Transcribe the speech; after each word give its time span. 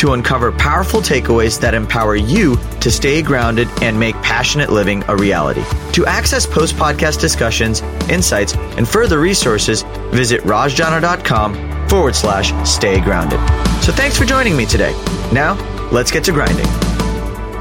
to 0.00 0.14
uncover 0.14 0.50
powerful 0.50 1.00
takeaways 1.00 1.60
that 1.60 1.74
empower 1.74 2.16
you 2.16 2.56
to 2.80 2.90
stay 2.90 3.20
grounded 3.20 3.68
and 3.82 4.00
make 4.00 4.14
passionate 4.22 4.70
living 4.70 5.04
a 5.08 5.16
reality. 5.16 5.62
To 5.92 6.06
access 6.06 6.46
post 6.46 6.74
podcast 6.76 7.20
discussions, 7.20 7.82
insights, 8.08 8.54
and 8.56 8.88
further 8.88 9.20
resources, 9.20 9.82
visit 10.10 10.40
rajjana.com 10.42 11.88
forward 11.88 12.16
slash 12.16 12.52
stay 12.66 12.98
grounded. 13.00 13.38
So 13.82 13.92
thanks 13.92 14.16
for 14.16 14.24
joining 14.24 14.56
me 14.56 14.64
today. 14.64 14.92
Now, 15.32 15.54
let's 15.92 16.10
get 16.10 16.24
to 16.24 16.32
grinding. 16.32 16.66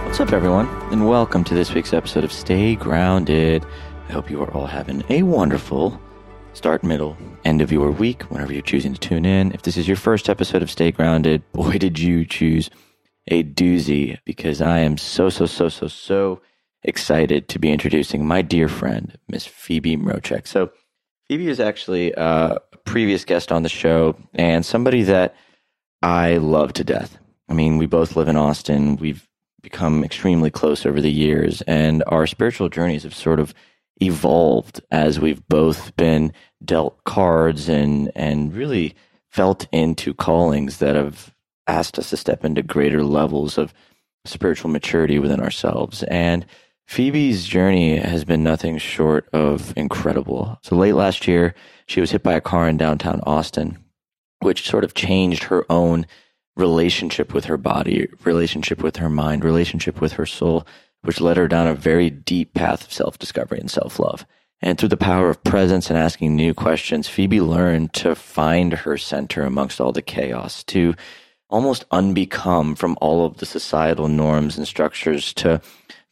What's 0.06 0.22
up, 0.22 0.32
everyone, 0.32 0.68
and 0.94 1.08
welcome 1.08 1.44
to 1.44 1.54
this 1.54 1.74
week's 1.74 1.92
episode 1.92 2.24
of 2.24 2.32
Stay 2.32 2.76
Grounded. 2.76 3.66
I 4.08 4.14
hope 4.14 4.30
you 4.32 4.42
are 4.42 4.52
all 4.52 4.66
having 4.66 5.04
a 5.10 5.24
wonderful 5.24 6.00
start, 6.54 6.84
middle, 6.84 7.16
end 7.46 7.62
of 7.62 7.72
your 7.72 7.92
week, 7.92 8.24
whenever 8.24 8.54
you're 8.54 8.62
choosing 8.62 8.94
to 8.94 9.00
tune 9.00 9.26
in. 9.26 9.52
If 9.52 9.62
this 9.62 9.78
is 9.78 9.88
your 9.88 9.98
first 9.98 10.30
episode 10.30 10.62
of 10.62 10.72
Stay 10.72 10.92
Grounded, 10.92 11.44
boy, 11.52 11.78
did 11.78 12.00
you 12.00 12.26
choose 12.26 12.70
a 13.28 13.44
doozy 13.44 14.18
because 14.26 14.62
I 14.62 14.80
am 14.80 14.98
so, 14.98 15.30
so, 15.30 15.46
so, 15.46 15.70
so, 15.70 15.88
so 15.88 16.42
excited 16.84 17.48
to 17.50 17.60
be 17.60 17.72
introducing 17.72 18.26
my 18.26 18.42
dear 18.42 18.68
friend, 18.68 19.18
Miss 19.28 19.46
Phoebe 19.46 19.98
Mroczek. 19.98 20.48
So, 20.48 20.72
Phoebe 21.28 21.48
is 21.48 21.60
actually 21.60 22.12
a 22.14 22.58
previous 22.86 23.24
guest 23.24 23.52
on 23.52 23.64
the 23.64 23.70
show 23.70 24.16
and 24.34 24.66
somebody 24.66 25.04
that 25.04 25.36
I 26.02 26.38
love 26.38 26.74
to 26.74 26.84
death. 26.84 27.20
I 27.48 27.54
mean, 27.54 27.78
we 27.78 27.86
both 27.86 28.16
live 28.16 28.28
in 28.28 28.36
Austin. 28.36 28.96
We've 28.96 29.28
become 29.62 30.04
extremely 30.04 30.50
close 30.50 30.86
over 30.86 31.02
the 31.02 31.12
years, 31.12 31.62
and 31.64 32.04
our 32.08 32.26
spiritual 32.26 32.70
journeys 32.70 33.04
have 33.04 33.14
sort 33.14 33.40
of 33.40 33.54
evolved 34.02 34.82
as 34.92 35.20
we've 35.20 35.46
both 35.48 35.96
been 35.96 36.34
dealt 36.64 37.04
cards 37.04 37.70
and 37.70 38.12
and 38.16 38.54
really 38.54 38.96
felt 39.30 39.68
into 39.72 40.14
callings 40.14 40.78
that 40.78 40.96
have 40.96 41.34
asked 41.68 42.00
us 42.00 42.10
to 42.10 42.18
step 42.18 42.44
into 42.44 42.64
greater 42.64 43.04
levels 43.04 43.58
of 43.58 43.74
spiritual 44.26 44.70
maturity 44.70 45.20
within 45.20 45.40
ourselves. 45.40 46.04
And 46.04 46.46
Phoebe's 46.88 47.46
journey 47.46 47.98
has 47.98 48.26
been 48.26 48.44
nothing 48.44 48.80
short 48.80 49.30
of 49.32 49.74
incredible. 49.78 50.58
So 50.64 50.76
late 50.76 50.94
last 50.94 51.28
year, 51.28 51.54
she 51.86 52.02
was 52.02 52.12
hit 52.12 52.24
by 52.24 52.34
a 52.34 52.42
car 52.42 52.68
in 52.68 52.78
downtown 52.78 53.22
Austin, 53.28 53.78
which 54.40 54.68
sort 54.68 54.84
of 54.84 54.96
changed 54.96 55.44
her 55.44 55.66
own 55.72 56.08
relationship 56.56 57.34
with 57.34 57.46
her 57.46 57.58
body, 57.58 58.10
relationship 58.24 58.82
with 58.82 58.98
her 58.98 59.10
mind, 59.10 59.46
relationship 59.46 60.02
with 60.02 60.14
her 60.14 60.26
soul, 60.26 60.66
which 61.02 61.22
led 61.22 61.38
her 61.38 61.48
down 61.48 61.68
a 61.68 61.76
very 61.76 62.10
deep 62.10 62.54
path 62.54 62.86
of 62.86 62.94
self 62.94 63.18
discovery 63.18 63.60
and 63.60 63.72
self 63.72 64.00
love. 64.00 64.26
And 64.62 64.78
through 64.78 64.90
the 64.90 64.98
power 64.98 65.30
of 65.30 65.44
presence 65.44 65.90
and 65.90 65.98
asking 65.98 66.36
new 66.36 66.54
questions, 66.54 67.08
Phoebe 67.08 67.40
learned 67.40 67.94
to 67.94 68.14
find 68.14 68.74
her 68.74 68.98
center 68.98 69.44
amongst 69.44 69.80
all 69.80 69.94
the 69.94 70.02
chaos, 70.02 70.64
to 70.66 70.96
almost 71.50 71.88
unbecome 71.90 72.78
from 72.78 72.98
all 73.02 73.26
of 73.26 73.38
the 73.38 73.46
societal 73.46 74.08
norms 74.08 74.58
and 74.58 74.68
structures 74.68 75.34
to 75.34 75.62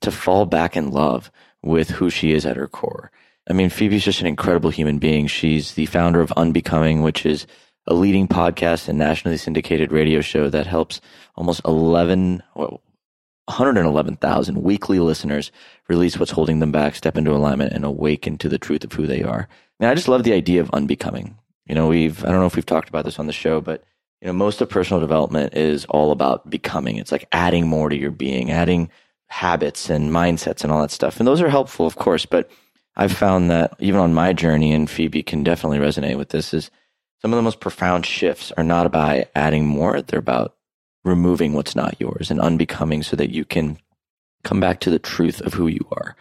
to 0.02 0.12
fall 0.12 0.46
back 0.46 0.78
in 0.78 0.92
love 0.92 1.32
with 1.64 1.90
who 1.90 2.10
she 2.10 2.32
is 2.32 2.46
at 2.46 2.56
her 2.56 2.68
core. 2.68 3.12
I 3.50 3.54
mean, 3.54 3.70
Phoebe's 3.70 4.04
just 4.04 4.22
an 4.22 4.28
incredible 4.28 4.70
human 4.70 5.00
being. 5.00 5.28
She's 5.28 5.74
the 5.74 5.86
founder 5.88 6.22
of 6.22 6.32
Unbecoming, 6.34 7.02
which 7.02 7.26
is 7.26 7.48
a 7.88 7.94
leading 7.94 8.28
podcast 8.28 8.88
and 8.88 8.98
nationally 8.98 9.38
syndicated 9.38 9.92
radio 9.92 10.22
show 10.22 10.50
that 10.50 10.68
helps 10.68 11.00
almost 11.36 11.62
11, 11.66 12.44
well, 12.56 12.82
111,000 13.48 14.62
weekly 14.62 15.00
listeners 15.00 15.52
release 15.88 16.18
what's 16.18 16.32
holding 16.32 16.60
them 16.60 16.72
back, 16.72 16.96
step 16.96 17.18
into 17.18 17.32
alignment, 17.32 17.74
and 17.74 17.86
awaken 17.86 18.38
to 18.38 18.50
the 18.50 18.58
truth 18.58 18.84
of 18.84 18.92
who 18.92 19.08
they 19.08 19.24
are. 19.24 19.48
And 19.80 19.90
I 19.90 19.96
just 19.96 20.08
love 20.08 20.24
the 20.24 20.34
idea 20.34 20.62
of 20.62 20.70
unbecoming. 20.72 21.38
You 21.66 21.76
know, 21.76 21.88
we've, 21.88 22.24
I 22.24 22.30
don't 22.30 22.40
know 22.40 22.46
if 22.46 22.56
we've 22.56 22.66
talked 22.66 22.90
about 22.90 23.06
this 23.06 23.20
on 23.20 23.28
the 23.28 23.34
show, 23.34 23.62
but, 23.62 23.84
you 24.22 24.28
know, 24.28 24.34
most 24.34 24.62
of 24.62 24.70
personal 24.70 25.00
development 25.00 25.54
is 25.54 25.86
all 25.86 26.12
about 26.12 26.50
becoming. 26.50 26.98
It's 26.98 27.12
like 27.12 27.28
adding 27.32 27.68
more 27.68 27.90
to 27.90 27.96
your 27.96 28.12
being, 28.12 28.52
adding 28.52 28.90
habits 29.28 29.90
and 29.90 30.12
mindsets 30.12 30.64
and 30.64 30.72
all 30.72 30.82
that 30.82 30.92
stuff. 30.92 31.20
And 31.20 31.28
those 31.28 31.42
are 31.42 31.50
helpful, 31.50 31.86
of 31.86 31.96
course, 31.96 32.26
but 32.26 32.50
I've 32.98 33.14
found 33.14 33.52
that 33.52 33.76
even 33.80 34.00
on 34.00 34.14
my 34.14 34.34
journey, 34.34 34.74
and 34.74 34.90
Phoebe 34.90 35.24
can 35.24 35.44
definitely 35.44 35.80
resonate 35.80 36.18
with 36.18 36.30
this, 36.30 36.54
is 36.54 36.72
some 37.22 37.32
of 37.32 37.38
the 37.38 37.44
most 37.44 37.60
profound 37.60 38.06
shifts 38.06 38.52
are 38.58 38.64
not 38.64 38.86
about 38.86 39.26
adding 39.36 39.66
more, 39.66 40.02
they're 40.02 40.20
about 40.20 40.57
removing 41.08 41.54
what's 41.54 41.76
not 41.76 42.00
yours 42.00 42.30
and 42.30 42.40
unbecoming 42.40 43.04
so 43.04 43.16
that 43.16 43.32
you 43.32 43.46
can 43.46 43.78
come 44.44 44.60
back 44.60 44.80
to 44.82 44.90
the 44.90 45.00
truth 45.00 45.42
of 45.42 45.54
who 45.54 45.68
you 45.68 45.86
are. 45.92 46.16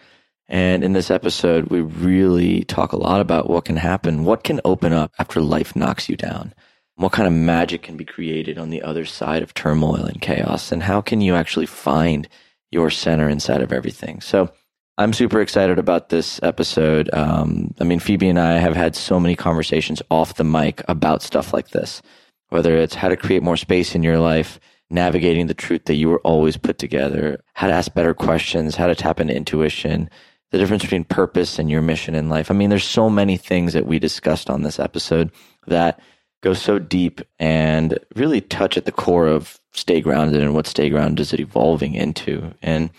And 0.48 0.84
in 0.84 0.92
this 0.92 1.10
episode, 1.10 1.66
we 1.66 1.80
really 1.80 2.62
talk 2.64 2.92
a 2.92 2.98
lot 2.98 3.20
about 3.20 3.50
what 3.50 3.64
can 3.64 3.76
happen, 3.76 4.24
what 4.24 4.44
can 4.44 4.60
open 4.64 4.92
up 4.92 5.12
after 5.18 5.40
life 5.40 5.74
knocks 5.74 6.08
you 6.08 6.16
down, 6.16 6.54
what 6.94 7.12
kind 7.12 7.26
of 7.26 7.32
magic 7.32 7.82
can 7.82 7.96
be 7.96 8.04
created 8.04 8.56
on 8.56 8.70
the 8.70 8.82
other 8.82 9.04
side 9.04 9.42
of 9.42 9.54
turmoil 9.54 10.04
and 10.04 10.20
chaos, 10.20 10.70
and 10.70 10.84
how 10.84 11.00
can 11.00 11.20
you 11.20 11.34
actually 11.34 11.66
find 11.66 12.28
your 12.70 12.90
center 12.90 13.28
inside 13.28 13.62
of 13.62 13.72
everything. 13.72 14.20
So 14.20 14.50
I'm 14.98 15.12
super 15.12 15.40
excited 15.40 15.78
about 15.78 16.08
this 16.08 16.40
episode. 16.42 17.10
Um, 17.12 17.74
I 17.80 17.84
mean, 17.84 17.98
Phoebe 17.98 18.28
and 18.28 18.38
I 18.38 18.58
have 18.58 18.74
had 18.74 18.96
so 18.96 19.20
many 19.20 19.36
conversations 19.36 20.02
off 20.10 20.34
the 20.34 20.44
mic 20.44 20.82
about 20.88 21.22
stuff 21.22 21.52
like 21.52 21.68
this, 21.68 22.02
whether 22.48 22.76
it's 22.76 22.94
how 22.94 23.08
to 23.08 23.16
create 23.16 23.42
more 23.42 23.56
space 23.56 23.94
in 23.94 24.02
your 24.02 24.18
life, 24.18 24.58
navigating 24.90 25.46
the 25.46 25.54
truth 25.54 25.86
that 25.86 25.94
you 25.94 26.08
were 26.08 26.20
always 26.20 26.56
put 26.56 26.78
together, 26.78 27.40
how 27.54 27.66
to 27.66 27.72
ask 27.72 27.92
better 27.94 28.14
questions, 28.14 28.76
how 28.76 28.86
to 28.86 28.94
tap 28.94 29.20
into 29.20 29.34
intuition, 29.34 30.08
the 30.50 30.58
difference 30.58 30.82
between 30.82 31.04
purpose 31.04 31.58
and 31.58 31.70
your 31.70 31.82
mission 31.82 32.14
in 32.14 32.28
life. 32.28 32.50
I 32.50 32.54
mean, 32.54 32.70
there's 32.70 32.84
so 32.84 33.10
many 33.10 33.36
things 33.36 33.72
that 33.72 33.86
we 33.86 33.98
discussed 33.98 34.48
on 34.48 34.62
this 34.62 34.78
episode 34.78 35.32
that 35.66 36.00
go 36.42 36.54
so 36.54 36.78
deep 36.78 37.20
and 37.38 37.98
really 38.14 38.40
touch 38.40 38.76
at 38.76 38.84
the 38.84 38.92
core 38.92 39.26
of 39.26 39.58
stay 39.72 40.00
grounded 40.00 40.42
and 40.42 40.54
what 40.54 40.66
stay 40.66 40.88
grounded 40.88 41.20
is 41.20 41.32
it 41.32 41.40
evolving 41.40 41.94
into. 41.94 42.54
And, 42.62 42.90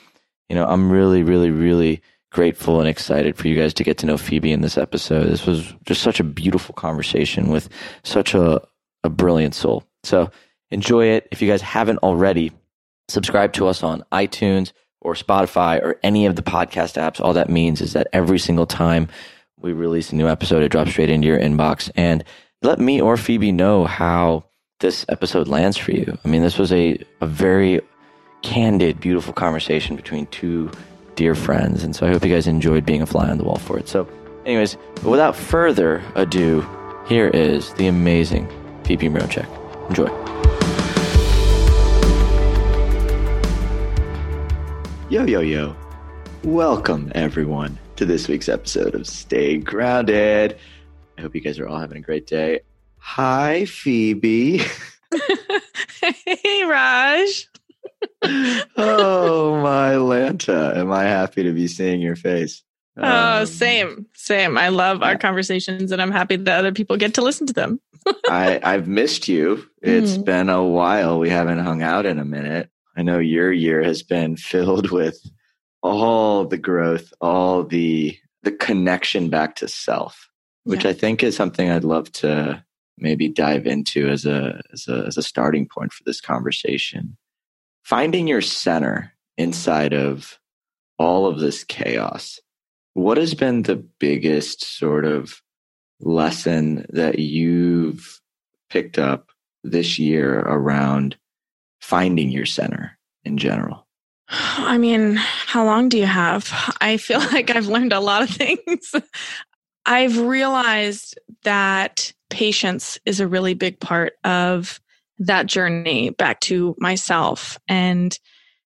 you 0.50 0.56
know, 0.56 0.66
I'm 0.66 0.92
really, 0.92 1.24
really, 1.24 1.52
really 1.52 2.02
grateful 2.32 2.80
and 2.82 2.90
excited 2.90 3.38
for 3.38 3.48
you 3.48 3.56
guys 3.56 3.74
to 3.76 3.84
get 3.84 3.98
to 4.00 4.06
know 4.06 4.18
Phoebe 4.18 4.52
in 4.52 4.62
this 4.62 4.78
episode. 4.78 5.28
This 5.28 5.46
was 5.46 5.74
just 5.86 6.04
such 6.04 6.20
a 6.20 6.26
beautiful 6.26 6.76
conversation 6.76 7.48
with 7.48 7.70
such 8.04 8.34
a, 8.34 8.62
a 9.04 9.10
brilliant 9.10 9.56
soul. 9.56 9.86
So 10.04 10.30
enjoy 10.72 11.06
it. 11.08 11.28
If 11.32 11.42
you 11.42 11.50
guys 11.50 11.62
haven't 11.62 12.00
already, 12.00 12.52
subscribe 13.08 13.54
to 13.54 13.68
us 13.68 13.84
on 13.84 14.04
iTunes 14.12 14.72
or 15.02 15.14
Spotify 15.14 15.82
or 15.82 16.00
any 16.04 16.26
of 16.26 16.36
the 16.36 16.42
podcast 16.42 17.02
apps. 17.02 17.22
All 17.22 17.34
that 17.34 17.50
means 17.50 17.82
is 17.82 17.94
that 17.94 18.08
every 18.14 18.40
single 18.40 18.66
time 18.66 19.08
we 19.60 19.74
release 19.74 20.12
a 20.12 20.16
new 20.16 20.28
episode, 20.28 20.64
it 20.64 20.70
drops 20.70 20.92
straight 20.92 21.10
into 21.10 21.28
your 21.28 21.40
inbox. 21.40 21.90
And 21.96 22.24
let 22.62 22.80
me 22.80 23.02
or 23.02 23.18
Phoebe 23.18 23.52
know 23.52 23.86
how 23.86 24.46
this 24.80 25.06
episode 25.10 25.48
lands 25.48 25.78
for 25.78 25.92
you. 25.92 26.18
I 26.24 26.28
mean, 26.28 26.42
this 26.42 26.58
was 26.58 26.72
a, 26.72 26.98
a 27.22 27.28
very 27.28 27.82
candid, 28.44 29.00
beautiful 29.00 29.34
conversation 29.34 29.96
between 29.96 30.28
two 30.28 30.72
dear 31.16 31.36
friends. 31.36 31.84
And 31.84 31.96
so 31.96 32.06
I 32.06 32.12
hope 32.12 32.24
you 32.24 32.34
guys 32.34 32.48
enjoyed 32.48 32.86
being 32.86 33.02
a 33.02 33.06
fly 33.06 33.30
on 33.30 33.38
the 33.38 33.44
wall 33.44 33.58
for 33.58 33.80
it. 33.80 33.88
So, 33.88 34.08
anyways, 34.46 34.78
without 35.04 35.36
further 35.36 36.04
ado, 36.16 36.66
here 37.08 37.28
is 37.28 37.74
the 37.76 37.88
amazing 37.88 38.48
Phoebe 38.84 39.10
Mroczek. 39.10 39.48
Enjoy. 39.90 40.57
Yo, 45.10 45.24
yo, 45.24 45.40
yo. 45.40 45.74
Welcome, 46.44 47.14
everyone, 47.16 47.80
to 47.96 48.06
this 48.06 48.28
week's 48.28 48.50
episode 48.50 48.94
of 48.94 49.08
Stay 49.08 49.58
Grounded. 49.58 50.58
I 51.18 51.22
hope 51.22 51.34
you 51.34 51.40
guys 51.40 51.58
are 51.60 51.66
all 51.66 51.80
having 51.80 52.00
a 52.00 52.02
great 52.02 52.28
day. 52.28 52.60
Hi, 52.98 53.64
Phoebe. 53.64 54.58
hey, 56.26 56.64
Raj. 56.66 57.48
oh, 58.76 59.62
my 59.64 59.92
Lanta. 59.94 60.76
Am 60.76 60.92
I 60.92 61.06
happy 61.06 61.44
to 61.44 61.54
be 61.54 61.70
seeing 61.70 62.02
your 62.02 62.18
face? 62.18 62.66
Oh, 62.98 63.40
um, 63.40 63.46
same, 63.46 64.08
same. 64.14 64.58
I 64.58 64.68
love 64.68 65.04
our 65.04 65.18
conversations 65.18 65.94
and 65.94 66.02
I'm 66.02 66.12
happy 66.12 66.36
that 66.36 66.60
other 66.60 66.74
people 66.74 66.98
get 66.98 67.14
to 67.14 67.22
listen 67.22 67.48
to 67.48 67.54
them. 67.54 67.80
I, 68.30 68.60
I've 68.62 68.90
missed 68.90 69.30
you. 69.30 69.66
It's 69.82 70.16
mm-hmm. 70.16 70.24
been 70.24 70.50
a 70.50 70.66
while. 70.66 71.18
We 71.18 71.30
haven't 71.30 71.60
hung 71.60 71.82
out 71.82 72.06
in 72.06 72.20
a 72.20 72.26
minute. 72.26 72.70
I 72.98 73.04
know 73.04 73.20
your 73.20 73.52
year 73.54 73.84
has 73.84 74.04
been 74.04 74.36
filled 74.36 74.92
with 74.92 75.20
all 75.84 76.46
the 76.46 76.58
growth, 76.58 77.14
all 77.22 77.64
the 77.64 78.18
the 78.44 78.52
connection 78.52 79.30
back 79.30 79.56
to 79.56 79.68
self 79.68 80.28
which 80.68 80.84
yeah. 80.84 80.90
I 80.90 80.94
think 80.94 81.24
is 81.24 81.36
something 81.36 81.72
I'd 81.72 81.86
love 81.86 82.12
to 82.14 82.62
maybe 82.98 83.30
dive 83.30 83.66
into 83.66 84.10
as 84.10 84.26
a, 84.26 84.62
as 84.74 84.86
a 84.90 85.06
as 85.08 85.18
a 85.18 85.24
starting 85.24 85.66
point 85.66 85.94
for 85.94 86.04
this 86.04 86.20
conversation. 86.20 87.16
Finding 87.84 88.28
your 88.28 88.42
center 88.42 89.14
inside 89.38 89.94
of 89.94 90.38
all 91.00 91.26
of 91.26 91.40
this 91.40 91.64
chaos, 91.64 92.42
what 92.96 93.18
has 93.18 93.34
been 93.34 93.62
the 93.62 93.78
biggest 93.78 94.78
sort 94.78 95.06
of 95.06 95.42
lesson 96.02 96.86
that 96.90 97.18
you've 97.18 98.20
picked 98.70 99.00
up 99.00 99.30
this 99.64 99.98
year 99.98 100.40
around 100.40 101.16
finding 101.88 102.30
your 102.30 102.46
center 102.46 102.98
in 103.24 103.38
general? 103.38 103.88
I 104.28 104.78
mean, 104.78 105.16
how 105.16 105.64
long 105.64 105.88
do 105.88 105.98
you 105.98 106.06
have? 106.06 106.52
I 106.82 106.98
feel 106.98 107.20
like 107.20 107.50
I've 107.50 107.68
learned 107.68 107.94
a 107.94 108.02
lot 108.02 108.24
of 108.24 108.30
things. 108.30 108.94
I've 109.86 110.18
realized 110.20 111.18
that 111.44 112.12
patience 112.30 113.00
is 113.06 113.22
a 113.22 113.28
really 113.28 113.54
big 113.54 113.80
part 113.80 114.14
of 114.26 114.82
that 115.20 115.46
journey 115.46 116.10
back 116.10 116.42
to 116.42 116.76
myself. 116.78 117.58
And 117.70 118.18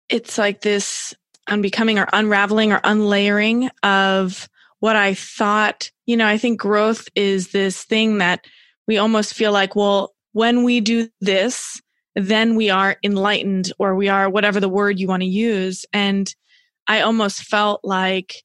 it's 0.09 0.39
like 0.39 0.62
this 0.62 1.13
unbecoming 1.47 2.00
or 2.00 2.07
unraveling 2.12 2.74
or 2.74 2.81
unlayering 2.83 3.69
of 3.83 4.50
what 4.79 4.95
I 4.95 5.13
thought. 5.13 5.91
You 6.07 6.17
know, 6.17 6.25
I 6.25 6.39
think 6.39 6.59
growth 6.59 7.07
is 7.13 7.51
this 7.51 7.83
thing 7.83 8.17
that 8.17 8.45
we 8.88 8.97
almost 8.97 9.35
feel 9.35 9.51
like, 9.51 9.75
well, 9.75 10.15
when 10.33 10.63
we 10.63 10.81
do 10.81 11.07
this, 11.19 11.79
then 12.16 12.56
we 12.56 12.69
are 12.69 12.98
enlightened 13.04 13.72
or 13.80 13.96
we 13.96 14.10
are 14.10 14.30
whatever 14.30 14.60
the 14.60 14.69
word 14.69 15.00
you 15.00 15.08
want 15.08 15.24
to 15.24 15.30
use. 15.30 15.86
And 15.94 16.34
I 16.88 17.02
almost 17.02 17.44
felt 17.44 17.81
like 17.84 18.36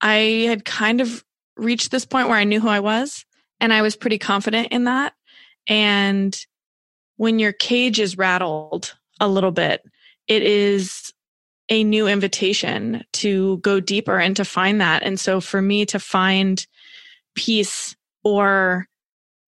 I 0.00 0.46
had 0.46 0.64
kind 0.64 1.00
of 1.00 1.24
reached 1.56 1.90
this 1.90 2.04
point 2.04 2.28
where 2.28 2.36
I 2.36 2.44
knew 2.44 2.60
who 2.60 2.68
I 2.68 2.80
was 2.80 3.24
and 3.60 3.72
I 3.72 3.82
was 3.82 3.96
pretty 3.96 4.18
confident 4.18 4.68
in 4.68 4.84
that. 4.84 5.14
And 5.66 6.38
when 7.16 7.38
your 7.38 7.52
cage 7.52 7.98
is 7.98 8.16
rattled 8.16 8.94
a 9.20 9.28
little 9.28 9.50
bit, 9.50 9.82
it 10.28 10.42
is 10.42 11.12
a 11.68 11.84
new 11.84 12.06
invitation 12.06 13.04
to 13.12 13.58
go 13.58 13.80
deeper 13.80 14.18
and 14.18 14.36
to 14.36 14.44
find 14.44 14.80
that. 14.80 15.02
And 15.02 15.18
so 15.18 15.40
for 15.40 15.60
me 15.60 15.84
to 15.86 15.98
find 15.98 16.64
peace 17.34 17.94
or 18.24 18.86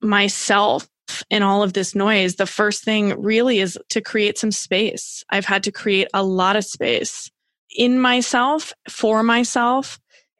myself 0.03 0.89
in 1.31 1.43
all 1.43 1.63
of 1.63 1.73
this 1.73 1.95
noise, 1.95 2.37
the 2.37 2.47
first 2.47 2.85
thing 2.85 3.21
really 3.21 3.61
is 3.61 3.79
to 3.91 4.01
create 4.01 4.39
some 4.39 4.53
space. 4.53 5.25
I've 5.31 5.45
had 5.45 5.63
to 5.65 5.73
create 5.73 6.09
a 6.15 6.23
lot 6.23 6.57
of 6.57 6.65
space 6.65 7.31
in 7.77 8.01
myself, 8.01 8.73
for 8.89 9.23
myself. 9.23 9.99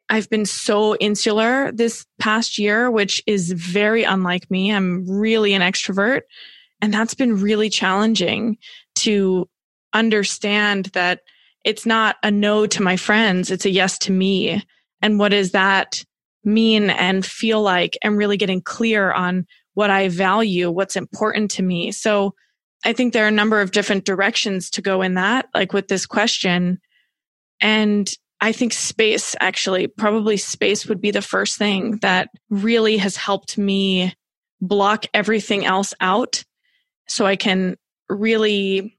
I've 0.09 0.29
been 0.29 0.45
so 0.45 0.95
insular 0.97 1.71
this 1.71 2.05
past 2.19 2.57
year, 2.57 2.91
which 2.91 3.23
is 3.25 3.53
very 3.53 4.03
unlike 4.03 4.51
me. 4.51 4.71
I'm 4.71 5.09
really 5.09 5.53
an 5.53 5.61
extrovert. 5.61 6.21
And 6.81 6.93
that's 6.93 7.13
been 7.13 7.39
really 7.39 7.69
challenging 7.69 8.57
to 8.95 9.47
understand 9.93 10.85
that 10.87 11.21
it's 11.63 11.85
not 11.85 12.17
a 12.23 12.31
no 12.31 12.65
to 12.65 12.81
my 12.81 12.97
friends, 12.97 13.51
it's 13.51 13.65
a 13.65 13.69
yes 13.69 13.97
to 13.99 14.11
me. 14.11 14.63
And 15.01 15.19
what 15.19 15.29
does 15.29 15.51
that 15.51 16.03
mean 16.43 16.89
and 16.89 17.25
feel 17.25 17.61
like? 17.61 17.97
And 18.03 18.17
really 18.17 18.37
getting 18.37 18.61
clear 18.61 19.11
on 19.11 19.45
what 19.73 19.89
I 19.89 20.09
value, 20.09 20.69
what's 20.69 20.95
important 20.95 21.51
to 21.51 21.63
me. 21.63 21.91
So 21.91 22.33
I 22.83 22.93
think 22.93 23.13
there 23.13 23.25
are 23.25 23.29
a 23.29 23.31
number 23.31 23.61
of 23.61 23.71
different 23.71 24.05
directions 24.05 24.69
to 24.71 24.81
go 24.81 25.01
in 25.01 25.13
that, 25.15 25.47
like 25.53 25.73
with 25.73 25.87
this 25.87 26.05
question. 26.05 26.79
And 27.59 28.09
I 28.41 28.51
think 28.51 28.73
space 28.73 29.35
actually, 29.39 29.87
probably 29.87 30.37
space 30.37 30.87
would 30.87 30.99
be 30.99 31.11
the 31.11 31.21
first 31.21 31.57
thing 31.57 31.97
that 32.01 32.29
really 32.49 32.97
has 32.97 33.15
helped 33.15 33.57
me 33.57 34.15
block 34.61 35.05
everything 35.13 35.65
else 35.65 35.93
out 36.01 36.43
so 37.07 37.25
I 37.25 37.35
can 37.35 37.77
really 38.09 38.97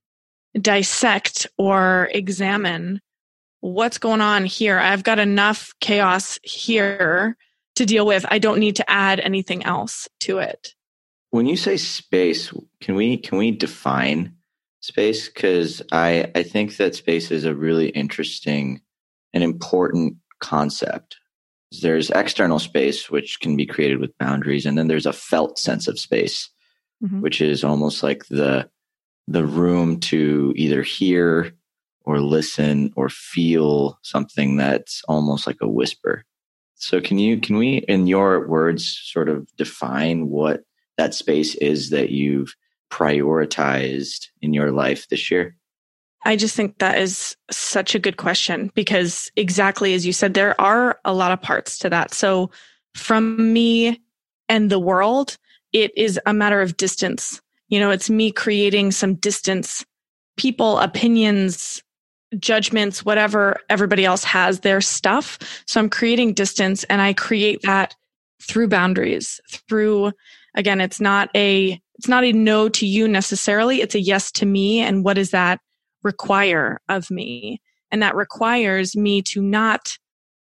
dissect 0.61 1.47
or 1.59 2.09
examine 2.13 3.01
what's 3.61 3.99
going 3.99 4.21
on 4.21 4.45
here. 4.45 4.79
I've 4.79 5.05
got 5.05 5.19
enough 5.19 5.73
chaos 5.81 6.39
here 6.43 7.37
to 7.83 7.87
deal 7.87 8.07
with. 8.07 8.25
I 8.29 8.39
don't 8.39 8.61
need 8.61 8.77
to 8.77 8.91
add 8.91 9.21
anything 9.21 9.65
else 9.65 10.09
to 10.21 10.39
it. 10.39 10.75
When 11.31 11.47
you 11.47 11.57
say 11.57 11.77
space, 11.77 12.53
can 12.81 12.95
we 12.95 13.17
can 13.17 13.39
we 13.39 13.51
define 13.51 14.37
space? 14.81 15.29
Because 15.29 15.83
I 15.91 16.31
I 16.35 16.43
think 16.43 16.77
that 16.77 16.95
space 16.95 17.31
is 17.31 17.45
a 17.45 17.55
really 17.55 17.89
interesting 17.89 18.81
and 19.33 19.43
important 19.43 20.17
concept. 20.41 21.17
There's 21.81 22.11
external 22.11 22.59
space, 22.59 23.11
which 23.11 23.41
can 23.41 23.57
be 23.57 23.67
created 23.67 23.99
with 23.99 24.17
boundaries, 24.19 24.67
and 24.67 24.77
then 24.77 24.89
there's 24.89 25.07
a 25.07 25.13
felt 25.13 25.59
sense 25.59 25.89
of 25.89 25.99
space, 25.99 26.51
mm-hmm. 27.03 27.21
which 27.21 27.41
is 27.41 27.65
almost 27.65 28.03
like 28.03 28.27
the 28.27 28.69
the 29.27 29.47
room 29.47 30.01
to 30.01 30.53
either 30.57 30.83
hear 30.83 31.53
or 32.05 32.21
listen 32.21 32.93
or 32.97 33.09
feel 33.09 33.99
something 34.03 34.57
that's 34.57 35.03
almost 35.09 35.47
like 35.47 35.59
a 35.61 35.69
whisper. 35.69 36.25
So 36.83 37.01
can 37.01 37.19
you 37.19 37.41
can 37.41 37.57
we 37.57 37.79
in 37.89 38.07
your 38.07 38.47
words 38.47 39.01
sort 39.05 39.29
of 39.29 39.47
define 39.57 40.29
what 40.29 40.63
that 40.99 41.15
space 41.15 41.55
is 41.57 41.91
that 41.91 42.11
you've 42.11 42.55
prioritized 42.91 44.27
in 44.41 44.53
your 44.53 44.73
life 44.73 45.09
this 45.09 45.31
year? 45.31 45.57
I 46.25 46.37
just 46.37 46.55
think 46.55 46.79
that 46.79 46.99
is 46.99 47.37
such 47.51 47.95
a 47.95 47.99
good 47.99 48.17
question 48.17 48.71
because 48.75 49.31
exactly 49.37 49.95
as 49.95 50.07
you 50.07 50.13
said 50.13 50.35
there 50.35 50.61
are 50.61 51.01
a 51.05 51.13
lot 51.13 51.33
of 51.33 51.41
parts 51.43 51.79
to 51.79 51.91
that. 51.91 52.15
So 52.15 52.51
from 52.95 53.53
me 53.53 54.01
and 54.49 54.71
the 54.71 54.79
world, 54.79 55.39
it 55.73 55.97
is 55.97 56.21
a 56.27 56.35
matter 56.35 56.61
of 56.61 56.77
distance 56.77 57.41
you 57.73 57.81
know, 57.81 57.89
it's 57.89 58.11
me 58.11 58.31
creating 58.31 58.91
some 58.91 59.15
distance, 59.15 59.83
people, 60.37 60.79
opinions, 60.79 61.83
judgments, 62.39 63.05
whatever 63.05 63.59
everybody 63.69 64.05
else 64.05 64.25
has 64.25 64.61
their 64.61 64.81
stuff. 64.81 65.39
So 65.67 65.81
I'm 65.81 65.91
creating 65.91 66.35
distance 66.35 66.85
and 66.85 67.03
I 67.03 67.13
create 67.13 67.63
that 67.63 67.95
through 68.43 68.69
boundaries, 68.69 69.41
through, 69.69 70.13
again, 70.55 70.81
it's 70.81 71.01
not 71.01 71.31
a, 71.35 71.81
it's 71.97 72.09
not 72.09 72.25
a 72.25 72.33
no 72.33 72.69
to 72.71 72.87
you 72.87 73.07
necessarily. 73.07 73.81
It's 73.81 73.95
a 73.95 74.01
yes 74.01 74.33
to 74.33 74.47
me. 74.47 74.81
And 74.81 75.05
what 75.05 75.15
does 75.15 75.31
that 75.31 75.61
require 76.03 76.81
of 76.89 77.11
me? 77.11 77.61
And 77.91 78.03
that 78.03 78.17
requires 78.17 78.97
me 78.97 79.23
to 79.23 79.43
not 79.43 79.97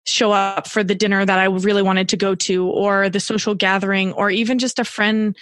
show 0.05 0.31
up 0.31 0.67
for 0.67 0.83
the 0.83 0.95
dinner 0.95 1.25
that 1.25 1.39
I 1.39 1.45
really 1.45 1.81
wanted 1.81 2.09
to 2.09 2.17
go 2.17 2.35
to 2.35 2.67
or 2.67 3.09
the 3.09 3.19
social 3.19 3.55
gathering 3.55 4.13
or 4.13 4.29
even 4.29 4.59
just 4.59 4.79
a 4.79 4.85
friend 4.85 5.35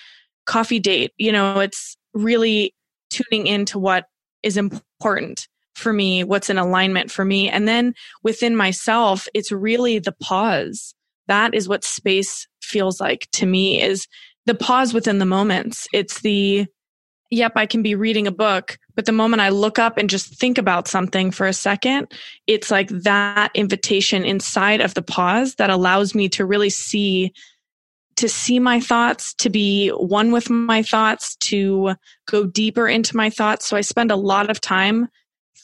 coffee 0.45 0.79
date. 0.79 1.11
You 1.17 1.31
know, 1.31 1.59
it's 1.59 1.97
really 2.13 2.73
tuning 3.09 3.47
into 3.47 3.77
what 3.77 4.05
is 4.41 4.57
important 4.57 5.47
for 5.75 5.93
me, 5.93 6.23
what's 6.23 6.49
in 6.49 6.57
alignment 6.57 7.11
for 7.11 7.25
me. 7.25 7.49
And 7.49 7.67
then 7.67 7.93
within 8.23 8.55
myself, 8.55 9.27
it's 9.33 9.51
really 9.51 9.99
the 9.99 10.13
pause. 10.13 10.95
That 11.27 11.53
is 11.53 11.67
what 11.67 11.83
space 11.83 12.47
feels 12.61 12.99
like 12.99 13.27
to 13.33 13.45
me 13.45 13.81
is 13.81 14.07
the 14.45 14.55
pause 14.55 14.93
within 14.93 15.19
the 15.19 15.25
moments. 15.25 15.87
It's 15.93 16.21
the, 16.21 16.65
yep, 17.29 17.53
I 17.55 17.65
can 17.65 17.81
be 17.81 17.95
reading 17.95 18.27
a 18.27 18.31
book, 18.31 18.77
but 18.95 19.05
the 19.05 19.11
moment 19.11 19.41
I 19.41 19.49
look 19.49 19.77
up 19.77 19.97
and 19.97 20.09
just 20.09 20.39
think 20.39 20.57
about 20.57 20.87
something 20.87 21.31
for 21.31 21.45
a 21.45 21.53
second, 21.53 22.11
it's 22.47 22.71
like 22.71 22.89
that 22.89 23.51
invitation 23.53 24.23
inside 24.23 24.81
of 24.81 24.93
the 24.93 25.01
pause 25.01 25.55
that 25.55 25.69
allows 25.69 26.15
me 26.15 26.29
to 26.29 26.45
really 26.45 26.69
see 26.69 27.33
to 28.17 28.29
see 28.29 28.59
my 28.59 28.79
thoughts, 28.79 29.33
to 29.33 29.49
be 29.49 29.89
one 29.89 30.31
with 30.31 30.49
my 30.49 30.81
thoughts, 30.81 31.35
to 31.35 31.95
go 32.27 32.45
deeper 32.45 32.87
into 32.87 33.17
my 33.17 33.29
thoughts. 33.29 33.67
So 33.67 33.75
I 33.75 33.81
spend 33.81 34.09
a 34.09 34.15
lot 34.15 34.49
of 34.49 34.61
time 34.61 35.09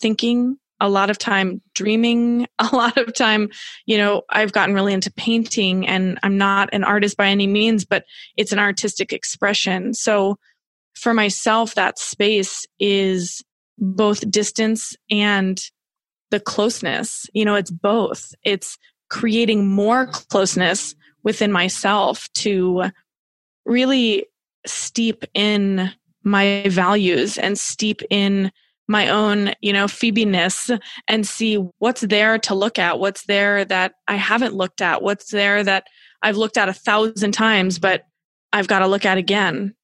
thinking, 0.02 0.58
a 0.82 0.90
lot 0.90 1.10
of 1.10 1.18
time 1.18 1.62
dreaming, 1.76 2.48
a 2.60 2.76
lot 2.76 2.98
of 2.98 3.14
time, 3.14 3.50
you 3.86 3.98
know, 3.98 4.24
I've 4.30 4.52
gotten 4.52 4.76
really 4.76 4.94
into 4.94 5.12
painting 5.14 5.88
and 5.88 6.20
I'm 6.24 6.38
not 6.38 6.70
an 6.74 6.84
artist 6.84 7.16
by 7.16 7.28
any 7.28 7.48
means, 7.48 7.86
but 7.86 8.04
it's 8.36 8.52
an 8.52 8.60
artistic 8.60 9.14
expression. 9.14 9.94
So 9.94 10.38
for 10.96 11.14
myself, 11.14 11.76
that 11.76 12.00
space 12.00 12.66
is 12.80 13.44
both 13.78 14.30
distance 14.30 14.96
and 15.10 15.62
the 16.32 16.40
closeness. 16.40 17.30
You 17.34 17.46
know, 17.46 17.56
it's 17.56 17.72
both. 17.72 18.34
It's 18.44 18.78
creating 19.10 19.68
more 19.68 20.08
closeness 20.08 20.96
within 21.24 21.52
myself 21.52 22.28
to 22.34 22.86
really 23.66 24.26
steep 24.66 25.24
in 25.34 25.92
my 26.24 26.66
values 26.68 27.38
and 27.38 27.58
steep 27.58 28.02
in 28.10 28.52
my 28.88 29.10
own, 29.10 29.54
you 29.62 29.72
know, 29.74 29.88
Phoebe-ness 29.88 30.72
and 31.08 31.26
see 31.28 31.56
what's 31.80 32.02
there 32.02 32.38
to 32.40 32.56
look 32.56 32.78
at, 32.78 33.00
what's 33.00 33.26
there 33.26 33.64
that 33.66 33.94
I 34.08 34.16
haven't 34.16 34.56
looked 34.56 34.82
at, 34.82 35.02
what's 35.02 35.32
there 35.32 35.64
that 35.64 35.86
I've 36.22 36.38
looked 36.38 36.58
at 36.58 36.70
a 36.70 36.74
thousand 36.74 37.32
times, 37.32 37.80
but 37.80 38.04
I've 38.54 38.68
got 38.68 38.80
to 38.80 38.88
look 38.88 39.06
at 39.06 39.18
again. 39.18 39.76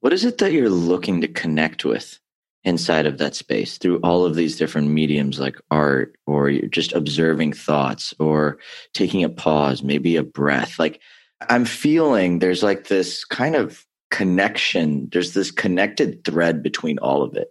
What 0.00 0.12
is 0.12 0.24
it 0.24 0.38
that 0.38 0.52
you're 0.52 0.70
looking 0.70 1.20
to 1.22 1.28
connect 1.28 1.84
with? 1.84 2.20
inside 2.64 3.06
of 3.06 3.18
that 3.18 3.34
space 3.34 3.78
through 3.78 3.98
all 3.98 4.24
of 4.24 4.34
these 4.34 4.58
different 4.58 4.88
mediums 4.88 5.38
like 5.38 5.56
art 5.70 6.16
or 6.26 6.50
you're 6.50 6.68
just 6.68 6.92
observing 6.92 7.52
thoughts 7.52 8.12
or 8.18 8.58
taking 8.94 9.24
a 9.24 9.28
pause, 9.28 9.82
maybe 9.82 10.16
a 10.16 10.22
breath. 10.22 10.78
Like 10.78 11.00
I'm 11.48 11.64
feeling 11.64 12.38
there's 12.38 12.62
like 12.62 12.88
this 12.88 13.24
kind 13.24 13.54
of 13.54 13.86
connection, 14.10 15.08
there's 15.12 15.34
this 15.34 15.50
connected 15.50 16.24
thread 16.24 16.62
between 16.62 16.98
all 16.98 17.22
of 17.22 17.34
it. 17.36 17.48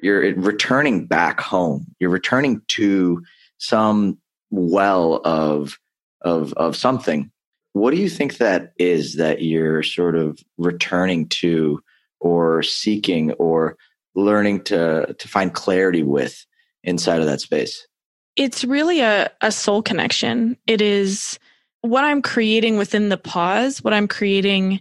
You're 0.00 0.34
returning 0.34 1.06
back 1.06 1.40
home, 1.40 1.86
you're 1.98 2.10
returning 2.10 2.62
to 2.68 3.22
some 3.58 4.18
well 4.50 5.20
of 5.24 5.78
of 6.22 6.52
of 6.54 6.76
something. 6.76 7.30
What 7.72 7.92
do 7.92 7.96
you 7.96 8.08
think 8.08 8.38
that 8.38 8.72
is 8.78 9.16
that 9.16 9.42
you're 9.42 9.82
sort 9.82 10.16
of 10.16 10.38
returning 10.56 11.28
to 11.28 11.80
or 12.20 12.62
seeking 12.62 13.32
or 13.32 13.76
learning 14.14 14.64
to 14.64 15.14
to 15.18 15.28
find 15.28 15.52
clarity 15.52 16.02
with 16.02 16.44
inside 16.82 17.20
of 17.20 17.26
that 17.26 17.40
space? 17.40 17.86
It's 18.36 18.64
really 18.64 19.00
a, 19.00 19.30
a 19.40 19.50
soul 19.50 19.82
connection. 19.82 20.56
It 20.66 20.80
is 20.80 21.38
what 21.82 22.04
I'm 22.04 22.22
creating 22.22 22.76
within 22.76 23.08
the 23.08 23.16
pause, 23.16 23.82
what 23.82 23.94
I'm 23.94 24.08
creating 24.08 24.80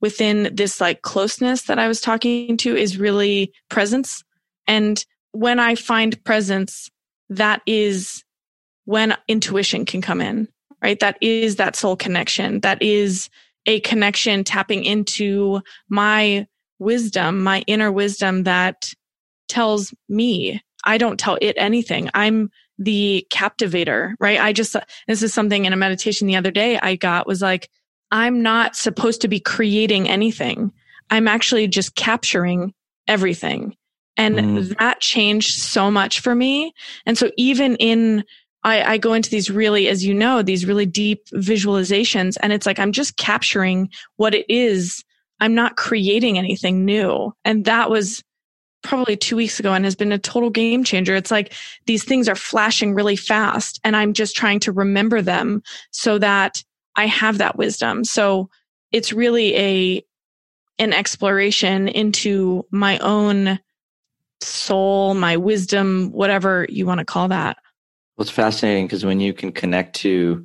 within 0.00 0.54
this 0.54 0.80
like 0.80 1.02
closeness 1.02 1.62
that 1.62 1.78
I 1.78 1.88
was 1.88 2.00
talking 2.00 2.56
to 2.58 2.76
is 2.76 2.98
really 2.98 3.52
presence. 3.68 4.22
And 4.68 5.04
when 5.32 5.58
I 5.58 5.74
find 5.74 6.22
presence, 6.24 6.88
that 7.30 7.62
is 7.66 8.22
when 8.84 9.16
intuition 9.26 9.84
can 9.84 10.00
come 10.00 10.20
in, 10.20 10.48
right? 10.82 11.00
That 11.00 11.18
is 11.20 11.56
that 11.56 11.74
soul 11.74 11.96
connection. 11.96 12.60
That 12.60 12.80
is 12.80 13.28
a 13.66 13.80
connection 13.80 14.44
tapping 14.44 14.84
into 14.84 15.60
my 15.88 16.46
wisdom, 16.78 17.42
my 17.42 17.64
inner 17.66 17.90
wisdom 17.90 18.44
that 18.44 18.92
tells 19.48 19.92
me. 20.08 20.62
I 20.84 20.96
don't 20.96 21.18
tell 21.18 21.38
it 21.40 21.56
anything. 21.58 22.08
I'm 22.14 22.50
the 22.78 23.26
captivator, 23.30 24.14
right? 24.20 24.40
I 24.40 24.52
just, 24.52 24.76
this 25.08 25.22
is 25.22 25.34
something 25.34 25.64
in 25.64 25.72
a 25.72 25.76
meditation 25.76 26.28
the 26.28 26.36
other 26.36 26.52
day 26.52 26.78
I 26.78 26.94
got 26.94 27.26
was 27.26 27.42
like, 27.42 27.68
I'm 28.10 28.42
not 28.42 28.76
supposed 28.76 29.20
to 29.22 29.28
be 29.28 29.40
creating 29.40 30.08
anything. 30.08 30.72
I'm 31.10 31.28
actually 31.28 31.66
just 31.68 31.94
capturing 31.94 32.72
everything. 33.06 33.76
And 34.18 34.36
mm. 34.36 34.78
that 34.78 35.00
changed 35.00 35.58
so 35.58 35.90
much 35.90 36.20
for 36.20 36.34
me. 36.34 36.74
And 37.06 37.16
so 37.16 37.30
even 37.36 37.76
in, 37.76 38.24
I, 38.64 38.82
I 38.94 38.98
go 38.98 39.14
into 39.14 39.30
these 39.30 39.48
really, 39.48 39.88
as 39.88 40.04
you 40.04 40.12
know, 40.12 40.42
these 40.42 40.66
really 40.66 40.86
deep 40.86 41.26
visualizations 41.28 42.36
and 42.42 42.52
it's 42.52 42.66
like, 42.66 42.80
I'm 42.80 42.92
just 42.92 43.16
capturing 43.16 43.88
what 44.16 44.34
it 44.34 44.44
is. 44.48 45.04
I'm 45.40 45.54
not 45.54 45.76
creating 45.76 46.36
anything 46.36 46.84
new. 46.84 47.32
And 47.44 47.64
that 47.64 47.90
was 47.90 48.24
probably 48.82 49.16
two 49.16 49.36
weeks 49.36 49.60
ago 49.60 49.72
and 49.72 49.84
has 49.84 49.94
been 49.94 50.12
a 50.12 50.18
total 50.18 50.50
game 50.50 50.82
changer. 50.82 51.14
It's 51.14 51.30
like 51.30 51.52
these 51.86 52.04
things 52.04 52.28
are 52.28 52.34
flashing 52.34 52.94
really 52.94 53.16
fast 53.16 53.80
and 53.84 53.96
I'm 53.96 54.12
just 54.12 54.36
trying 54.36 54.60
to 54.60 54.72
remember 54.72 55.22
them 55.22 55.62
so 55.92 56.18
that 56.18 56.62
I 56.96 57.06
have 57.06 57.38
that 57.38 57.56
wisdom. 57.56 58.04
So 58.04 58.50
it's 58.90 59.12
really 59.12 59.56
a, 59.56 60.04
an 60.80 60.92
exploration 60.92 61.88
into 61.88 62.66
my 62.70 62.98
own 62.98 63.60
soul, 64.40 65.14
my 65.14 65.36
wisdom, 65.36 66.10
whatever 66.12 66.66
you 66.68 66.86
want 66.86 66.98
to 66.98 67.04
call 67.04 67.28
that. 67.28 67.58
Well, 68.16 68.22
it's 68.22 68.30
fascinating 68.30 68.86
because 68.86 69.04
when 69.04 69.20
you 69.20 69.32
can 69.32 69.52
connect 69.52 69.96
to 69.96 70.44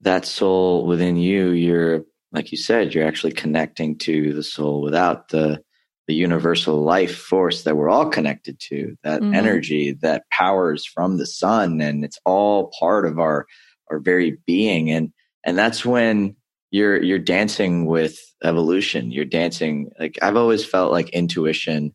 that 0.00 0.26
soul 0.26 0.86
within 0.86 1.16
you, 1.16 1.50
you're, 1.50 2.04
like 2.32 2.52
you 2.52 2.58
said, 2.58 2.94
you're 2.94 3.06
actually 3.06 3.32
connecting 3.32 3.98
to 3.98 4.32
the 4.34 4.42
soul 4.42 4.82
without 4.82 5.28
the, 5.28 5.60
the 6.06 6.14
universal 6.14 6.82
life 6.82 7.16
force 7.16 7.64
that 7.64 7.76
we're 7.76 7.88
all 7.88 8.08
connected 8.08 8.60
to, 8.60 8.96
that 9.02 9.20
mm-hmm. 9.20 9.34
energy 9.34 9.92
that 10.00 10.28
powers 10.30 10.84
from 10.84 11.16
the 11.16 11.26
sun. 11.26 11.80
And 11.80 12.04
it's 12.04 12.18
all 12.24 12.72
part 12.78 13.06
of 13.06 13.18
our, 13.18 13.46
our 13.90 13.98
very 13.98 14.38
being. 14.46 14.90
And, 14.90 15.12
and 15.44 15.58
that's 15.58 15.84
when 15.84 16.36
you're, 16.70 17.02
you're 17.02 17.18
dancing 17.18 17.86
with 17.86 18.18
evolution. 18.44 19.10
You're 19.10 19.24
dancing, 19.24 19.90
like 19.98 20.18
I've 20.22 20.36
always 20.36 20.64
felt 20.64 20.92
like 20.92 21.08
intuition 21.10 21.94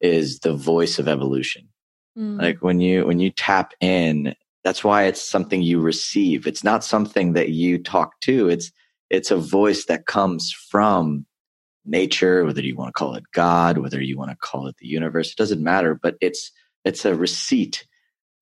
is 0.00 0.40
the 0.40 0.54
voice 0.54 0.98
of 0.98 1.08
evolution. 1.08 1.68
Mm. 2.18 2.40
Like 2.40 2.62
when 2.62 2.80
you 2.80 3.06
when 3.06 3.20
you 3.20 3.30
tap 3.30 3.74
in, 3.80 4.34
that's 4.64 4.84
why 4.84 5.04
it's 5.04 5.22
something 5.22 5.62
you 5.62 5.80
receive. 5.80 6.46
It's 6.46 6.64
not 6.64 6.84
something 6.84 7.34
that 7.34 7.50
you 7.50 7.78
talk 7.78 8.20
to. 8.22 8.48
It's 8.48 8.72
it's 9.10 9.30
a 9.30 9.36
voice 9.36 9.86
that 9.86 10.06
comes 10.06 10.52
from 10.52 11.26
nature, 11.84 12.44
whether 12.44 12.60
you 12.60 12.76
want 12.76 12.88
to 12.88 12.98
call 12.98 13.14
it 13.14 13.24
God, 13.32 13.78
whether 13.78 14.00
you 14.00 14.16
want 14.16 14.30
to 14.30 14.36
call 14.36 14.66
it 14.66 14.76
the 14.78 14.86
universe, 14.86 15.30
it 15.30 15.36
doesn't 15.36 15.62
matter, 15.62 15.94
but 15.94 16.16
it's 16.20 16.52
it's 16.84 17.04
a 17.04 17.14
receipt. 17.14 17.86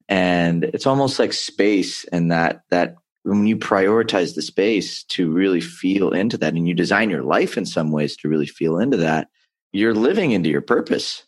And 0.08 0.64
it's 0.64 0.86
almost 0.86 1.18
like 1.18 1.32
space 1.32 2.04
and 2.06 2.30
that 2.30 2.62
that 2.70 2.96
when 3.24 3.46
you 3.46 3.56
prioritize 3.56 4.34
the 4.34 4.42
space 4.42 5.04
to 5.04 5.30
really 5.30 5.60
feel 5.60 6.12
into 6.12 6.38
that 6.38 6.54
and 6.54 6.66
you 6.66 6.74
design 6.74 7.10
your 7.10 7.22
life 7.22 7.58
in 7.58 7.66
some 7.66 7.90
ways 7.90 8.16
to 8.16 8.28
really 8.28 8.46
feel 8.46 8.78
into 8.78 8.96
that, 8.96 9.28
you're 9.72 9.94
living 9.94 10.30
into 10.30 10.48
your 10.48 10.62
purpose. 10.62 11.24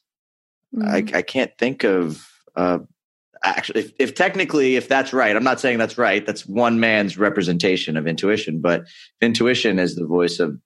I, 0.84 0.98
I, 1.14 1.22
can't 1.22 1.50
think 1.58 1.84
of 1.84 2.26
uh, 2.54 2.78
actually 3.42 3.80
if, 3.80 3.92
if, 3.98 4.14
technically 4.14 4.76
if 4.76 4.88
that's 4.88 5.12
right 5.12 5.34
i'm 5.34 5.42
not 5.42 5.58
saying 5.58 5.78
that's 5.78 5.98
right 5.98 6.24
that's 6.24 6.46
one 6.46 6.78
man's 6.78 7.18
representation 7.18 7.96
of 7.96 8.06
intuition 8.06 8.60
but 8.60 8.82
if 8.82 8.90
intuition 9.20 9.78
is 9.78 9.96
the 9.96 10.06
voice 10.06 10.38
of 10.38 10.60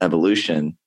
evolution 0.00 0.78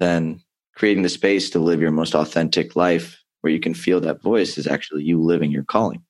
then 0.00 0.40
creating 0.74 1.02
the 1.02 1.08
space 1.08 1.50
to 1.50 1.58
live 1.58 1.80
your 1.80 1.90
most 1.90 2.14
authentic 2.14 2.74
life 2.74 3.22
where 3.42 3.52
you 3.52 3.60
can 3.60 3.74
feel 3.74 4.00
that 4.00 4.22
voice 4.22 4.58
is 4.58 4.66
actually 4.66 5.02
you 5.02 5.20
living 5.22 5.50
your 5.50 5.64
calling. 5.64 6.02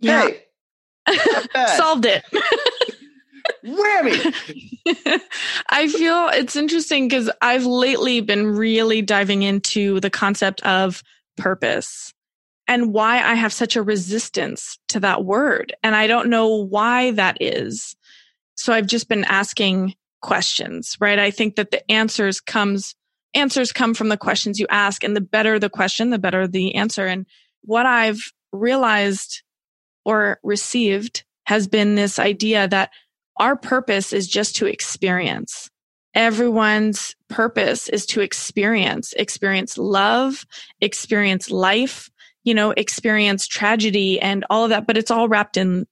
Yeah. 0.00 0.28
Hey, 1.06 1.16
solved 1.76 2.06
it 2.06 2.24
Whammy! 3.66 4.32
I 5.68 5.88
feel 5.88 6.28
it's 6.28 6.56
interesting 6.56 7.08
because 7.08 7.30
I've 7.42 7.66
lately 7.66 8.20
been 8.20 8.46
really 8.46 9.02
diving 9.02 9.42
into 9.42 9.98
the 10.00 10.10
concept 10.10 10.62
of 10.62 11.02
purpose 11.36 12.12
and 12.68 12.92
why 12.92 13.16
I 13.22 13.34
have 13.34 13.52
such 13.52 13.76
a 13.76 13.82
resistance 13.82 14.78
to 14.88 15.00
that 15.00 15.24
word. 15.24 15.74
And 15.82 15.94
I 15.94 16.06
don't 16.06 16.30
know 16.30 16.64
why 16.64 17.12
that 17.12 17.38
is. 17.40 17.96
So 18.56 18.72
I've 18.72 18.86
just 18.86 19.08
been 19.08 19.24
asking 19.24 19.94
questions, 20.22 20.96
right? 21.00 21.18
I 21.18 21.30
think 21.30 21.56
that 21.56 21.70
the 21.70 21.88
answers 21.90 22.40
comes, 22.40 22.94
answers 23.34 23.72
come 23.72 23.94
from 23.94 24.08
the 24.08 24.16
questions 24.16 24.58
you 24.58 24.66
ask 24.70 25.04
and 25.04 25.14
the 25.14 25.20
better 25.20 25.58
the 25.58 25.70
question, 25.70 26.10
the 26.10 26.18
better 26.18 26.48
the 26.48 26.74
answer. 26.74 27.06
And 27.06 27.26
what 27.62 27.86
I've 27.86 28.20
realized 28.52 29.42
or 30.04 30.38
received 30.42 31.24
has 31.44 31.68
been 31.68 31.94
this 31.94 32.18
idea 32.18 32.66
that 32.68 32.90
our 33.38 33.56
purpose 33.56 34.12
is 34.12 34.26
just 34.26 34.56
to 34.56 34.66
experience. 34.66 35.70
Everyone's 36.14 37.14
purpose 37.28 37.88
is 37.88 38.06
to 38.06 38.20
experience, 38.20 39.12
experience 39.14 39.76
love, 39.76 40.46
experience 40.80 41.50
life, 41.50 42.10
you 42.44 42.54
know, 42.54 42.70
experience 42.70 43.46
tragedy 43.46 44.20
and 44.20 44.44
all 44.48 44.64
of 44.64 44.70
that, 44.70 44.86
but 44.86 44.96
it's 44.96 45.10
all 45.10 45.28
wrapped 45.28 45.56
in, 45.56 45.86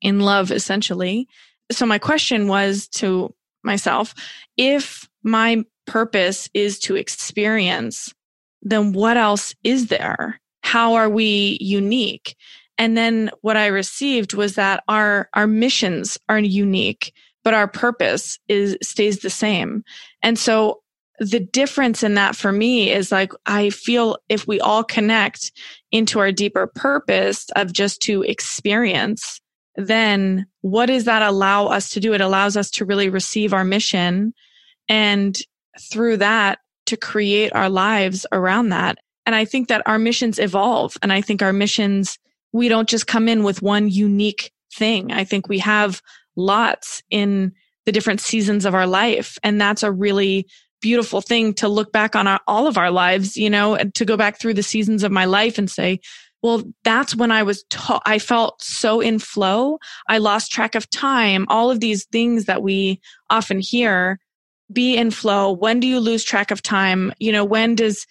in 0.00 0.20
love 0.20 0.52
essentially. 0.52 1.26
So 1.72 1.86
my 1.86 1.98
question 1.98 2.46
was 2.46 2.86
to 2.88 3.34
myself, 3.64 4.14
if 4.56 5.08
my 5.22 5.64
purpose 5.86 6.48
is 6.54 6.78
to 6.80 6.96
experience, 6.96 8.14
then 8.62 8.92
what 8.92 9.16
else 9.16 9.54
is 9.64 9.88
there? 9.88 10.40
How 10.62 10.94
are 10.94 11.08
we 11.08 11.58
unique? 11.60 12.36
And 12.78 12.96
then 12.96 13.30
what 13.42 13.56
I 13.56 13.66
received 13.66 14.34
was 14.34 14.56
that 14.56 14.82
our, 14.88 15.28
our 15.34 15.46
missions 15.46 16.18
are 16.28 16.38
unique, 16.38 17.12
but 17.42 17.54
our 17.54 17.68
purpose 17.68 18.38
is, 18.48 18.76
stays 18.82 19.20
the 19.20 19.30
same. 19.30 19.84
And 20.22 20.38
so 20.38 20.80
the 21.20 21.40
difference 21.40 22.02
in 22.02 22.14
that 22.14 22.34
for 22.34 22.50
me 22.50 22.90
is 22.90 23.12
like, 23.12 23.32
I 23.46 23.70
feel 23.70 24.18
if 24.28 24.48
we 24.48 24.60
all 24.60 24.82
connect 24.82 25.52
into 25.92 26.18
our 26.18 26.32
deeper 26.32 26.66
purpose 26.66 27.46
of 27.54 27.72
just 27.72 28.02
to 28.02 28.22
experience, 28.22 29.40
then 29.76 30.46
what 30.62 30.86
does 30.86 31.04
that 31.04 31.22
allow 31.22 31.66
us 31.66 31.90
to 31.90 32.00
do? 32.00 32.12
It 32.14 32.20
allows 32.20 32.56
us 32.56 32.70
to 32.72 32.84
really 32.84 33.08
receive 33.08 33.52
our 33.52 33.64
mission 33.64 34.34
and 34.88 35.36
through 35.80 36.16
that 36.18 36.58
to 36.86 36.96
create 36.96 37.54
our 37.54 37.70
lives 37.70 38.26
around 38.32 38.68
that. 38.70 38.98
And 39.26 39.34
I 39.34 39.44
think 39.44 39.68
that 39.68 39.82
our 39.86 39.98
missions 39.98 40.38
evolve 40.38 40.96
and 41.02 41.12
I 41.12 41.20
think 41.20 41.42
our 41.42 41.52
missions 41.52 42.18
we 42.54 42.68
don't 42.68 42.88
just 42.88 43.08
come 43.08 43.28
in 43.28 43.42
with 43.42 43.60
one 43.60 43.88
unique 43.88 44.52
thing. 44.72 45.12
I 45.12 45.24
think 45.24 45.48
we 45.48 45.58
have 45.58 46.00
lots 46.36 47.02
in 47.10 47.52
the 47.84 47.92
different 47.92 48.20
seasons 48.20 48.64
of 48.64 48.74
our 48.74 48.86
life. 48.86 49.36
And 49.42 49.60
that's 49.60 49.82
a 49.82 49.92
really 49.92 50.46
beautiful 50.80 51.20
thing 51.20 51.52
to 51.54 51.68
look 51.68 51.90
back 51.90 52.14
on 52.14 52.28
our, 52.28 52.40
all 52.46 52.68
of 52.68 52.78
our 52.78 52.92
lives, 52.92 53.36
you 53.36 53.50
know, 53.50 53.76
to 53.76 54.04
go 54.04 54.16
back 54.16 54.38
through 54.38 54.54
the 54.54 54.62
seasons 54.62 55.02
of 55.02 55.10
my 55.10 55.24
life 55.24 55.58
and 55.58 55.68
say, 55.68 55.98
well, 56.42 56.62
that's 56.84 57.16
when 57.16 57.32
I 57.32 57.42
was, 57.42 57.64
ta- 57.70 58.02
I 58.06 58.20
felt 58.20 58.62
so 58.62 59.00
in 59.00 59.18
flow. 59.18 59.78
I 60.08 60.18
lost 60.18 60.52
track 60.52 60.76
of 60.76 60.88
time. 60.90 61.46
All 61.48 61.72
of 61.72 61.80
these 61.80 62.04
things 62.04 62.44
that 62.44 62.62
we 62.62 63.00
often 63.30 63.58
hear 63.58 64.20
be 64.72 64.96
in 64.96 65.10
flow. 65.10 65.50
When 65.50 65.80
do 65.80 65.88
you 65.88 65.98
lose 65.98 66.22
track 66.22 66.52
of 66.52 66.62
time? 66.62 67.12
You 67.18 67.32
know, 67.32 67.44
when 67.44 67.74
does, 67.74 68.06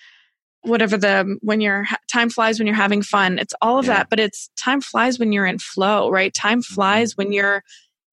whatever 0.63 0.97
the 0.97 1.37
when 1.41 1.61
you're 1.61 1.85
time 2.11 2.29
flies 2.29 2.59
when 2.59 2.67
you're 2.67 2.75
having 2.75 3.01
fun 3.01 3.37
it's 3.39 3.53
all 3.61 3.79
of 3.79 3.85
yeah. 3.85 3.95
that 3.95 4.09
but 4.09 4.19
it's 4.19 4.49
time 4.57 4.81
flies 4.81 5.19
when 5.19 5.31
you're 5.31 5.45
in 5.45 5.59
flow 5.59 6.09
right 6.09 6.33
time 6.33 6.59
mm-hmm. 6.59 6.73
flies 6.73 7.17
when 7.17 7.31
you're 7.31 7.63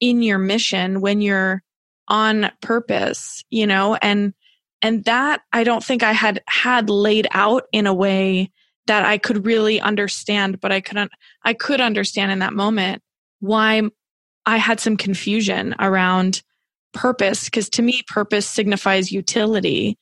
in 0.01 0.23
your 0.23 0.39
mission 0.39 1.01
when 1.01 1.21
you're 1.21 1.63
on 2.09 2.51
purpose 2.61 3.45
you 3.51 3.67
know 3.67 3.97
and 3.97 4.35
and 4.83 5.05
that 5.05 5.43
i 5.53 5.63
don't 5.63 5.85
think 5.85 6.03
i 6.03 6.13
had 6.13 6.43
had 6.49 6.91
laid 6.91 7.27
out 7.33 7.65
in 7.73 7.87
a 7.87 7.95
way 7.95 8.51
that 8.87 9.05
i 9.05 9.17
could 9.17 9.47
really 9.47 9.81
understand 9.81 10.61
but 10.61 10.73
i 10.73 10.81
couldn't 10.81 11.13
i 11.45 11.55
could 11.55 11.81
understand 11.81 12.33
in 12.33 12.41
that 12.41 12.53
moment 12.53 13.03
why 13.41 13.83
I 14.47 14.57
had 14.57 14.81
some 14.81 14.97
confusion 14.97 15.75
around 15.79 16.43
purpose 16.93 17.45
because 17.45 17.69
to 17.71 17.83
me, 17.83 18.03
purpose 18.07 18.49
signifies 18.49 19.13
utility. 19.13 19.99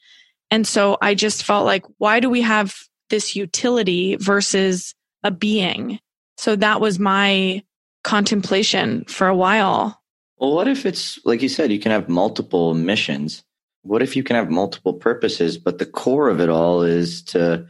And 0.51 0.67
so 0.67 0.97
I 1.01 1.15
just 1.15 1.45
felt 1.45 1.67
like, 1.67 1.85
why 1.99 2.21
do 2.21 2.31
we 2.31 2.41
have 2.43 2.77
this 3.11 3.37
utility 3.37 4.17
versus 4.17 4.95
a 5.23 5.31
being? 5.31 6.01
So 6.37 6.57
that 6.57 6.81
was 6.81 6.99
my 6.99 7.63
contemplation 8.05 9.05
for 9.05 9.27
a 9.27 9.37
while. 9.37 10.01
Well, 10.39 10.55
what 10.55 10.69
if 10.69 10.87
it's 10.87 11.19
like 11.25 11.43
you 11.43 11.49
said, 11.49 11.73
you 11.73 11.81
can 11.81 11.93
have 11.93 12.09
multiple 12.09 12.75
missions? 12.75 13.45
What 13.83 14.03
if 14.03 14.17
you 14.17 14.23
can 14.23 14.37
have 14.37 14.51
multiple 14.51 14.93
purposes, 14.93 15.59
but 15.59 15.79
the 15.79 15.87
core 15.87 16.29
of 16.29 16.41
it 16.41 16.49
all 16.49 16.83
is 16.83 17.23
to 17.25 17.67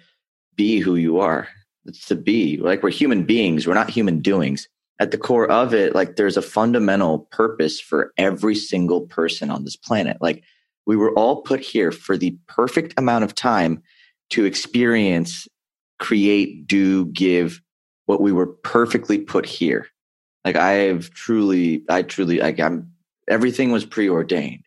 be 0.55 0.79
who 0.79 0.97
you 0.97 1.19
are? 1.21 1.49
It's 1.87 2.07
to 2.09 2.15
be 2.15 2.59
like 2.59 2.83
we're 2.83 2.91
human 2.91 3.25
beings, 3.25 3.67
we're 3.67 3.75
not 3.75 3.91
human 3.91 4.21
doings. 4.21 4.69
At 5.01 5.13
the 5.13 5.19
core 5.19 5.51
of 5.51 5.75
it, 5.75 5.95
like 5.95 6.17
there's 6.17 6.37
a 6.37 6.43
fundamental 6.43 7.21
purpose 7.31 7.81
for 7.81 8.13
every 8.19 8.57
single 8.57 9.03
person 9.03 9.49
on 9.49 9.65
this 9.65 9.77
planet. 9.77 10.19
Like 10.21 10.43
we 10.89 10.97
were 10.97 11.13
all 11.13 11.43
put 11.43 11.61
here 11.61 11.93
for 11.93 12.17
the 12.17 12.37
perfect 12.49 12.95
amount 12.97 13.23
of 13.23 13.35
time 13.35 13.83
to 14.31 14.47
experience, 14.47 15.47
create, 15.99 16.67
do, 16.67 17.05
give 17.05 17.61
what 18.07 18.23
we 18.23 18.33
were 18.33 18.47
perfectly 18.47 19.19
put 19.19 19.45
here. 19.45 19.87
Like 20.47 20.57
I 20.57 20.73
have 20.73 21.11
truly, 21.11 21.85
I 21.91 22.03
truly, 22.03 22.39
like 22.39 22.59
I'm, 22.59 22.91
everything 23.29 23.71
was 23.71 23.85
preordained. 23.85 24.65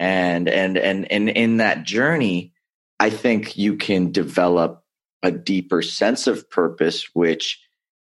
And, 0.00 0.48
and, 0.48 0.76
and, 0.76 1.10
and 1.10 1.28
in 1.28 1.58
that 1.58 1.84
journey, 1.84 2.52
I 2.98 3.08
think 3.08 3.56
you 3.56 3.76
can 3.76 4.10
develop 4.10 4.82
a 5.22 5.30
deeper 5.30 5.82
sense 5.82 6.26
of 6.26 6.50
purpose, 6.50 7.14
which 7.14 7.60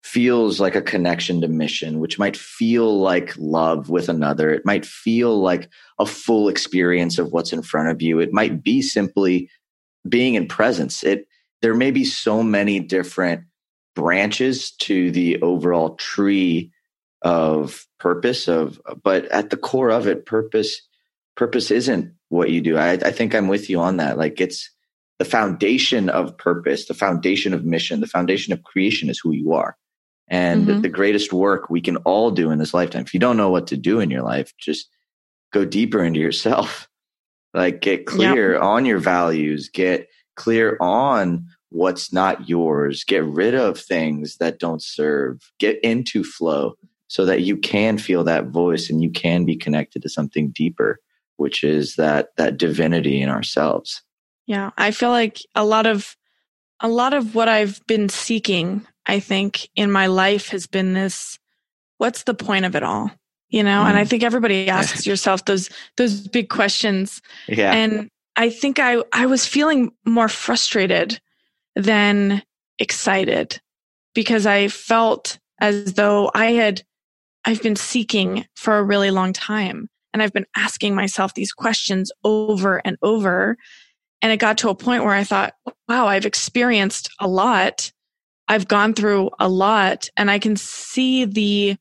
feels 0.03 0.61
like 0.61 0.75
a 0.75 0.83
connection 0.83 1.41
to 1.41 1.49
mission, 1.49 2.01
which 2.01 2.19
might 2.19 2.37
feel 2.37 3.01
like 3.01 3.35
love 3.37 3.91
with 3.91 4.09
another. 4.09 4.51
It 4.51 4.65
might 4.65 4.87
feel 4.87 5.41
like 5.41 5.69
a 5.99 6.07
full 6.07 6.49
experience 6.49 7.19
of 7.19 7.33
what's 7.33 7.53
in 7.53 7.63
front 7.63 7.89
of 7.89 8.01
you. 8.01 8.19
It 8.19 8.33
might 8.33 8.63
be 8.63 8.83
simply 8.83 9.51
being 10.09 10.35
in 10.35 10.49
presence. 10.49 11.05
It 11.05 11.27
there 11.63 11.75
may 11.75 11.91
be 11.91 12.05
so 12.05 12.43
many 12.43 12.81
different 12.81 13.43
branches 13.95 14.73
to 14.73 15.11
the 15.11 15.41
overall 15.43 15.97
tree 15.97 16.73
of 17.23 17.87
purpose 17.99 18.49
of 18.49 18.81
but 19.03 19.27
at 19.27 19.51
the 19.51 19.57
core 19.57 19.91
of 19.91 20.07
it 20.07 20.25
purpose 20.25 20.81
purpose 21.37 21.71
isn't 21.71 22.15
what 22.29 22.51
you 22.51 22.63
do 22.63 22.79
I, 22.79 22.93
I 22.93 23.11
think 23.11 23.35
i'm 23.35 23.49
with 23.49 23.69
you 23.69 23.79
on 23.81 23.99
that 23.99 24.17
like 24.17 24.41
it's 24.41 24.71
the 25.19 25.27
foundation 25.27 26.09
of 26.09 26.39
purpose 26.39 26.87
the 26.87 26.95
foundation 26.95 27.53
of 27.53 27.65
mission 27.65 28.01
the 28.01 28.07
foundation 28.07 28.55
of 28.55 28.63
creation 28.63 29.11
is 29.11 29.19
who 29.19 29.33
you 29.33 29.53
are 29.53 29.77
and 30.31 30.67
mm-hmm. 30.67 30.81
the 30.81 30.89
greatest 30.89 31.33
work 31.33 31.69
we 31.69 31.81
can 31.81 31.97
all 31.99 32.31
do 32.31 32.51
in 32.51 32.59
this 32.59 32.73
lifetime, 32.73 33.03
if 33.03 33.13
you 33.13 33.21
don't 33.21 33.37
know 33.37 33.51
what 33.51 33.67
to 33.67 33.77
do 33.77 34.01
in 34.01 34.11
your 34.11 34.23
life, 34.23 34.55
just 34.57 34.89
go 35.53 35.65
deeper 35.65 36.03
into 36.03 36.21
yourself. 36.21 36.87
Like 37.53 37.81
get 37.81 38.07
clear 38.07 38.53
yep. 38.53 38.63
on 38.63 38.85
your 38.85 39.01
values, 39.01 39.69
get 39.69 40.07
clear 40.37 40.77
on 40.81 41.47
what's 41.71 42.13
not 42.13 42.49
yours, 42.49 43.03
get 43.03 43.25
rid 43.25 43.57
of 43.57 43.77
things 43.77 44.37
that 44.37 44.61
don't 44.61 44.81
serve, 44.81 45.41
get 45.59 45.83
into 45.83 46.23
flow 46.23 46.75
so 47.09 47.25
that 47.25 47.41
you 47.41 47.57
can 47.57 47.99
feel 47.99 48.23
that 48.23 48.47
voice 48.47 48.89
and 48.89 49.03
you 49.03 49.11
can 49.11 49.45
be 49.45 49.57
connected 49.57 50.01
to 50.03 50.09
something 50.09 50.51
deeper, 50.51 51.01
which 51.39 51.65
is 51.65 51.97
that 51.97 52.29
that 52.37 52.57
divinity 52.57 53.21
in 53.21 53.29
ourselves. 53.29 54.01
Yeah, 54.47 54.71
I 54.79 54.93
feel 54.93 55.11
like 55.11 55.41
a 55.57 55.65
lot 55.65 55.87
of 55.87 56.17
a 56.79 56.89
lot 56.89 57.15
of 57.15 57.35
what 57.35 57.49
I've 57.49 57.85
been 57.89 58.09
seeking 58.09 58.87
I 59.07 59.21
think 59.21 59.69
in 59.75 59.91
my 59.91 60.07
life 60.07 60.49
has 60.49 60.67
been 60.67 60.93
this 60.93 61.39
what's 61.99 62.23
the 62.23 62.35
point 62.35 62.65
of 62.65 62.75
it 62.75 62.83
all? 62.83 63.11
You 63.51 63.63
know, 63.63 63.83
mm. 63.83 63.89
and 63.89 63.99
I 63.99 64.05
mm. 64.05 64.09
think 64.09 64.23
everybody 64.23 64.69
asks 64.69 65.07
yourself 65.07 65.45
those 65.45 65.71
those 65.97 66.27
big 66.29 66.49
questions. 66.49 67.21
Yeah. 67.49 67.73
And 67.73 68.09
I 68.37 68.51
think 68.51 68.79
I 68.79 69.03
I 69.13 69.27
was 69.27 69.47
feeling 69.47 69.93
more 70.05 70.29
frustrated 70.29 71.21
than 71.77 72.43
excited 72.79 73.61
because 74.15 74.47
I 74.47 74.69
felt 74.69 75.39
as 75.61 75.95
though 75.95 76.31
I 76.35 76.53
had 76.53 76.83
I've 77.45 77.63
been 77.63 77.77
seeking 77.77 78.47
for 78.57 78.79
a 78.79 78.85
really 78.85 79.11
long 79.11 79.33
time 79.33 79.89
and 80.13 80.23
I've 80.23 80.33
been 80.33 80.47
asking 80.57 80.95
myself 80.95 81.35
these 81.35 81.53
questions 81.53 82.11
over 82.25 82.79
and 82.85 82.97
over 83.03 83.57
and 84.23 84.33
it 84.33 84.39
got 84.39 84.59
to 84.59 84.69
a 84.69 84.75
point 84.75 85.05
where 85.05 85.15
I 85.15 85.25
thought, 85.25 85.55
wow, 85.89 86.07
I've 86.07 86.27
experienced 86.27 87.11
a 87.21 87.27
lot 87.27 87.91
I've 88.51 88.67
gone 88.67 88.95
through 88.95 89.31
a 89.39 89.49
lot 89.49 90.11
and 90.17 90.29
I 90.29 90.41
can 90.41 90.57
see 90.57 91.25
the 91.25 91.77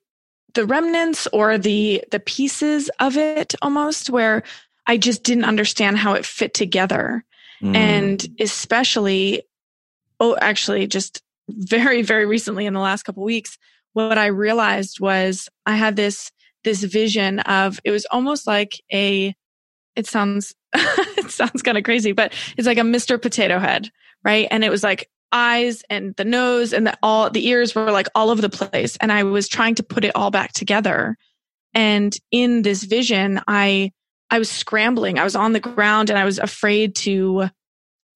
the 0.54 0.68
remnants 0.68 1.28
or 1.34 1.58
the 1.58 2.04
the 2.12 2.20
pieces 2.20 2.92
of 3.00 3.18
it 3.18 3.56
almost 3.64 4.12
where 4.12 4.44
I 4.86 4.98
just 4.98 5.24
didn't 5.24 5.46
understand 5.46 5.98
how 5.98 6.14
it 6.14 6.28
fit 6.28 6.54
together. 6.54 7.26
Mm. 7.64 7.76
And 7.76 8.28
especially 8.40 9.42
oh 10.20 10.38
actually 10.40 10.86
just 10.86 11.24
very 11.50 12.04
very 12.04 12.28
recently 12.28 12.68
in 12.68 12.76
the 12.76 12.80
last 12.80 13.02
couple 13.02 13.24
weeks 13.24 13.58
what 13.94 14.20
I 14.20 14.28
realized 14.28 15.00
was 15.00 15.50
I 15.66 15.76
had 15.76 15.96
this 15.96 16.32
this 16.64 16.84
vision 16.84 17.40
of 17.40 17.80
it 17.84 17.90
was 17.90 18.06
almost 18.12 18.46
like 18.46 18.80
a 18.94 19.34
it 19.96 20.06
sounds 20.06 20.54
it 20.76 21.32
sounds 21.32 21.64
kind 21.64 21.80
of 21.80 21.84
crazy 21.84 22.12
but 22.12 22.32
it's 22.58 22.68
like 22.68 22.78
a 22.78 22.82
Mr. 22.82 23.20
Potato 23.20 23.58
Head, 23.58 23.90
right? 24.24 24.48
And 24.52 24.64
it 24.64 24.70
was 24.70 24.84
like 24.84 25.10
eyes 25.32 25.84
and 25.89 26.15
the 26.15 26.26
nose 26.26 26.74
and 26.74 26.88
the 26.88 26.98
all 27.04 27.30
the 27.30 27.48
ears 27.48 27.76
were 27.76 27.92
like 27.92 28.08
all 28.15 28.30
over 28.30 28.42
the 28.42 28.50
place 28.50 28.98
and 28.98 29.12
i 29.12 29.24
was 29.24 29.48
trying 29.48 29.76
to 29.76 29.84
put 29.84 30.06
it 30.06 30.15
all 30.15 30.32
back 30.32 30.54
together. 30.54 31.18
And 31.74 32.18
in 32.32 32.63
this 32.63 32.84
vision 32.84 33.42
i 33.48 33.92
i 34.32 34.39
was 34.39 34.50
scrambling. 34.50 35.20
I 35.20 35.24
was 35.24 35.36
on 35.36 35.54
the 35.54 35.60
ground 35.60 36.10
and 36.10 36.18
i 36.18 36.26
was 36.26 36.39
afraid 36.39 36.96
to 36.98 37.50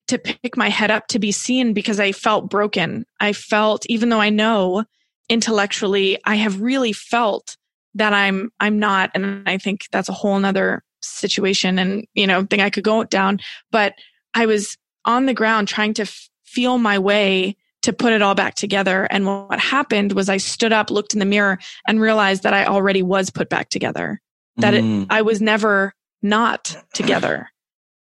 to 0.08 0.17
pick 0.17 0.58
my 0.58 0.69
head 0.69 0.91
up 0.91 1.08
to 1.08 1.19
be 1.19 1.32
seen 1.32 1.73
because 1.73 1.99
i 1.99 2.12
felt 2.12 2.49
broken. 2.49 3.06
I 3.19 3.34
felt 3.34 3.86
even 3.88 4.10
though 4.10 4.21
i 4.21 4.30
know 4.30 4.84
intellectually 5.30 6.17
i 6.26 6.36
have 6.36 6.62
really 6.62 6.93
felt 6.93 7.58
that 7.95 8.13
i'm 8.13 8.52
i'm 8.60 8.80
not 8.80 9.12
and 9.13 9.47
i 9.47 9.58
think 9.58 9.86
that's 9.91 10.10
a 10.10 10.13
whole 10.13 10.38
nother 10.39 10.84
situation 11.02 11.78
and 11.80 12.06
you 12.13 12.28
know 12.28 12.45
thing 12.45 12.62
i 12.62 12.69
could 12.69 12.84
go 12.84 13.04
down. 13.04 13.39
But 13.71 13.93
i 14.34 14.45
was 14.45 14.78
on 15.06 15.26
the 15.26 15.34
ground 15.34 15.67
trying 15.67 15.93
to 15.95 16.06
feel 16.54 16.78
my 16.78 17.00
way 17.00 17.58
to 17.82 17.92
put 17.92 18.13
it 18.13 18.22
all 18.22 18.36
back 18.36 18.56
together. 18.56 19.08
And 19.10 19.26
what 19.26 19.60
happened 19.60 20.13
was 20.13 20.30
I 20.30 20.38
stood 20.38 20.72
up, 20.72 20.89
looked 20.89 21.13
in 21.13 21.20
the 21.20 21.26
mirror 21.26 21.60
and 21.88 22.00
realized 22.00 22.44
that 22.44 22.54
I 22.54 22.66
already 22.66 23.02
was 23.02 23.30
put 23.30 23.50
back 23.50 23.70
together, 23.70 24.22
that 24.58 24.74
mm. 24.74 25.04
it, 25.04 25.08
I 25.10 25.22
was 25.22 25.42
never 25.42 25.94
not 26.22 26.78
together. 26.94 27.50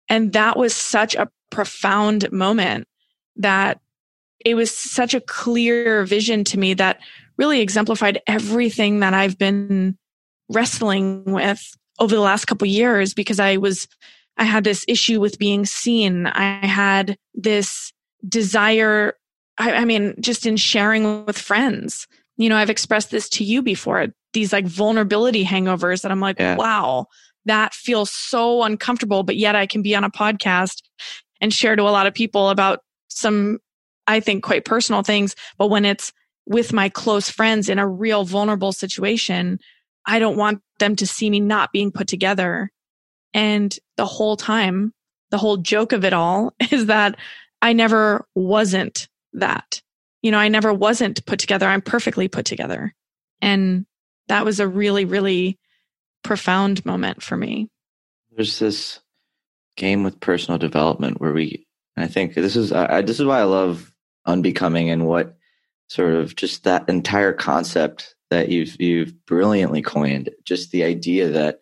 And 0.09 0.33
that 0.33 0.57
was 0.57 0.73
such 0.73 1.15
a 1.15 1.29
profound 1.51 2.31
moment 2.31 2.87
that 3.35 3.79
it 4.43 4.55
was 4.55 4.75
such 4.75 5.13
a 5.13 5.21
clear 5.21 6.05
vision 6.05 6.43
to 6.45 6.59
me 6.59 6.73
that 6.73 6.99
really 7.37 7.61
exemplified 7.61 8.21
everything 8.25 9.01
that 9.01 9.13
I've 9.13 9.37
been 9.37 9.97
wrestling 10.49 11.23
with 11.25 11.61
over 11.99 12.15
the 12.15 12.21
last 12.21 12.45
couple 12.45 12.67
years 12.67 13.13
because 13.13 13.39
I 13.39 13.57
was 13.57 13.87
I 14.37 14.43
had 14.43 14.63
this 14.63 14.85
issue 14.87 15.19
with 15.19 15.39
being 15.39 15.65
seen. 15.65 16.27
I 16.27 16.65
had 16.65 17.17
this 17.33 17.91
desire 18.27 19.13
I, 19.57 19.73
I 19.73 19.85
mean 19.85 20.15
just 20.19 20.45
in 20.45 20.57
sharing 20.57 21.25
with 21.25 21.37
friends. 21.37 22.07
You 22.37 22.49
know 22.49 22.57
i've 22.57 22.69
expressed 22.69 23.09
this 23.09 23.27
to 23.29 23.43
you 23.43 23.63
before 23.63 24.07
these 24.33 24.53
like 24.53 24.67
vulnerability 24.67 25.43
hangovers 25.43 26.03
that 26.03 26.11
i'm 26.11 26.19
like 26.19 26.37
yeah. 26.37 26.55
wow 26.55 27.07
that 27.45 27.73
feels 27.73 28.11
so 28.11 28.61
uncomfortable 28.61 29.23
but 29.23 29.37
yet 29.37 29.55
i 29.55 29.65
can 29.65 29.81
be 29.81 29.95
on 29.95 30.03
a 30.03 30.11
podcast 30.11 30.83
and 31.41 31.51
share 31.51 31.75
to 31.75 31.81
a 31.81 31.89
lot 31.89 32.05
of 32.05 32.13
people 32.13 32.49
about 32.49 32.81
some 33.07 33.57
i 34.05 34.19
think 34.19 34.43
quite 34.43 34.65
personal 34.65 35.01
things. 35.01 35.35
But 35.57 35.67
when 35.71 35.83
it's 35.83 36.13
with 36.45 36.73
my 36.73 36.89
close 36.89 37.29
friends 37.29 37.69
in 37.69 37.79
a 37.79 37.87
real 37.87 38.23
vulnerable 38.23 38.71
situation 38.71 39.59
i 40.05 40.19
don't 40.19 40.37
want 40.37 40.61
them 40.79 40.95
to 40.97 41.07
see 41.07 41.29
me 41.29 41.39
not 41.39 41.71
being 41.71 41.91
put 41.91 42.07
together. 42.07 42.71
And 43.33 43.77
the 43.97 44.05
whole 44.05 44.37
time 44.37 44.93
the 45.29 45.37
whole 45.37 45.57
joke 45.57 45.91
of 45.91 46.05
it 46.05 46.13
all 46.13 46.53
is 46.71 46.85
that 46.85 47.17
I 47.61 47.73
never 47.73 48.25
wasn't 48.35 49.07
that. 49.33 49.81
You 50.21 50.31
know, 50.31 50.39
I 50.39 50.47
never 50.47 50.73
wasn't 50.73 51.25
put 51.25 51.39
together. 51.39 51.67
I'm 51.67 51.81
perfectly 51.81 52.27
put 52.27 52.45
together. 52.45 52.93
And 53.41 53.85
that 54.27 54.45
was 54.45 54.59
a 54.59 54.67
really, 54.67 55.05
really 55.05 55.57
profound 56.23 56.85
moment 56.85 57.21
for 57.21 57.37
me. 57.37 57.69
There's 58.35 58.59
this 58.59 58.99
game 59.75 60.03
with 60.03 60.19
personal 60.19 60.57
development 60.57 61.21
where 61.21 61.33
we, 61.33 61.65
I 61.95 62.07
think 62.07 62.33
this 62.33 62.55
is, 62.55 62.71
I, 62.71 63.01
this 63.01 63.19
is 63.19 63.25
why 63.25 63.39
I 63.39 63.43
love 63.43 63.91
unbecoming 64.25 64.89
and 64.89 65.05
what 65.05 65.37
sort 65.87 66.13
of 66.15 66.35
just 66.35 66.63
that 66.63 66.89
entire 66.89 67.33
concept 67.33 68.15
that 68.29 68.49
you've, 68.49 68.79
you've 68.81 69.25
brilliantly 69.25 69.81
coined. 69.81 70.29
Just 70.43 70.71
the 70.71 70.83
idea 70.83 71.29
that 71.29 71.61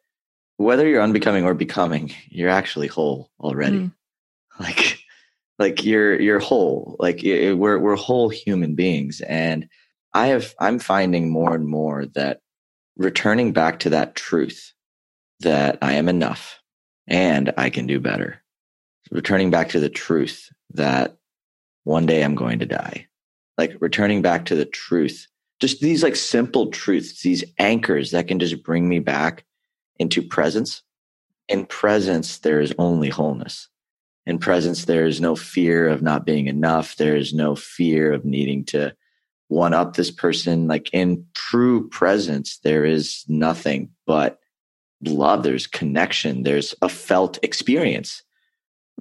whether 0.58 0.88
you're 0.88 1.02
unbecoming 1.02 1.46
or 1.46 1.54
becoming, 1.54 2.12
you're 2.30 2.50
actually 2.50 2.88
whole 2.88 3.30
already. 3.40 3.78
Mm. 3.78 3.92
Like, 4.58 5.05
like 5.60 5.86
you're 5.86 6.20
you're 6.20 6.40
whole 6.40 6.96
like 7.00 7.22
we're 7.24 7.80
we're 7.80 7.96
whole 7.96 8.30
human 8.30 8.76
beings 8.76 9.22
and 9.22 9.68
i 10.14 10.28
have 10.28 10.54
i'm 10.60 10.80
finding 10.80 11.30
more 11.30 11.56
and 11.56 11.68
more 11.68 12.06
that 12.06 12.42
returning 12.98 13.52
back 13.54 13.80
to 13.80 13.90
that 13.90 14.16
truth 14.16 14.74
that 15.42 15.78
I 15.82 15.94
am 15.94 16.08
enough 16.08 16.60
and 17.08 17.54
I 17.58 17.70
can 17.70 17.88
do 17.88 18.00
better. 18.00 18.42
Returning 19.12 19.52
back 19.52 19.70
to 19.70 19.80
the 19.80 19.90
truth 19.90 20.50
that 20.72 21.18
one 21.84 22.06
day 22.06 22.24
I'm 22.24 22.36
going 22.36 22.60
to 22.60 22.66
die. 22.66 23.08
Like 23.58 23.76
returning 23.80 24.22
back 24.22 24.46
to 24.46 24.56
the 24.56 24.66
truth. 24.66 25.28
Just 25.60 25.80
these 25.80 26.04
like 26.04 26.16
simple 26.16 26.68
truths, 26.72 27.22
these 27.22 27.44
anchors 27.60 28.12
that 28.12 28.28
can 28.28 28.40
just 28.40 28.64
bring 28.64 28.90
me 28.90 29.00
back 29.00 29.46
into 29.98 30.22
presence. 30.22 30.82
In 31.48 31.66
presence, 31.66 32.40
there 32.40 32.60
is 32.60 32.74
only 32.78 33.10
wholeness. 33.10 33.70
In 34.26 34.40
presence, 34.40 34.86
there 34.86 35.06
is 35.06 35.22
no 35.22 35.36
fear 35.36 35.88
of 35.88 36.02
not 36.02 36.26
being 36.26 36.48
enough. 36.48 36.96
There 36.96 37.16
is 37.16 37.34
no 37.34 37.56
fear 37.56 38.12
of 38.12 38.26
needing 38.26 38.66
to 38.66 38.96
one 39.48 39.74
up 39.74 39.96
this 39.96 40.12
person. 40.12 40.68
Like 40.68 40.90
in 40.94 41.26
true 41.34 41.88
presence, 41.90 42.60
there 42.64 42.86
is 42.86 43.24
nothing 43.28 43.92
but 44.08 44.40
love. 45.04 45.44
There's 45.44 45.68
connection. 45.68 46.44
There's 46.44 46.74
a 46.82 46.90
felt 46.90 47.38
experience. 47.44 48.24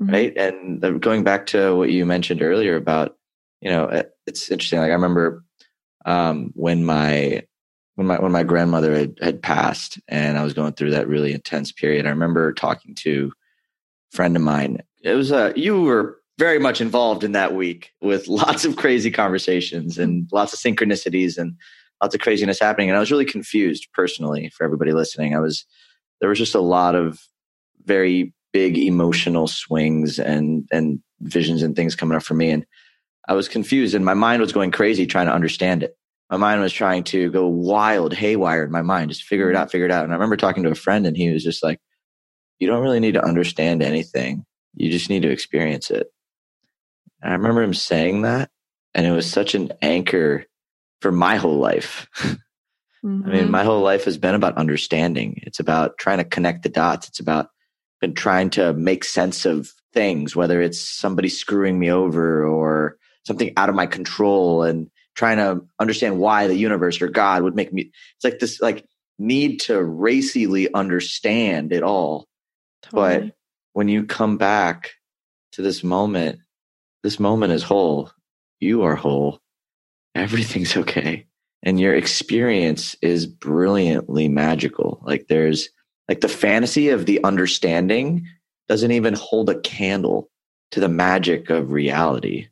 Mm-hmm. 0.00 0.12
Right. 0.12 0.36
And 0.36 1.00
going 1.00 1.24
back 1.24 1.46
to 1.46 1.74
what 1.74 1.90
you 1.90 2.04
mentioned 2.04 2.42
earlier 2.42 2.76
about, 2.76 3.16
you 3.60 3.70
know, 3.70 4.02
it's 4.26 4.50
interesting. 4.50 4.80
Like 4.80 4.90
I 4.90 4.94
remember 4.94 5.44
um, 6.04 6.50
when 6.54 6.84
my 6.84 7.42
when 7.94 8.06
my 8.06 8.18
when 8.18 8.32
my 8.32 8.42
grandmother 8.42 8.94
had, 8.94 9.18
had 9.22 9.42
passed 9.42 10.00
and 10.08 10.36
I 10.36 10.42
was 10.42 10.52
going 10.52 10.72
through 10.72 10.90
that 10.90 11.08
really 11.08 11.32
intense 11.32 11.72
period, 11.72 12.06
I 12.06 12.10
remember 12.10 12.52
talking 12.52 12.94
to 12.96 13.32
a 14.12 14.16
friend 14.16 14.36
of 14.36 14.42
mine. 14.42 14.82
It 15.04 15.14
was 15.14 15.30
uh 15.30 15.52
you 15.54 15.82
were 15.82 16.18
very 16.38 16.58
much 16.58 16.80
involved 16.80 17.22
in 17.22 17.32
that 17.32 17.54
week 17.54 17.92
with 18.00 18.26
lots 18.42 18.64
of 18.64 18.76
crazy 18.76 19.10
conversations 19.10 19.98
and 19.98 20.28
lots 20.32 20.52
of 20.52 20.58
synchronicities 20.58 21.38
and 21.38 21.56
lots 22.02 22.14
of 22.14 22.20
craziness 22.20 22.58
happening. 22.58 22.88
And 22.88 22.96
I 22.96 23.00
was 23.00 23.12
really 23.12 23.24
confused 23.24 23.86
personally 23.94 24.50
for 24.56 24.64
everybody 24.64 24.92
listening. 24.92 25.34
I 25.36 25.40
was 25.40 25.64
there 26.20 26.28
was 26.28 26.38
just 26.38 26.54
a 26.54 26.60
lot 26.60 26.94
of 26.94 27.20
very 27.84 28.32
big 28.52 28.76
emotional 28.78 29.46
swings 29.46 30.18
and 30.18 30.66
and 30.72 31.00
visions 31.20 31.62
and 31.62 31.76
things 31.76 31.94
coming 31.94 32.16
up 32.16 32.24
for 32.24 32.34
me. 32.34 32.50
And 32.50 32.66
I 33.28 33.34
was 33.34 33.48
confused 33.48 33.94
and 33.94 34.04
my 34.04 34.14
mind 34.14 34.42
was 34.42 34.52
going 34.52 34.70
crazy 34.72 35.06
trying 35.06 35.26
to 35.26 35.34
understand 35.34 35.84
it 35.84 35.96
my 36.30 36.36
mind 36.36 36.60
was 36.62 36.72
trying 36.72 37.04
to 37.04 37.30
go 37.30 37.46
wild, 37.46 38.14
haywire 38.14 38.64
in 38.64 38.70
my 38.70 38.82
mind, 38.82 39.10
just 39.10 39.24
figure 39.24 39.50
it 39.50 39.56
out, 39.56 39.70
figure 39.70 39.86
it 39.86 39.92
out. 39.92 40.04
And 40.04 40.12
I 40.12 40.16
remember 40.16 40.36
talking 40.36 40.62
to 40.62 40.70
a 40.70 40.74
friend 40.74 41.06
and 41.06 41.16
he 41.16 41.30
was 41.30 41.44
just 41.44 41.62
like, 41.62 41.80
you 42.58 42.66
don't 42.66 42.82
really 42.82 43.00
need 43.00 43.14
to 43.14 43.24
understand 43.24 43.82
anything. 43.82 44.44
You 44.76 44.90
just 44.90 45.10
need 45.10 45.22
to 45.22 45.30
experience 45.30 45.90
it. 45.90 46.08
And 47.22 47.32
I 47.32 47.36
remember 47.36 47.62
him 47.62 47.74
saying 47.74 48.22
that. 48.22 48.50
And 48.94 49.06
it 49.06 49.10
was 49.10 49.30
such 49.30 49.54
an 49.54 49.72
anchor 49.82 50.44
for 51.00 51.10
my 51.10 51.36
whole 51.36 51.58
life. 51.58 52.06
Mm-hmm. 52.18 53.22
I 53.26 53.30
mean, 53.30 53.42
mm-hmm. 53.42 53.50
my 53.50 53.64
whole 53.64 53.82
life 53.82 54.04
has 54.04 54.18
been 54.18 54.34
about 54.34 54.56
understanding. 54.56 55.40
It's 55.42 55.60
about 55.60 55.98
trying 55.98 56.18
to 56.18 56.24
connect 56.24 56.62
the 56.62 56.68
dots. 56.68 57.08
It's 57.08 57.20
about 57.20 57.48
been 58.00 58.14
trying 58.14 58.50
to 58.50 58.72
make 58.72 59.04
sense 59.04 59.44
of 59.44 59.70
things, 59.92 60.34
whether 60.34 60.60
it's 60.60 60.80
somebody 60.80 61.28
screwing 61.28 61.78
me 61.78 61.90
over 61.90 62.46
or 62.46 62.96
something 63.24 63.52
out 63.56 63.68
of 63.68 63.74
my 63.74 63.86
control. 63.86 64.62
And 64.62 64.90
trying 65.14 65.36
to 65.36 65.64
understand 65.78 66.18
why 66.18 66.46
the 66.46 66.56
universe 66.56 67.00
or 67.00 67.08
God 67.08 67.42
would 67.42 67.54
make 67.54 67.72
me. 67.72 67.92
It's 68.16 68.24
like 68.24 68.38
this 68.38 68.60
like 68.60 68.84
need 69.18 69.60
to 69.62 69.82
racily 69.82 70.72
understand 70.72 71.72
it 71.72 71.82
all. 71.82 72.26
Totally. 72.82 73.28
But 73.28 73.36
when 73.74 73.88
you 73.88 74.04
come 74.04 74.38
back 74.38 74.92
to 75.52 75.62
this 75.62 75.84
moment, 75.84 76.40
this 77.02 77.20
moment 77.20 77.52
is 77.52 77.62
whole. 77.62 78.10
You 78.60 78.82
are 78.82 78.96
whole. 78.96 79.40
Everything's 80.14 80.76
okay. 80.78 81.26
And 81.62 81.78
your 81.78 81.94
experience 81.94 82.96
is 83.02 83.26
brilliantly 83.26 84.28
magical. 84.28 85.02
Like 85.04 85.26
there's 85.28 85.68
like 86.08 86.20
the 86.20 86.28
fantasy 86.28 86.88
of 86.88 87.06
the 87.06 87.22
understanding 87.24 88.26
doesn't 88.68 88.92
even 88.92 89.14
hold 89.14 89.50
a 89.50 89.60
candle 89.60 90.30
to 90.70 90.80
the 90.80 90.88
magic 90.88 91.50
of 91.50 91.72
reality. 91.72 92.48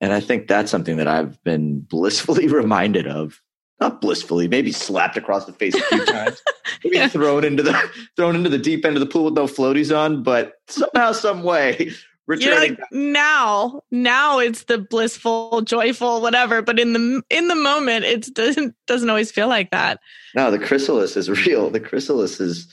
And 0.00 0.12
I 0.12 0.20
think 0.20 0.48
that's 0.48 0.70
something 0.70 0.96
that 0.96 1.08
I've 1.08 1.42
been 1.44 1.80
blissfully 1.90 2.48
reminded 2.48 3.06
of. 3.06 3.40
Not 3.80 4.00
blissfully, 4.00 4.46
maybe 4.46 4.72
slapped 4.72 5.16
across 5.16 5.46
the 5.46 5.52
face 5.52 5.74
a 5.74 5.80
few 5.80 6.04
times, 6.06 6.42
maybe 6.84 6.96
yeah. 6.96 7.08
thrown 7.08 7.44
into 7.44 7.62
the 7.62 7.72
thrown 8.16 8.36
into 8.36 8.50
the 8.50 8.58
deep 8.58 8.84
end 8.84 8.96
of 8.96 9.00
the 9.00 9.06
pool 9.06 9.24
with 9.24 9.34
no 9.34 9.44
floaties 9.44 9.96
on, 9.96 10.22
but 10.22 10.54
somehow, 10.68 11.12
some 11.12 11.42
way, 11.42 11.92
returning. 12.26 12.76
Like, 12.76 12.80
now, 12.92 13.80
now 13.90 14.38
it's 14.38 14.64
the 14.64 14.76
blissful, 14.76 15.62
joyful, 15.62 16.20
whatever. 16.20 16.60
But 16.60 16.78
in 16.78 16.92
the 16.92 17.22
in 17.30 17.48
the 17.48 17.54
moment, 17.54 18.04
it 18.04 18.34
doesn't 18.34 18.74
doesn't 18.86 19.08
always 19.08 19.32
feel 19.32 19.48
like 19.48 19.70
that. 19.70 19.98
No, 20.34 20.50
the 20.50 20.58
chrysalis 20.58 21.16
is 21.16 21.30
real. 21.46 21.70
The 21.70 21.80
chrysalis 21.80 22.38
is 22.38 22.68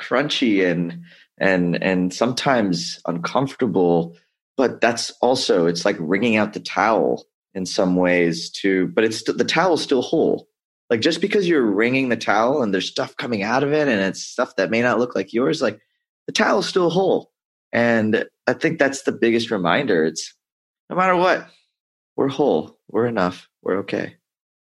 crunchy 0.00 0.68
and 0.68 1.02
and 1.38 1.82
and 1.82 2.12
sometimes 2.12 3.00
uncomfortable 3.06 4.16
but 4.56 4.80
that's 4.80 5.10
also 5.20 5.66
it's 5.66 5.84
like 5.84 5.96
wringing 5.98 6.36
out 6.36 6.52
the 6.52 6.60
towel 6.60 7.26
in 7.54 7.66
some 7.66 7.96
ways 7.96 8.50
too 8.50 8.88
but 8.88 9.04
it's 9.04 9.22
the 9.24 9.44
towel's 9.44 9.82
still 9.82 10.02
whole 10.02 10.48
like 10.92 11.00
just 11.00 11.22
because 11.22 11.48
you're 11.48 11.64
wringing 11.64 12.10
the 12.10 12.18
towel 12.18 12.62
and 12.62 12.74
there's 12.74 12.86
stuff 12.86 13.16
coming 13.16 13.42
out 13.42 13.62
of 13.62 13.72
it 13.72 13.88
and 13.88 13.98
it's 13.98 14.22
stuff 14.22 14.56
that 14.56 14.68
may 14.68 14.82
not 14.82 14.98
look 14.98 15.14
like 15.14 15.32
yours 15.32 15.62
like 15.62 15.80
the 16.26 16.32
towel's 16.34 16.68
still 16.68 16.90
whole. 16.90 17.32
And 17.72 18.26
i 18.46 18.52
think 18.52 18.78
that's 18.78 19.04
the 19.04 19.12
biggest 19.12 19.50
reminder. 19.50 20.04
It's 20.04 20.34
no 20.90 20.96
matter 20.96 21.16
what 21.16 21.48
we're 22.14 22.28
whole. 22.28 22.78
We're 22.90 23.06
enough. 23.06 23.48
We're 23.62 23.78
okay. 23.78 24.16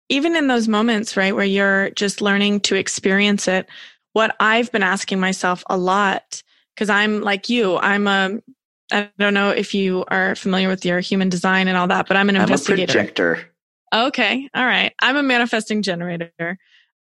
Even 0.09 0.35
in 0.35 0.49
those 0.49 0.67
moments 0.67 1.17
right 1.17 1.33
where 1.33 1.45
you're 1.45 1.91
just 1.91 2.21
learning 2.21 2.59
to 2.62 2.75
experience 2.75 3.47
it 3.47 3.69
what 4.12 4.35
i've 4.41 4.73
been 4.73 4.83
asking 4.83 5.21
myself 5.21 5.62
a 5.71 5.77
lot 5.77 6.43
because 6.75 6.91
i'm 6.91 7.21
like 7.21 7.49
you 7.49 7.77
i'm 7.77 8.09
a 8.09 8.41
I 8.93 9.11
don't 9.19 9.35
know 9.35 9.51
if 9.51 9.75
you 9.75 10.05
are 10.09 10.35
familiar 10.37 10.69
with 10.69 10.85
your 10.85 11.01
human 11.01 11.29
design 11.29 11.67
and 11.67 11.77
all 11.77 11.89
that, 11.89 12.07
but 12.07 12.17
I'm 12.17 12.29
an 12.29 12.37
I'm 12.37 12.43
investigator. 12.43 12.85
A 12.85 12.87
projector. 12.87 13.51
Okay. 13.94 14.49
All 14.55 14.64
right. 14.66 14.92
I'm 15.01 15.16
a 15.16 15.22
manifesting 15.22 15.83
generator, 15.83 16.59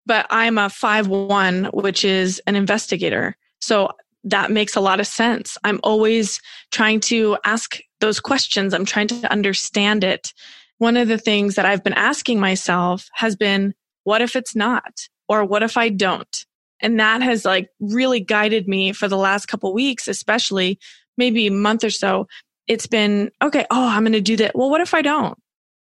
but 0.05 0.25
I'm 0.29 0.57
a 0.57 0.69
5 0.69 1.07
1, 1.07 1.65
which 1.73 2.05
is 2.05 2.41
an 2.47 2.55
investigator. 2.55 3.35
So 3.59 3.91
that 4.23 4.51
makes 4.51 4.75
a 4.75 4.81
lot 4.81 4.99
of 4.99 5.07
sense. 5.07 5.57
I'm 5.63 5.79
always 5.83 6.41
trying 6.71 6.99
to 7.01 7.37
ask 7.45 7.79
those 7.99 8.19
questions. 8.19 8.73
I'm 8.73 8.85
trying 8.85 9.07
to 9.07 9.31
understand 9.31 10.03
it. 10.03 10.33
One 10.77 10.97
of 10.97 11.07
the 11.07 11.17
things 11.17 11.55
that 11.55 11.65
I've 11.65 11.83
been 11.83 11.93
asking 11.93 12.39
myself 12.39 13.09
has 13.13 13.35
been, 13.35 13.73
what 14.03 14.21
if 14.21 14.35
it's 14.35 14.55
not? 14.55 15.07
Or 15.27 15.45
what 15.45 15.63
if 15.63 15.77
I 15.77 15.89
don't? 15.89 16.45
And 16.81 16.99
that 16.99 17.21
has 17.21 17.45
like 17.45 17.69
really 17.79 18.21
guided 18.21 18.67
me 18.67 18.93
for 18.93 19.07
the 19.07 19.17
last 19.17 19.47
couple 19.47 19.73
weeks, 19.73 20.07
especially 20.07 20.79
maybe 21.17 21.47
a 21.47 21.51
month 21.51 21.83
or 21.83 21.89
so, 21.89 22.27
it's 22.67 22.87
been, 22.87 23.29
okay, 23.41 23.65
oh, 23.69 23.87
I'm 23.87 24.03
going 24.03 24.13
to 24.13 24.21
do 24.21 24.37
that. 24.37 24.55
Well, 24.55 24.69
what 24.69 24.81
if 24.81 24.93
I 24.93 25.01
don't? 25.01 25.37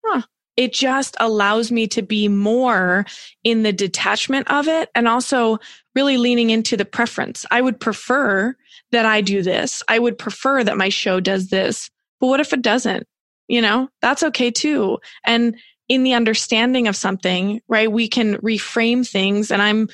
Huh. 0.06 0.22
It 0.56 0.74
just 0.74 1.18
allows 1.20 1.72
me 1.72 1.88
to 1.88 2.02
be 2.02 2.28
more 2.28 3.06
in 3.44 3.64
the 3.64 3.74
detachment 3.74 4.50
of 4.52 4.68
it 4.68 4.90
and 4.94 5.08
also 5.08 5.58
really 5.96 6.18
leaning 6.18 6.50
into 6.50 6.78
the 6.78 6.86
preference. 6.86 7.46
I 7.52 7.62
would 7.62 7.80
prefer 7.80 8.56
that 8.92 9.06
I 9.06 9.22
do 9.22 9.42
this. 9.42 9.82
I 9.88 10.00
would 10.00 10.18
prefer 10.18 10.64
that 10.64 10.78
my 10.78 10.90
show 10.90 11.20
does 11.20 11.50
this. 11.50 11.90
But 12.20 12.28
what 12.28 12.40
if 12.40 12.54
it 12.54 12.62
doesn't? 12.62 13.08
You 13.48 13.62
know, 13.62 13.90
that's 14.02 14.24
okay 14.24 14.52
too. 14.52 15.00
And 15.26 15.58
in 15.90 16.04
the 16.04 16.14
understanding 16.14 16.88
of 16.88 16.96
something, 16.96 17.62
right, 17.68 17.92
we 17.92 18.08
can 18.08 18.38
reframe 18.38 19.08
things. 19.08 19.52
And 19.52 19.62
I'm 19.62 19.90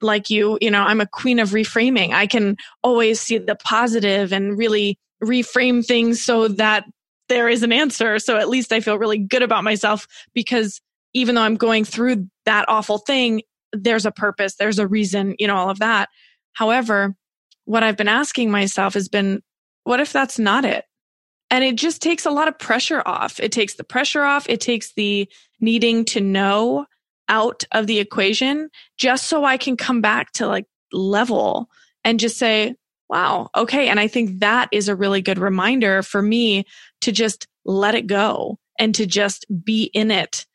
like 0.00 0.30
you, 0.30 0.58
you 0.60 0.70
know, 0.70 0.82
I'm 0.82 1.00
a 1.00 1.06
queen 1.06 1.38
of 1.38 1.50
reframing. 1.50 2.12
I 2.12 2.26
can 2.26 2.56
always 2.82 3.20
see 3.20 3.38
the 3.38 3.56
positive 3.56 4.32
and 4.32 4.56
really 4.56 4.98
reframe 5.22 5.84
things 5.84 6.22
so 6.22 6.48
that 6.48 6.84
there 7.28 7.48
is 7.48 7.62
an 7.62 7.72
answer. 7.72 8.18
So 8.18 8.36
at 8.36 8.48
least 8.48 8.72
I 8.72 8.80
feel 8.80 8.98
really 8.98 9.18
good 9.18 9.42
about 9.42 9.64
myself 9.64 10.06
because 10.34 10.80
even 11.12 11.34
though 11.34 11.42
I'm 11.42 11.56
going 11.56 11.84
through 11.84 12.26
that 12.44 12.66
awful 12.68 12.98
thing, 12.98 13.42
there's 13.72 14.06
a 14.06 14.12
purpose, 14.12 14.56
there's 14.56 14.78
a 14.78 14.86
reason, 14.86 15.34
you 15.38 15.46
know, 15.46 15.56
all 15.56 15.70
of 15.70 15.78
that. 15.78 16.08
However, 16.52 17.14
what 17.64 17.82
I've 17.82 17.96
been 17.96 18.08
asking 18.08 18.50
myself 18.50 18.94
has 18.94 19.08
been, 19.08 19.42
what 19.84 20.00
if 20.00 20.12
that's 20.12 20.38
not 20.38 20.64
it? 20.64 20.84
And 21.50 21.62
it 21.62 21.76
just 21.76 22.02
takes 22.02 22.26
a 22.26 22.30
lot 22.30 22.48
of 22.48 22.58
pressure 22.58 23.02
off. 23.06 23.38
It 23.40 23.52
takes 23.52 23.74
the 23.74 23.84
pressure 23.84 24.22
off. 24.22 24.48
It 24.48 24.60
takes 24.60 24.92
the 24.94 25.28
needing 25.60 26.04
to 26.06 26.20
know 26.20 26.86
out 27.28 27.64
of 27.72 27.86
the 27.86 27.98
equation 27.98 28.68
just 28.98 29.26
so 29.26 29.44
I 29.44 29.56
can 29.56 29.76
come 29.76 30.00
back 30.00 30.32
to 30.32 30.46
like 30.46 30.66
level 30.92 31.68
and 32.04 32.20
just 32.20 32.38
say, 32.38 32.74
wow, 33.08 33.48
okay. 33.56 33.88
And 33.88 34.00
I 34.00 34.08
think 34.08 34.40
that 34.40 34.68
is 34.72 34.88
a 34.88 34.96
really 34.96 35.22
good 35.22 35.38
reminder 35.38 36.02
for 36.02 36.22
me 36.22 36.64
to 37.06 37.12
just 37.12 37.48
let 37.64 37.94
it 37.94 38.06
go 38.06 38.58
and 38.78 38.94
to 38.94 39.06
just 39.06 39.46
be 39.64 39.84
in 39.84 40.10
it 40.10 40.46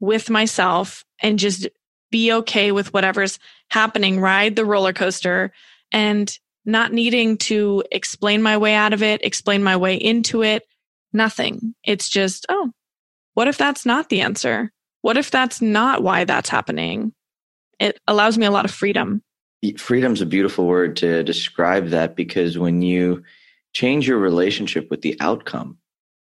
with 0.00 0.28
myself 0.28 1.04
and 1.22 1.38
just 1.38 1.68
be 2.10 2.32
okay 2.32 2.72
with 2.72 2.92
whatever's 2.92 3.38
happening, 3.70 4.20
ride 4.20 4.56
the 4.56 4.64
roller 4.64 4.92
coaster 4.92 5.52
and 5.92 6.38
not 6.64 6.92
needing 6.92 7.38
to 7.38 7.82
explain 7.90 8.42
my 8.42 8.58
way 8.58 8.74
out 8.74 8.92
of 8.92 9.02
it, 9.02 9.24
explain 9.24 9.62
my 9.62 9.76
way 9.76 9.94
into 9.94 10.42
it, 10.42 10.64
nothing. 11.12 11.74
It's 11.84 12.08
just, 12.08 12.44
oh, 12.48 12.70
what 13.34 13.48
if 13.48 13.56
that's 13.56 13.86
not 13.86 14.08
the 14.08 14.20
answer? 14.20 14.72
What 15.02 15.16
if 15.16 15.30
that's 15.30 15.62
not 15.62 16.02
why 16.02 16.24
that's 16.24 16.50
happening? 16.50 17.12
it 17.80 17.98
allows 18.06 18.38
me 18.38 18.46
a 18.46 18.50
lot 18.50 18.66
of 18.66 18.70
freedom. 18.70 19.22
Freedom's 19.76 20.20
a 20.20 20.26
beautiful 20.26 20.66
word 20.66 20.96
to 20.96 21.24
describe 21.24 21.88
that 21.88 22.14
because 22.14 22.58
when 22.58 22.82
you 22.82 23.24
change 23.72 24.06
your 24.06 24.18
relationship 24.18 24.90
with 24.90 25.02
the 25.02 25.16
outcome, 25.20 25.78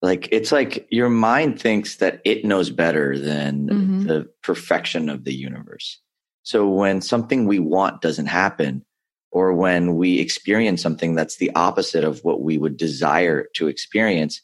like 0.04 0.28
it's 0.30 0.52
like 0.52 0.86
your 0.90 1.08
mind 1.08 1.58
thinks 1.58 1.96
that 1.96 2.20
it 2.24 2.44
knows 2.44 2.68
better 2.68 3.18
than 3.18 3.68
mm-hmm. 3.68 4.06
the 4.06 4.30
perfection 4.42 5.08
of 5.08 5.24
the 5.24 5.34
universe. 5.34 5.98
So 6.42 6.68
when 6.68 7.00
something 7.00 7.46
we 7.46 7.58
want 7.58 8.02
doesn't 8.02 8.26
happen, 8.26 8.84
or 9.32 9.54
when 9.54 9.96
we 9.96 10.20
experience 10.20 10.82
something 10.82 11.14
that's 11.14 11.38
the 11.38 11.50
opposite 11.54 12.04
of 12.04 12.22
what 12.22 12.42
we 12.42 12.58
would 12.58 12.76
desire 12.76 13.46
to 13.54 13.68
experience, 13.68 14.42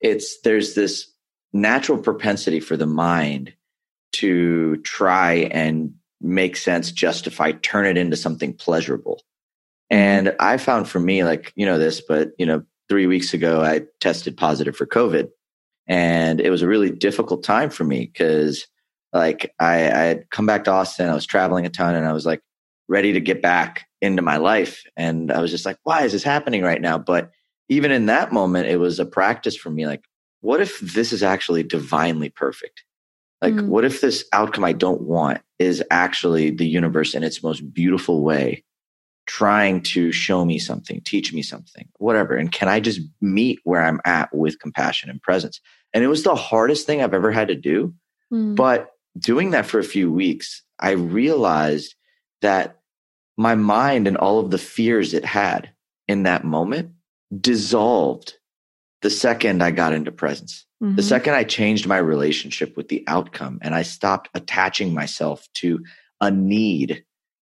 it's 0.00 0.40
there's 0.42 0.74
this 0.74 1.10
natural 1.52 1.98
propensity 1.98 2.60
for 2.60 2.76
the 2.76 2.86
mind 2.86 3.52
to 4.12 4.76
try 4.78 5.48
and 5.50 5.92
make 6.20 6.56
sense, 6.56 6.92
justify, 6.92 7.50
turn 7.50 7.84
it 7.84 7.98
into 7.98 8.16
something 8.16 8.54
pleasurable. 8.54 9.22
And 9.90 10.36
I 10.38 10.56
found 10.58 10.88
for 10.88 11.00
me, 11.00 11.24
like, 11.24 11.52
you 11.56 11.66
know, 11.66 11.78
this, 11.78 12.00
but, 12.00 12.30
you 12.38 12.46
know, 12.46 12.62
three 12.88 13.06
weeks 13.06 13.34
ago, 13.34 13.62
I 13.62 13.82
tested 14.00 14.36
positive 14.36 14.76
for 14.76 14.86
COVID. 14.86 15.28
And 15.86 16.40
it 16.40 16.50
was 16.50 16.62
a 16.62 16.68
really 16.68 16.90
difficult 16.90 17.42
time 17.42 17.70
for 17.70 17.84
me 17.84 18.10
because, 18.12 18.66
like, 19.12 19.54
I, 19.58 19.74
I 19.74 20.02
had 20.04 20.30
come 20.30 20.46
back 20.46 20.64
to 20.64 20.70
Austin. 20.70 21.08
I 21.08 21.14
was 21.14 21.26
traveling 21.26 21.64
a 21.64 21.70
ton 21.70 21.94
and 21.94 22.06
I 22.06 22.12
was 22.12 22.26
like 22.26 22.42
ready 22.88 23.12
to 23.12 23.20
get 23.20 23.40
back 23.40 23.86
into 24.00 24.22
my 24.22 24.36
life. 24.36 24.82
And 24.96 25.32
I 25.32 25.40
was 25.40 25.50
just 25.50 25.64
like, 25.64 25.78
why 25.84 26.02
is 26.02 26.12
this 26.12 26.22
happening 26.22 26.62
right 26.62 26.80
now? 26.80 26.98
But 26.98 27.30
even 27.68 27.90
in 27.90 28.06
that 28.06 28.32
moment, 28.32 28.68
it 28.68 28.78
was 28.78 28.98
a 28.98 29.06
practice 29.06 29.56
for 29.56 29.70
me. 29.70 29.86
Like, 29.86 30.04
what 30.40 30.60
if 30.60 30.78
this 30.80 31.12
is 31.12 31.22
actually 31.22 31.62
divinely 31.62 32.28
perfect? 32.28 32.84
Like, 33.40 33.54
mm. 33.54 33.68
what 33.68 33.84
if 33.84 34.00
this 34.00 34.24
outcome 34.32 34.64
I 34.64 34.72
don't 34.72 35.02
want 35.02 35.40
is 35.58 35.82
actually 35.90 36.50
the 36.50 36.66
universe 36.66 37.14
in 37.14 37.22
its 37.22 37.42
most 37.42 37.72
beautiful 37.72 38.22
way 38.22 38.64
trying 39.28 39.82
to 39.82 40.10
show 40.10 40.44
me 40.44 40.58
something, 40.58 41.02
teach 41.04 41.32
me 41.32 41.42
something, 41.42 41.86
whatever. 41.98 42.34
And 42.34 42.50
can 42.50 42.68
I 42.68 42.80
just 42.80 43.00
meet 43.20 43.60
where 43.62 43.82
I'm 43.82 44.00
at 44.04 44.34
with 44.34 44.58
compassion 44.58 45.10
and 45.10 45.22
presence? 45.22 45.60
And 45.92 46.02
it 46.02 46.08
was 46.08 46.22
the 46.22 46.34
hardest 46.34 46.86
thing 46.86 47.02
I've 47.02 47.14
ever 47.14 47.30
had 47.30 47.48
to 47.48 47.54
do. 47.54 47.94
Mm. 48.32 48.56
But 48.56 48.88
doing 49.18 49.50
that 49.50 49.66
for 49.66 49.78
a 49.78 49.84
few 49.84 50.10
weeks, 50.10 50.62
I 50.80 50.92
realized 50.92 51.94
that 52.40 52.78
my 53.36 53.54
mind 53.54 54.08
and 54.08 54.16
all 54.16 54.40
of 54.40 54.50
the 54.50 54.58
fears 54.58 55.12
it 55.12 55.24
had 55.24 55.70
in 56.08 56.22
that 56.22 56.44
moment 56.44 56.92
dissolved 57.38 58.34
the 59.02 59.10
second 59.10 59.62
I 59.62 59.70
got 59.72 59.92
into 59.92 60.10
presence. 60.10 60.64
Mm-hmm. 60.82 60.96
The 60.96 61.02
second 61.02 61.34
I 61.34 61.44
changed 61.44 61.86
my 61.86 61.98
relationship 61.98 62.76
with 62.76 62.88
the 62.88 63.04
outcome 63.06 63.58
and 63.60 63.74
I 63.74 63.82
stopped 63.82 64.30
attaching 64.34 64.94
myself 64.94 65.46
to 65.56 65.84
a 66.20 66.30
need 66.30 67.04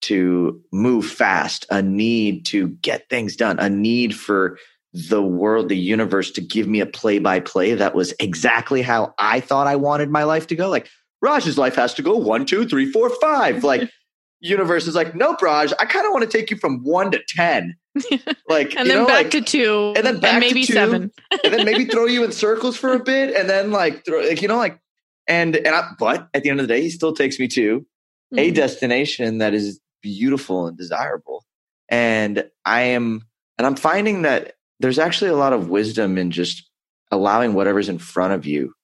to 0.04 0.60
move 0.72 1.06
fast, 1.06 1.66
a 1.70 1.82
need 1.82 2.46
to 2.46 2.68
get 2.68 3.08
things 3.08 3.36
done, 3.36 3.58
a 3.58 3.68
need 3.68 4.14
for 4.14 4.58
the 4.92 5.22
world, 5.22 5.68
the 5.68 5.76
universe 5.76 6.30
to 6.32 6.40
give 6.40 6.68
me 6.68 6.80
a 6.80 6.86
play 6.86 7.18
by 7.18 7.40
play 7.40 7.74
that 7.74 7.94
was 7.94 8.14
exactly 8.20 8.80
how 8.80 9.12
I 9.18 9.40
thought 9.40 9.66
I 9.66 9.76
wanted 9.76 10.08
my 10.08 10.22
life 10.24 10.46
to 10.48 10.56
go. 10.56 10.68
Like 10.68 10.88
Raj's 11.20 11.58
life 11.58 11.74
has 11.74 11.94
to 11.94 12.02
go 12.02 12.16
one, 12.16 12.46
two, 12.46 12.66
three, 12.66 12.90
four, 12.90 13.10
five. 13.20 13.64
Like 13.64 13.90
universe 14.40 14.86
is 14.86 14.94
like, 14.94 15.14
nope, 15.14 15.42
Raj, 15.42 15.72
I 15.80 15.86
kind 15.86 16.06
of 16.06 16.12
want 16.12 16.30
to 16.30 16.38
take 16.38 16.50
you 16.50 16.56
from 16.58 16.82
one 16.84 17.10
to 17.10 17.20
10. 17.28 17.76
Like, 18.46 18.76
and 18.76 18.90
then 18.90 18.98
know, 18.98 19.06
back 19.06 19.24
like, 19.24 19.30
to 19.30 19.40
two. 19.40 19.94
And 19.96 20.04
then 20.04 20.20
back 20.20 20.34
and 20.34 20.40
maybe 20.40 20.62
to 20.62 20.66
two, 20.66 20.72
seven. 20.74 21.10
and 21.42 21.54
then 21.54 21.64
maybe 21.64 21.86
throw 21.86 22.04
you 22.04 22.22
in 22.24 22.30
circles 22.30 22.76
for 22.76 22.92
a 22.92 22.98
bit. 23.02 23.34
And 23.34 23.48
then 23.48 23.70
like, 23.70 24.04
throw, 24.04 24.20
like, 24.20 24.42
you 24.42 24.48
know, 24.48 24.58
like, 24.58 24.78
and, 25.26 25.56
and 25.56 25.68
I, 25.68 25.90
but 25.98 26.28
at 26.34 26.42
the 26.42 26.50
end 26.50 26.60
of 26.60 26.68
the 26.68 26.74
day, 26.74 26.82
he 26.82 26.90
still 26.90 27.14
takes 27.14 27.38
me 27.38 27.48
to 27.48 27.80
mm-hmm. 27.80 28.38
a 28.38 28.50
destination 28.50 29.38
that 29.38 29.54
is 29.54 29.80
beautiful 30.04 30.66
and 30.66 30.76
desirable. 30.76 31.44
And 31.88 32.48
I 32.64 32.82
am, 32.82 33.22
and 33.58 33.66
I'm 33.66 33.76
finding 33.76 34.22
that 34.22 34.54
there's 34.78 34.98
actually 34.98 35.30
a 35.30 35.36
lot 35.36 35.54
of 35.54 35.70
wisdom 35.70 36.18
in 36.18 36.30
just 36.30 36.68
allowing 37.10 37.54
whatever's 37.54 37.88
in 37.88 37.98
front 37.98 38.34
of 38.34 38.44
you 38.44 38.74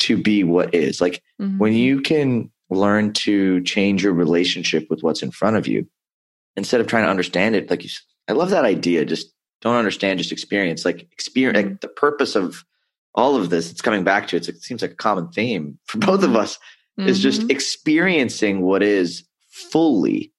to 0.00 0.16
be 0.16 0.44
what 0.44 0.74
is. 0.74 1.00
Like 1.00 1.22
mm-hmm. 1.40 1.58
when 1.58 1.72
you 1.72 2.00
can 2.00 2.50
learn 2.70 3.12
to 3.14 3.60
change 3.62 4.04
your 4.04 4.12
relationship 4.12 4.86
with 4.88 5.02
what's 5.02 5.22
in 5.22 5.32
front 5.32 5.56
of 5.56 5.66
you 5.66 5.86
instead 6.56 6.80
of 6.80 6.86
trying 6.86 7.04
to 7.04 7.10
understand 7.10 7.56
it, 7.56 7.70
like 7.70 7.82
you, 7.82 7.90
I 8.28 8.32
love 8.32 8.50
that 8.50 8.64
idea. 8.64 9.04
Just 9.04 9.32
don't 9.60 9.76
understand, 9.76 10.18
just 10.18 10.32
experience. 10.32 10.84
Like 10.84 11.08
experience, 11.10 11.58
mm-hmm. 11.58 11.70
like 11.70 11.80
the 11.80 11.88
purpose 11.88 12.36
of 12.36 12.64
all 13.14 13.34
of 13.34 13.50
this. 13.50 13.70
It's 13.70 13.82
coming 13.82 14.04
back 14.04 14.28
to 14.28 14.36
it. 14.36 14.48
it 14.48 14.62
seems 14.62 14.82
like 14.82 14.92
a 14.92 14.96
common 14.96 15.28
theme 15.30 15.78
for 15.86 15.98
both 15.98 16.22
of 16.22 16.36
us 16.36 16.58
mm-hmm. 16.98 17.08
is 17.08 17.20
just 17.20 17.40
mm-hmm. 17.40 17.50
experiencing 17.50 18.60
what 18.62 18.82
is 18.82 19.24
fully 19.50 20.32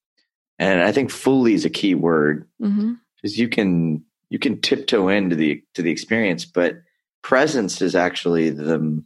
and 0.59 0.81
I 0.81 0.91
think 0.91 1.09
fully 1.09 1.53
is 1.53 1.65
a 1.65 1.69
key 1.69 1.95
word 1.95 2.47
because 2.59 2.75
mm-hmm. 2.75 2.93
you 3.23 3.47
can 3.47 4.03
you 4.29 4.37
can 4.37 4.61
tiptoe 4.61 5.07
into 5.07 5.35
the 5.35 5.63
to 5.73 5.81
the 5.81 5.89
experience, 5.89 6.45
but 6.45 6.81
presence 7.23 7.81
is 7.81 7.95
actually 7.95 8.49
the 8.49 9.03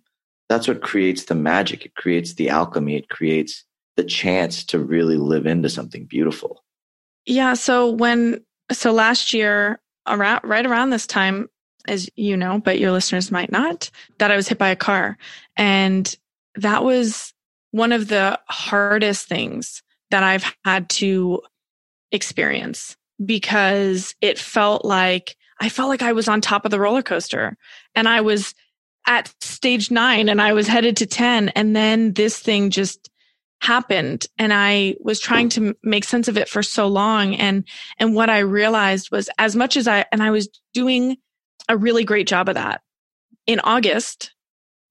that's 0.50 0.68
what 0.68 0.82
creates 0.82 1.26
the 1.26 1.36
magic. 1.36 1.86
It 1.86 1.96
creates 1.96 2.34
the 2.34 2.50
alchemy. 2.50 2.98
It 2.98 3.10
creates 3.10 3.64
the 3.96 4.04
chance 4.04 4.64
to 4.66 4.80
really 4.80 5.18
live 5.18 5.46
into 5.46 5.70
something 5.70 6.06
beautiful. 6.06 6.64
Yeah. 7.26 7.54
So 7.54 7.90
when 7.92 8.44
so 8.72 8.92
last 8.92 9.34
year 9.34 9.80
around 10.08 10.42
right 10.44 10.66
around 10.66 10.90
this 10.90 11.08
time, 11.08 11.50
as 11.88 12.10
you 12.16 12.36
know, 12.36 12.60
but 12.60 12.80
your 12.80 12.92
listeners 12.92 13.32
might 13.32 13.52
not, 13.52 13.92
that 14.18 14.32
I 14.32 14.36
was 14.36 14.48
hit 14.48 14.58
by 14.58 14.70
a 14.70 14.76
car, 14.76 15.18
and 15.56 16.14
that 16.56 16.84
was 16.84 17.34
one 17.72 17.92
of 17.92 18.08
the 18.08 18.40
hardest 18.48 19.28
things 19.28 19.84
that 20.14 20.22
I've 20.22 20.46
had 20.64 20.90
to 20.90 21.42
experience 22.12 22.96
because 23.26 24.14
it 24.22 24.38
felt 24.38 24.86
like 24.86 25.36
I 25.60 25.70
felt 25.70 25.90
like 25.90 26.04
I 26.04 26.14
was 26.14 26.28
on 26.28 26.40
top 26.40 26.66
of 26.66 26.72
the 26.72 26.80
roller 26.80 27.02
coaster 27.02 27.58
and 27.96 28.08
I 28.08 28.22
was 28.22 28.54
at 29.08 29.34
stage 29.42 29.90
nine 29.90 30.30
and 30.30 30.40
I 30.40 30.54
was 30.54 30.68
headed 30.68 30.98
to 30.98 31.08
10. 31.08 31.50
And 31.50 31.76
then 31.76 32.14
this 32.14 32.38
thing 32.38 32.70
just 32.70 33.10
happened 33.62 34.28
and 34.38 34.54
I 34.54 34.98
was 35.00 35.20
trying 35.20 35.50
to 35.50 35.76
make 35.82 36.04
sense 36.04 36.28
of 36.28 36.38
it 36.38 36.48
for 36.48 36.62
so 36.62 36.88
long. 36.88 37.34
And, 37.34 37.68
and 37.98 38.14
what 38.14 38.30
I 38.30 38.40
realized 38.40 39.10
was 39.10 39.32
as 39.40 39.56
much 39.56 39.76
as 39.76 39.88
I, 39.88 40.06
and 40.12 40.22
I 40.22 40.30
was 40.30 40.48
doing 40.76 41.18
a 41.68 41.76
really 41.76 42.04
great 42.04 42.28
job 42.28 42.50
of 42.50 42.56
that 42.56 42.82
in 43.48 43.60
August, 43.62 44.32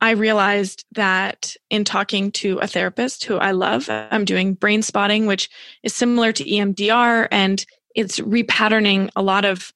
I 0.02 0.10
realized 0.10 0.84
that 0.92 1.56
in 1.70 1.84
talking 1.84 2.32
to 2.32 2.58
a 2.58 2.66
therapist 2.66 3.22
who 3.22 3.36
I 3.36 3.52
love, 3.52 3.88
I'm 3.88 4.24
doing 4.24 4.54
brain 4.54 4.82
spotting, 4.82 5.26
which 5.26 5.48
is 5.84 5.94
similar 5.94 6.32
to 6.32 6.44
EMDR 6.44 7.28
and 7.30 7.64
it's 7.94 8.18
repatterning 8.18 9.10
a 9.14 9.22
lot 9.22 9.44
of 9.44 9.72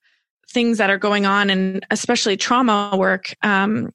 things 0.50 0.78
that 0.78 0.90
are 0.90 0.98
going 0.98 1.26
on 1.26 1.48
and 1.48 1.86
especially 1.92 2.36
trauma 2.36 2.96
work. 2.98 3.36
Um, 3.42 3.92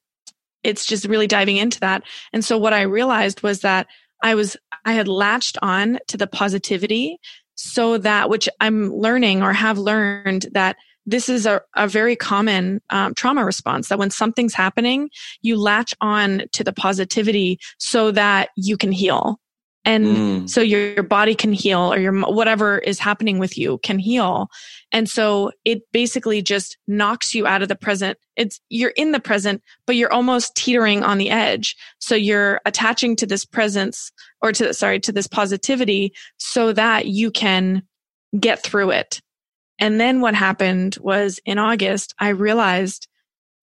it's 0.64 0.86
just 0.86 1.06
really 1.06 1.28
diving 1.28 1.58
into 1.58 1.82
that. 1.82 2.04
And 2.32 2.46
so 2.46 2.58
what 2.58 2.72
I 2.72 2.84
realized 2.84 3.44
was 3.44 3.60
that 3.60 3.88
I 4.24 4.36
was, 4.36 4.56
I 4.86 4.94
had 4.94 5.10
latched 5.10 5.58
on 5.62 6.00
to 6.08 6.16
the 6.16 6.28
positivity 6.28 7.20
so 7.56 7.98
that, 7.98 8.30
which 8.30 8.48
I'm 8.62 8.94
learning 8.96 9.44
or 9.44 9.52
have 9.52 9.78
learned 9.78 10.48
that 10.54 10.78
this 11.06 11.30
is 11.30 11.46
a, 11.46 11.62
a 11.76 11.88
very 11.88 12.16
common 12.16 12.82
um, 12.90 13.14
trauma 13.14 13.44
response 13.44 13.90
that 13.90 14.00
when 14.00 14.12
something's 14.12 14.54
happening, 14.54 15.10
you 15.42 15.58
latch 15.58 15.94
on 16.02 16.44
to 16.54 16.64
the 16.64 16.74
positivity 16.74 17.60
so 17.78 18.12
that 18.12 18.50
you 18.56 18.78
can 18.78 18.92
heal. 18.92 19.40
And 19.84 20.06
mm. 20.06 20.50
so 20.50 20.62
your, 20.62 20.94
your 20.94 21.04
body 21.04 21.34
can 21.34 21.54
heal 21.54 21.92
or 21.92 21.98
your 21.98 22.14
whatever 22.14 22.78
is 22.78 23.00
happening 23.00 23.40
with 23.40 23.58
you 23.58 23.80
can 23.80 23.98
heal. 23.98 24.48
And 24.92 25.10
so 25.10 25.52
it 25.66 25.82
basically 25.92 26.44
just 26.44 26.78
knocks 26.88 27.34
you 27.34 27.48
out 27.48 27.64
of 27.64 27.68
the 27.68 27.76
present. 27.76 28.20
It's 28.36 28.62
you're 28.70 28.92
in 28.92 29.12
the 29.12 29.20
present, 29.20 29.64
but 29.88 29.96
you're 29.96 30.14
almost 30.14 30.56
teetering 30.56 31.04
on 31.04 31.18
the 31.18 31.32
edge. 31.32 31.76
So 31.98 32.14
you're 32.14 32.62
attaching 32.66 33.16
to 33.18 33.26
this 33.26 33.44
presence 33.44 34.12
or 34.42 34.52
to 34.52 34.72
sorry, 34.74 35.00
to 35.00 35.12
this 35.12 35.28
positivity 35.28 36.14
so 36.38 36.74
that 36.74 37.08
you 37.08 37.32
can 37.32 37.82
get 38.40 38.62
through 38.62 38.92
it 38.92 39.20
and 39.82 40.00
then 40.00 40.22
what 40.22 40.36
happened 40.36 40.98
was 41.02 41.40
in 41.44 41.58
August, 41.58 42.14
I 42.20 42.30
realized 42.30 43.08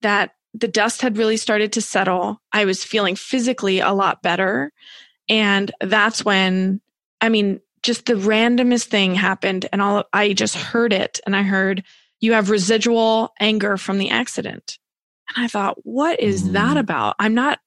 that 0.02 0.32
the 0.52 0.68
dust 0.68 1.00
had 1.00 1.16
really 1.16 1.36
started 1.36 1.72
to 1.74 1.80
settle. 1.80 2.42
I 2.52 2.64
was 2.64 2.82
feeling 2.82 3.14
physically 3.14 3.78
a 3.78 3.92
lot 3.92 4.20
better. 4.20 4.72
And 5.28 5.70
that's 5.80 6.24
when, 6.24 6.80
I 7.20 7.28
mean, 7.28 7.60
just 7.82 8.06
the 8.06 8.14
randomest 8.14 8.86
thing 8.86 9.14
happened 9.14 9.68
and 9.72 9.80
all 9.80 10.04
I 10.12 10.32
just 10.32 10.56
heard 10.56 10.92
it 10.92 11.20
and 11.24 11.36
I 11.36 11.42
heard 11.42 11.84
you 12.18 12.32
have 12.32 12.50
residual 12.50 13.32
anger 13.38 13.76
from 13.76 13.98
the 13.98 14.10
accident. 14.10 14.78
And 15.28 15.44
I 15.44 15.48
thought, 15.48 15.76
what 15.84 16.18
is 16.18 16.42
mm. 16.42 16.52
that 16.54 16.76
about? 16.76 17.14
I'm 17.20 17.34
not 17.34 17.60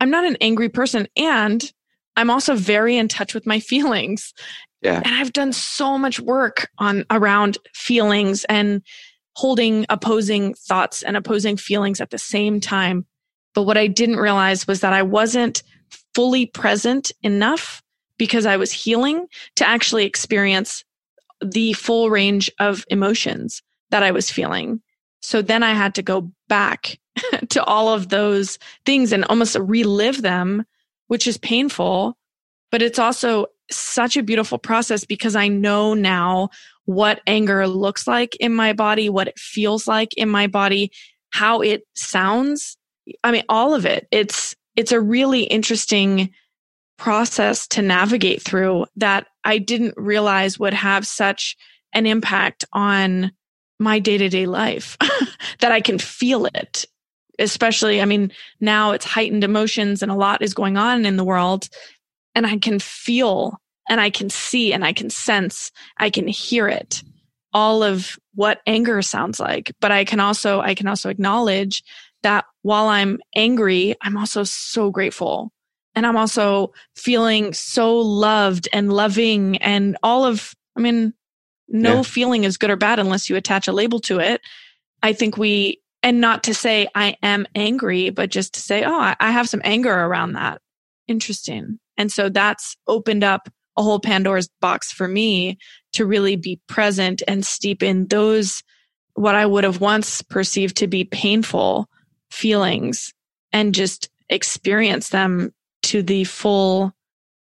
I'm 0.00 0.10
not 0.10 0.24
an 0.24 0.38
angry 0.40 0.70
person 0.70 1.08
and 1.16 1.70
I'm 2.16 2.30
also 2.30 2.54
very 2.54 2.96
in 2.96 3.08
touch 3.08 3.34
with 3.34 3.46
my 3.46 3.60
feelings. 3.60 4.32
Yeah. 4.82 5.02
And 5.04 5.14
I've 5.14 5.32
done 5.32 5.52
so 5.52 5.98
much 5.98 6.20
work 6.20 6.70
on 6.78 7.04
around 7.10 7.58
feelings 7.74 8.44
and 8.44 8.82
holding 9.34 9.86
opposing 9.88 10.54
thoughts 10.54 11.02
and 11.02 11.16
opposing 11.16 11.56
feelings 11.56 12.00
at 12.00 12.10
the 12.10 12.18
same 12.18 12.60
time. 12.60 13.06
But 13.54 13.62
what 13.62 13.76
I 13.76 13.86
didn't 13.86 14.16
realize 14.16 14.66
was 14.66 14.80
that 14.80 14.92
I 14.92 15.02
wasn't 15.02 15.62
fully 16.14 16.46
present 16.46 17.12
enough 17.22 17.82
because 18.18 18.46
I 18.46 18.56
was 18.56 18.72
healing 18.72 19.26
to 19.56 19.68
actually 19.68 20.04
experience 20.04 20.84
the 21.40 21.72
full 21.72 22.10
range 22.10 22.50
of 22.58 22.84
emotions 22.90 23.62
that 23.90 24.02
I 24.02 24.10
was 24.10 24.30
feeling. 24.30 24.80
So 25.20 25.42
then 25.42 25.62
I 25.62 25.72
had 25.72 25.94
to 25.96 26.02
go 26.02 26.30
back 26.48 26.98
to 27.50 27.64
all 27.64 27.88
of 27.88 28.08
those 28.08 28.58
things 28.84 29.12
and 29.12 29.24
almost 29.24 29.56
relive 29.56 30.22
them, 30.22 30.64
which 31.06 31.26
is 31.26 31.38
painful, 31.38 32.16
but 32.70 32.82
it's 32.82 32.98
also 32.98 33.46
such 33.70 34.16
a 34.16 34.22
beautiful 34.22 34.58
process 34.58 35.04
because 35.04 35.36
I 35.36 35.48
know 35.48 35.94
now 35.94 36.50
what 36.84 37.20
anger 37.26 37.66
looks 37.66 38.06
like 38.06 38.34
in 38.36 38.54
my 38.54 38.72
body, 38.72 39.08
what 39.08 39.28
it 39.28 39.38
feels 39.38 39.86
like 39.86 40.14
in 40.14 40.28
my 40.28 40.46
body, 40.46 40.90
how 41.30 41.60
it 41.60 41.82
sounds. 41.94 42.76
I 43.22 43.30
mean, 43.32 43.44
all 43.48 43.74
of 43.74 43.84
it. 43.84 44.08
It's, 44.10 44.56
it's 44.76 44.92
a 44.92 45.00
really 45.00 45.42
interesting 45.42 46.30
process 46.96 47.66
to 47.68 47.82
navigate 47.82 48.42
through 48.42 48.86
that 48.96 49.26
I 49.44 49.58
didn't 49.58 49.94
realize 49.96 50.58
would 50.58 50.74
have 50.74 51.06
such 51.06 51.56
an 51.92 52.06
impact 52.06 52.64
on 52.72 53.32
my 53.78 53.98
day 53.98 54.18
to 54.18 54.28
day 54.28 54.46
life 54.46 54.96
that 55.60 55.72
I 55.72 55.80
can 55.80 55.98
feel 55.98 56.46
it. 56.46 56.84
Especially, 57.38 58.02
I 58.02 58.04
mean, 58.04 58.32
now 58.60 58.90
it's 58.90 59.04
heightened 59.04 59.44
emotions 59.44 60.02
and 60.02 60.10
a 60.10 60.16
lot 60.16 60.42
is 60.42 60.54
going 60.54 60.76
on 60.76 61.06
in 61.06 61.16
the 61.16 61.24
world 61.24 61.68
and 62.38 62.46
I 62.46 62.56
can 62.56 62.78
feel 62.78 63.60
and 63.88 64.00
I 64.00 64.10
can 64.10 64.30
see 64.30 64.72
and 64.72 64.84
I 64.84 64.92
can 64.92 65.10
sense, 65.10 65.72
I 65.96 66.08
can 66.08 66.28
hear 66.28 66.68
it 66.68 67.02
all 67.52 67.82
of 67.82 68.16
what 68.36 68.60
anger 68.64 69.02
sounds 69.02 69.40
like. 69.40 69.74
But 69.80 69.90
I 69.90 70.04
can 70.04 70.20
also, 70.20 70.60
I 70.60 70.76
can 70.76 70.86
also 70.86 71.10
acknowledge 71.10 71.82
that 72.22 72.44
while 72.62 72.86
I'm 72.86 73.18
angry, 73.34 73.96
I'm 74.02 74.16
also 74.16 74.44
so 74.44 74.92
grateful. 74.92 75.50
And 75.96 76.06
I'm 76.06 76.16
also 76.16 76.72
feeling 76.94 77.52
so 77.54 77.98
loved 77.98 78.68
and 78.72 78.92
loving 78.92 79.56
and 79.56 79.96
all 80.04 80.24
of, 80.24 80.54
I 80.76 80.80
mean, 80.80 81.14
no 81.66 81.96
yeah. 81.96 82.02
feeling 82.02 82.44
is 82.44 82.56
good 82.56 82.70
or 82.70 82.76
bad 82.76 83.00
unless 83.00 83.28
you 83.28 83.34
attach 83.34 83.66
a 83.66 83.72
label 83.72 83.98
to 84.02 84.20
it. 84.20 84.42
I 85.02 85.12
think 85.12 85.36
we, 85.36 85.80
and 86.04 86.20
not 86.20 86.44
to 86.44 86.54
say 86.54 86.86
I 86.94 87.16
am 87.20 87.48
angry, 87.56 88.10
but 88.10 88.30
just 88.30 88.54
to 88.54 88.60
say, 88.60 88.84
oh, 88.84 89.14
I 89.18 89.32
have 89.32 89.48
some 89.48 89.62
anger 89.64 89.92
around 89.92 90.34
that. 90.34 90.60
Interesting. 91.08 91.80
And 91.98 92.10
so 92.10 92.30
that's 92.30 92.76
opened 92.86 93.24
up 93.24 93.50
a 93.76 93.82
whole 93.82 94.00
Pandora's 94.00 94.48
box 94.60 94.90
for 94.90 95.06
me 95.06 95.58
to 95.92 96.06
really 96.06 96.36
be 96.36 96.60
present 96.66 97.22
and 97.28 97.44
steep 97.44 97.82
in 97.82 98.06
those, 98.06 98.62
what 99.14 99.34
I 99.34 99.44
would 99.44 99.64
have 99.64 99.80
once 99.80 100.22
perceived 100.22 100.76
to 100.78 100.86
be 100.86 101.04
painful 101.04 101.88
feelings 102.30 103.12
and 103.52 103.74
just 103.74 104.08
experience 104.30 105.10
them 105.10 105.52
to 105.82 106.02
the 106.02 106.24
full 106.24 106.92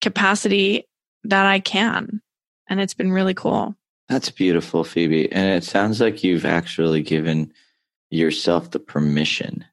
capacity 0.00 0.88
that 1.24 1.46
I 1.46 1.60
can. 1.60 2.20
And 2.68 2.80
it's 2.80 2.94
been 2.94 3.12
really 3.12 3.34
cool. 3.34 3.76
That's 4.08 4.30
beautiful, 4.30 4.84
Phoebe. 4.84 5.30
And 5.32 5.50
it 5.50 5.64
sounds 5.64 6.00
like 6.00 6.24
you've 6.24 6.44
actually 6.44 7.02
given 7.02 7.52
yourself 8.10 8.70
the 8.70 8.80
permission 8.80 9.64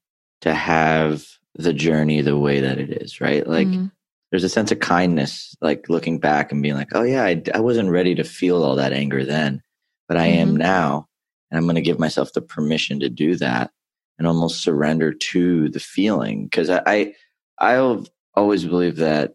to 0.41 0.53
have 0.53 1.25
the 1.55 1.73
journey 1.73 2.21
the 2.21 2.37
way 2.37 2.61
that 2.61 2.77
it 2.77 3.01
is, 3.01 3.19
right? 3.19 3.45
Like 3.45 3.67
mm-hmm. 3.67 3.87
There's 4.31 4.43
a 4.43 4.49
sense 4.49 4.71
of 4.71 4.79
kindness, 4.79 5.55
like 5.61 5.89
looking 5.89 6.19
back 6.19 6.51
and 6.51 6.61
being 6.61 6.75
like, 6.75 6.89
oh, 6.93 7.03
yeah, 7.03 7.23
I, 7.23 7.41
I 7.53 7.59
wasn't 7.59 7.89
ready 7.89 8.15
to 8.15 8.23
feel 8.23 8.63
all 8.63 8.75
that 8.75 8.93
anger 8.93 9.25
then, 9.25 9.61
but 10.07 10.17
I 10.17 10.29
mm-hmm. 10.29 10.49
am 10.49 10.55
now. 10.55 11.07
And 11.49 11.57
I'm 11.57 11.65
going 11.65 11.75
to 11.75 11.81
give 11.81 11.99
myself 11.99 12.33
the 12.33 12.41
permission 12.41 12.99
to 12.99 13.09
do 13.09 13.35
that 13.37 13.71
and 14.19 14.27
almost 14.27 14.61
surrender 14.61 15.13
to 15.13 15.69
the 15.69 15.79
feeling. 15.79 16.47
Cause 16.51 16.69
I, 16.69 16.81
I, 16.85 17.13
I've 17.57 18.07
always 18.35 18.65
believed 18.65 18.97
that 18.97 19.33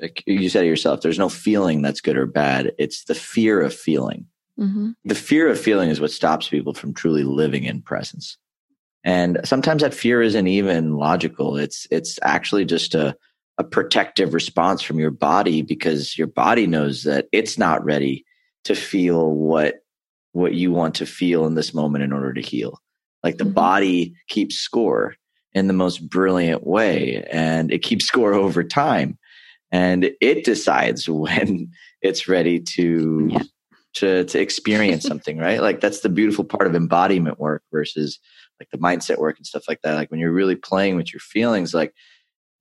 like 0.00 0.24
you 0.26 0.48
said 0.48 0.62
to 0.62 0.66
yourself, 0.66 1.00
there's 1.00 1.18
no 1.18 1.28
feeling 1.28 1.82
that's 1.82 2.00
good 2.00 2.16
or 2.16 2.26
bad. 2.26 2.72
It's 2.78 3.04
the 3.04 3.14
fear 3.14 3.60
of 3.60 3.72
feeling. 3.72 4.26
Mm-hmm. 4.58 4.90
The 5.04 5.14
fear 5.14 5.48
of 5.48 5.60
feeling 5.60 5.90
is 5.90 6.00
what 6.00 6.10
stops 6.10 6.48
people 6.48 6.74
from 6.74 6.94
truly 6.94 7.22
living 7.22 7.64
in 7.64 7.82
presence. 7.82 8.36
And 9.04 9.40
sometimes 9.44 9.82
that 9.82 9.94
fear 9.94 10.22
isn't 10.22 10.46
even 10.46 10.96
logical. 10.96 11.56
It's, 11.56 11.86
it's 11.90 12.18
actually 12.22 12.64
just 12.64 12.94
a, 12.94 13.16
a 13.58 13.64
protective 13.64 14.34
response 14.34 14.82
from 14.82 14.98
your 14.98 15.10
body 15.10 15.62
because 15.62 16.18
your 16.18 16.26
body 16.26 16.66
knows 16.66 17.04
that 17.04 17.26
it's 17.32 17.56
not 17.56 17.84
ready 17.84 18.24
to 18.64 18.74
feel 18.74 19.30
what, 19.30 19.76
what 20.32 20.54
you 20.54 20.72
want 20.72 20.96
to 20.96 21.06
feel 21.06 21.46
in 21.46 21.54
this 21.54 21.72
moment 21.72 22.02
in 22.04 22.12
order 22.12 22.32
to 22.32 22.40
heal. 22.40 22.80
Like 23.22 23.38
the 23.38 23.44
mm-hmm. 23.44 23.54
body 23.54 24.14
keeps 24.28 24.56
score 24.56 25.14
in 25.52 25.68
the 25.68 25.72
most 25.72 26.08
brilliant 26.08 26.66
way 26.66 27.24
and 27.30 27.72
it 27.72 27.82
keeps 27.82 28.04
score 28.04 28.34
over 28.34 28.64
time 28.64 29.18
and 29.74 30.10
it 30.20 30.44
decides 30.44 31.08
when 31.08 31.70
it's 32.02 32.28
ready 32.28 32.60
to 32.60 33.28
yeah. 33.30 33.42
to 33.94 34.24
to 34.24 34.40
experience 34.40 35.04
something 35.04 35.38
right 35.38 35.60
like 35.60 35.80
that's 35.80 36.00
the 36.00 36.08
beautiful 36.08 36.44
part 36.44 36.66
of 36.66 36.74
embodiment 36.74 37.38
work 37.38 37.62
versus 37.72 38.18
like 38.60 38.68
the 38.70 38.78
mindset 38.78 39.18
work 39.18 39.36
and 39.36 39.46
stuff 39.46 39.64
like 39.68 39.80
that 39.82 39.94
like 39.94 40.10
when 40.10 40.20
you're 40.20 40.32
really 40.32 40.56
playing 40.56 40.96
with 40.96 41.12
your 41.12 41.20
feelings 41.20 41.74
like 41.74 41.92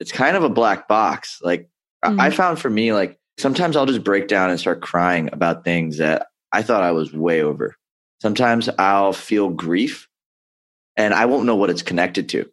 it's 0.04 0.12
kind 0.12 0.36
of 0.36 0.44
a 0.44 0.50
black 0.50 0.88
box 0.88 1.40
like 1.42 1.70
mm-hmm. 2.04 2.20
i 2.20 2.30
found 2.30 2.60
for 2.60 2.70
me 2.70 2.94
like 2.94 3.18
sometimes 3.40 3.76
i'll 3.76 3.86
just 3.86 4.04
break 4.04 4.28
down 4.28 4.50
and 4.50 4.60
start 4.60 4.82
crying 4.82 5.30
about 5.32 5.64
things 5.64 5.98
that 5.98 6.28
i 6.52 6.62
thought 6.62 6.84
i 6.84 6.92
was 6.92 7.14
way 7.14 7.42
over 7.42 7.76
sometimes 8.22 8.70
i'll 8.78 9.14
feel 9.14 9.50
grief 9.50 10.08
and 10.98 11.14
i 11.14 11.26
won't 11.26 11.46
know 11.46 11.56
what 11.56 11.70
it's 11.70 11.82
connected 11.82 12.28
to 12.28 12.46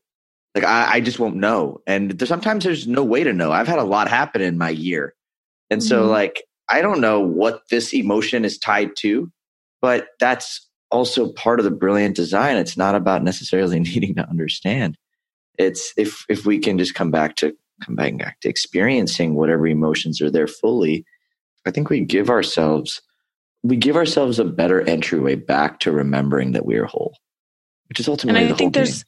like 0.54 0.64
I, 0.64 0.94
I 0.94 1.00
just 1.00 1.18
won't 1.18 1.36
know. 1.36 1.80
And 1.86 2.10
there's, 2.10 2.28
sometimes 2.28 2.64
there's 2.64 2.86
no 2.86 3.04
way 3.04 3.22
to 3.22 3.32
know. 3.32 3.52
I've 3.52 3.68
had 3.68 3.78
a 3.78 3.84
lot 3.84 4.08
happen 4.08 4.40
in 4.40 4.58
my 4.58 4.70
year. 4.70 5.14
And 5.70 5.82
so 5.82 6.02
mm-hmm. 6.02 6.10
like 6.10 6.42
I 6.68 6.82
don't 6.82 7.00
know 7.00 7.20
what 7.20 7.62
this 7.70 7.92
emotion 7.92 8.44
is 8.44 8.58
tied 8.58 8.96
to, 8.98 9.30
but 9.80 10.08
that's 10.18 10.68
also 10.90 11.32
part 11.32 11.60
of 11.60 11.64
the 11.64 11.70
brilliant 11.70 12.16
design. 12.16 12.56
It's 12.56 12.76
not 12.76 12.94
about 12.94 13.22
necessarily 13.22 13.80
needing 13.80 14.14
to 14.16 14.28
understand. 14.28 14.96
It's 15.60 15.92
if 15.96 16.24
if 16.28 16.46
we 16.46 16.58
can 16.58 16.78
just 16.78 16.94
come 16.94 17.10
back 17.10 17.36
to 17.36 17.54
come 17.84 17.96
back 17.96 18.40
to 18.40 18.48
experiencing 18.48 19.34
whatever 19.34 19.66
emotions 19.66 20.20
are 20.20 20.30
there 20.30 20.46
fully, 20.46 21.04
I 21.66 21.70
think 21.70 21.90
we 21.90 22.00
give 22.00 22.30
ourselves 22.30 23.02
we 23.62 23.76
give 23.76 23.96
ourselves 23.96 24.38
a 24.38 24.44
better 24.44 24.80
entryway 24.88 25.34
back 25.34 25.80
to 25.80 25.92
remembering 25.92 26.52
that 26.52 26.64
we 26.64 26.76
are 26.76 26.86
whole, 26.86 27.16
which 27.88 28.00
is 28.00 28.08
ultimately. 28.08 28.40
And 28.40 28.48
I 28.48 28.52
the 28.52 28.56
think 28.56 28.74
there's 28.74 29.04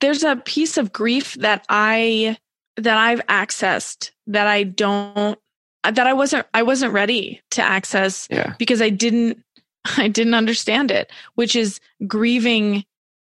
there's 0.00 0.22
a 0.22 0.36
piece 0.36 0.76
of 0.76 0.92
grief 0.92 1.34
that 1.34 1.64
I 1.68 2.36
that 2.76 2.98
I've 2.98 3.24
accessed 3.26 4.10
that 4.26 4.46
I 4.46 4.64
don't 4.64 5.38
that 5.84 6.06
I 6.06 6.12
wasn't 6.12 6.46
I 6.52 6.62
wasn't 6.62 6.92
ready 6.92 7.40
to 7.52 7.62
access 7.62 8.28
yeah. 8.30 8.54
because 8.58 8.82
I 8.82 8.90
didn't 8.90 9.42
I 9.96 10.08
didn't 10.08 10.34
understand 10.34 10.90
it, 10.90 11.10
which 11.34 11.56
is 11.56 11.80
grieving 12.06 12.84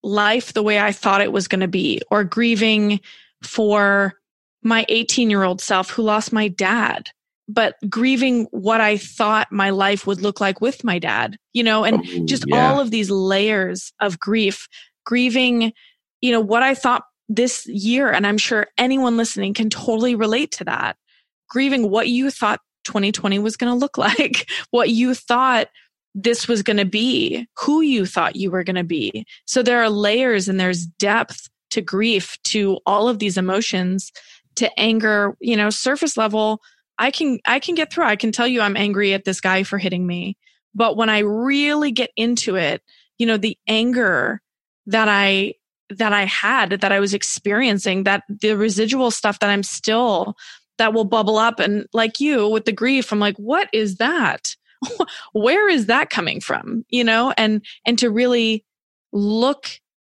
life 0.07 0.53
the 0.53 0.63
way 0.63 0.79
I 0.79 0.91
thought 0.91 1.21
it 1.21 1.31
was 1.31 1.47
going 1.47 1.61
to 1.61 1.67
be 1.67 2.01
or 2.09 2.23
grieving 2.23 2.99
for 3.43 4.15
my 4.63 4.85
18 4.89 5.29
year 5.29 5.43
old 5.43 5.61
self 5.61 5.89
who 5.89 6.01
lost 6.01 6.33
my 6.33 6.47
dad, 6.47 7.09
but 7.47 7.75
grieving 7.89 8.47
what 8.51 8.81
I 8.81 8.97
thought 8.97 9.51
my 9.51 9.69
life 9.69 10.07
would 10.07 10.21
look 10.21 10.41
like 10.41 10.61
with 10.61 10.83
my 10.83 10.99
dad, 10.99 11.37
you 11.53 11.63
know, 11.63 11.83
and 11.83 12.03
oh, 12.05 12.25
just 12.25 12.45
yeah. 12.47 12.71
all 12.71 12.79
of 12.79 12.91
these 12.91 13.09
layers 13.09 13.93
of 13.99 14.19
grief, 14.19 14.67
grieving 15.05 15.73
you 16.21 16.31
know, 16.31 16.41
what 16.41 16.63
I 16.63 16.73
thought 16.73 17.03
this 17.29 17.67
year, 17.67 18.09
and 18.09 18.25
I'm 18.25 18.37
sure 18.37 18.67
anyone 18.77 19.17
listening 19.17 19.53
can 19.53 19.69
totally 19.69 20.15
relate 20.15 20.51
to 20.53 20.63
that. 20.65 20.97
Grieving 21.49 21.89
what 21.89 22.07
you 22.07 22.31
thought 22.31 22.59
2020 22.85 23.39
was 23.39 23.57
going 23.57 23.71
to 23.71 23.77
look 23.77 23.97
like, 23.97 24.49
what 24.71 24.89
you 24.89 25.13
thought 25.13 25.67
this 26.19 26.47
was 26.47 26.63
going 26.63 26.77
to 26.77 26.85
be, 26.85 27.47
who 27.59 27.81
you 27.81 28.05
thought 28.05 28.35
you 28.35 28.49
were 28.49 28.63
going 28.63 28.75
to 28.75 28.83
be. 28.83 29.23
So 29.45 29.61
there 29.61 29.81
are 29.81 29.89
layers 29.89 30.49
and 30.49 30.59
there's 30.59 30.85
depth 30.85 31.47
to 31.69 31.81
grief, 31.81 32.37
to 32.45 32.79
all 32.87 33.07
of 33.07 33.19
these 33.19 33.37
emotions, 33.37 34.11
to 34.55 34.79
anger, 34.79 35.37
you 35.39 35.55
know, 35.55 35.69
surface 35.69 36.17
level. 36.17 36.59
I 36.97 37.11
can, 37.11 37.39
I 37.45 37.59
can 37.59 37.75
get 37.75 37.93
through. 37.93 38.05
I 38.05 38.15
can 38.15 38.31
tell 38.31 38.47
you 38.47 38.61
I'm 38.61 38.75
angry 38.75 39.13
at 39.13 39.25
this 39.25 39.39
guy 39.39 39.61
for 39.61 39.77
hitting 39.77 40.07
me. 40.07 40.37
But 40.73 40.97
when 40.97 41.09
I 41.09 41.19
really 41.19 41.91
get 41.91 42.09
into 42.15 42.55
it, 42.55 42.81
you 43.19 43.27
know, 43.27 43.37
the 43.37 43.57
anger 43.67 44.41
that 44.87 45.07
I 45.07 45.53
that 45.89 46.13
I 46.13 46.25
had, 46.25 46.71
that 46.71 46.91
I 46.91 46.99
was 46.99 47.13
experiencing, 47.13 48.03
that 48.03 48.23
the 48.27 48.57
residual 48.57 49.09
stuff 49.09 49.39
that 49.39 49.49
I'm 49.49 49.63
still, 49.63 50.35
that 50.79 50.93
will 50.93 51.05
bubble 51.05 51.37
up. 51.37 51.59
And 51.59 51.85
like 51.93 52.19
you 52.19 52.49
with 52.49 52.65
the 52.65 52.73
grief, 52.73 53.11
I'm 53.11 53.19
like, 53.19 53.37
what 53.37 53.69
is 53.71 53.95
that? 53.97 54.55
Where 55.33 55.69
is 55.69 55.87
that 55.87 56.09
coming 56.09 56.39
from? 56.39 56.85
You 56.89 57.03
know, 57.03 57.33
and, 57.37 57.65
and 57.85 57.97
to 57.99 58.09
really 58.09 58.65
look 59.11 59.69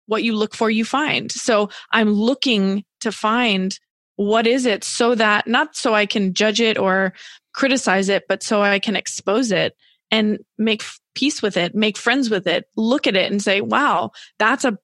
what 0.06 0.22
you 0.24 0.34
look 0.34 0.54
for, 0.54 0.70
you 0.70 0.84
find. 0.84 1.30
So 1.30 1.68
I'm 1.92 2.10
looking 2.10 2.84
to 3.00 3.12
find 3.12 3.78
what 4.16 4.46
is 4.46 4.66
it 4.66 4.82
so 4.82 5.14
that 5.14 5.46
not 5.46 5.76
so 5.76 5.94
I 5.94 6.06
can 6.06 6.34
judge 6.34 6.60
it 6.60 6.78
or 6.78 7.12
criticize 7.52 8.08
it, 8.08 8.24
but 8.28 8.42
so 8.42 8.62
I 8.62 8.78
can 8.78 8.96
expose 8.96 9.52
it 9.52 9.76
and 10.10 10.38
make 10.56 10.82
peace 11.14 11.42
with 11.42 11.56
it, 11.56 11.74
make 11.74 11.96
friends 11.96 12.30
with 12.30 12.46
it, 12.46 12.64
look 12.76 13.06
at 13.06 13.16
it 13.16 13.30
and 13.30 13.42
say, 13.42 13.60
wow, 13.60 14.10
that's 14.38 14.64
a 14.64 14.78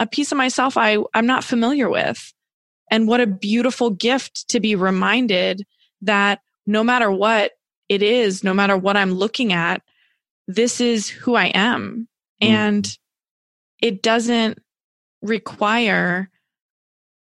a 0.00 0.06
piece 0.06 0.32
of 0.32 0.38
myself 0.38 0.78
I, 0.78 0.96
I'm 1.14 1.26
not 1.26 1.44
familiar 1.44 1.88
with. 1.88 2.32
And 2.90 3.06
what 3.06 3.20
a 3.20 3.26
beautiful 3.26 3.90
gift 3.90 4.48
to 4.48 4.58
be 4.58 4.74
reminded 4.74 5.64
that 6.00 6.40
no 6.66 6.82
matter 6.82 7.10
what 7.10 7.52
it 7.90 8.02
is, 8.02 8.44
no 8.44 8.54
matter 8.54 8.76
what 8.76 8.96
I'm 8.96 9.12
looking 9.12 9.52
at, 9.52 9.82
this 10.46 10.80
is 10.80 11.08
who 11.08 11.34
I 11.34 11.46
am. 11.46 12.08
Mm. 12.40 12.48
And 12.48 12.98
it 13.82 14.00
doesn't 14.00 14.60
require 15.22 16.30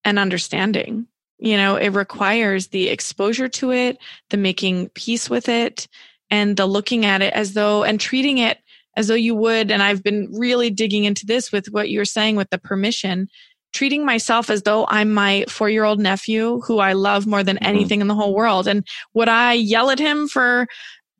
an 0.03 0.17
understanding. 0.17 1.07
You 1.39 1.55
know, 1.55 1.77
it 1.77 1.89
requires 1.89 2.67
the 2.67 2.89
exposure 2.89 3.47
to 3.47 3.71
it, 3.71 3.97
the 4.29 4.37
making 4.37 4.89
peace 4.89 5.29
with 5.29 5.47
it, 5.47 5.87
and 6.29 6.57
the 6.57 6.65
looking 6.65 7.05
at 7.05 7.21
it 7.21 7.33
as 7.33 7.53
though 7.53 7.83
and 7.83 7.97
treating 7.97 8.37
it 8.37 8.57
as 8.97 9.07
though 9.07 9.13
you 9.13 9.35
would. 9.35 9.71
And 9.71 9.81
I've 9.81 10.03
been 10.03 10.27
really 10.33 10.69
digging 10.69 11.05
into 11.05 11.25
this 11.25 11.49
with 11.49 11.67
what 11.67 11.89
you're 11.89 12.03
saying 12.03 12.35
with 12.35 12.49
the 12.49 12.57
permission, 12.57 13.29
treating 13.77 14.03
myself 14.03 14.49
as 14.49 14.63
though 14.63 14.87
I'm 14.89 15.13
my 15.13 15.45
four 15.47 15.69
year 15.69 15.83
old 15.83 15.99
nephew 15.99 16.61
who 16.61 16.79
I 16.79 16.93
love 16.93 17.27
more 17.27 17.43
than 17.43 17.57
mm-hmm. 17.57 17.69
anything 17.69 18.01
in 18.01 18.07
the 18.07 18.15
whole 18.15 18.33
world. 18.33 18.67
And 18.67 18.83
would 19.13 19.29
I 19.29 19.53
yell 19.53 19.91
at 19.91 19.99
him 19.99 20.27
for, 20.27 20.65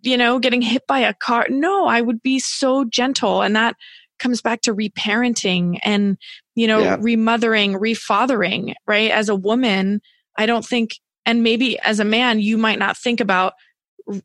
you 0.01 0.17
know, 0.17 0.39
getting 0.39 0.63
hit 0.63 0.87
by 0.87 0.97
a 0.97 1.13
car? 1.13 1.45
No, 1.51 1.85
I 1.85 2.01
would 2.01 2.23
be 2.23 2.39
so 2.39 2.83
gentle. 2.83 3.43
And 3.43 3.55
that 3.55 3.75
comes 4.17 4.41
back 4.41 4.61
to 4.61 4.73
reparenting 4.73 5.77
and, 5.83 6.17
you 6.55 6.65
know, 6.65 6.79
yeah. 6.79 6.97
remothering, 6.99 7.73
refathering, 7.73 8.73
right? 8.87 9.11
As 9.11 9.29
a 9.29 9.35
woman, 9.35 10.01
I 10.35 10.47
don't 10.47 10.65
think, 10.65 10.95
and 11.27 11.43
maybe 11.43 11.77
as 11.81 11.99
a 11.99 12.05
man, 12.05 12.39
you 12.39 12.57
might 12.57 12.79
not 12.79 12.97
think 12.97 13.19
about 13.19 13.53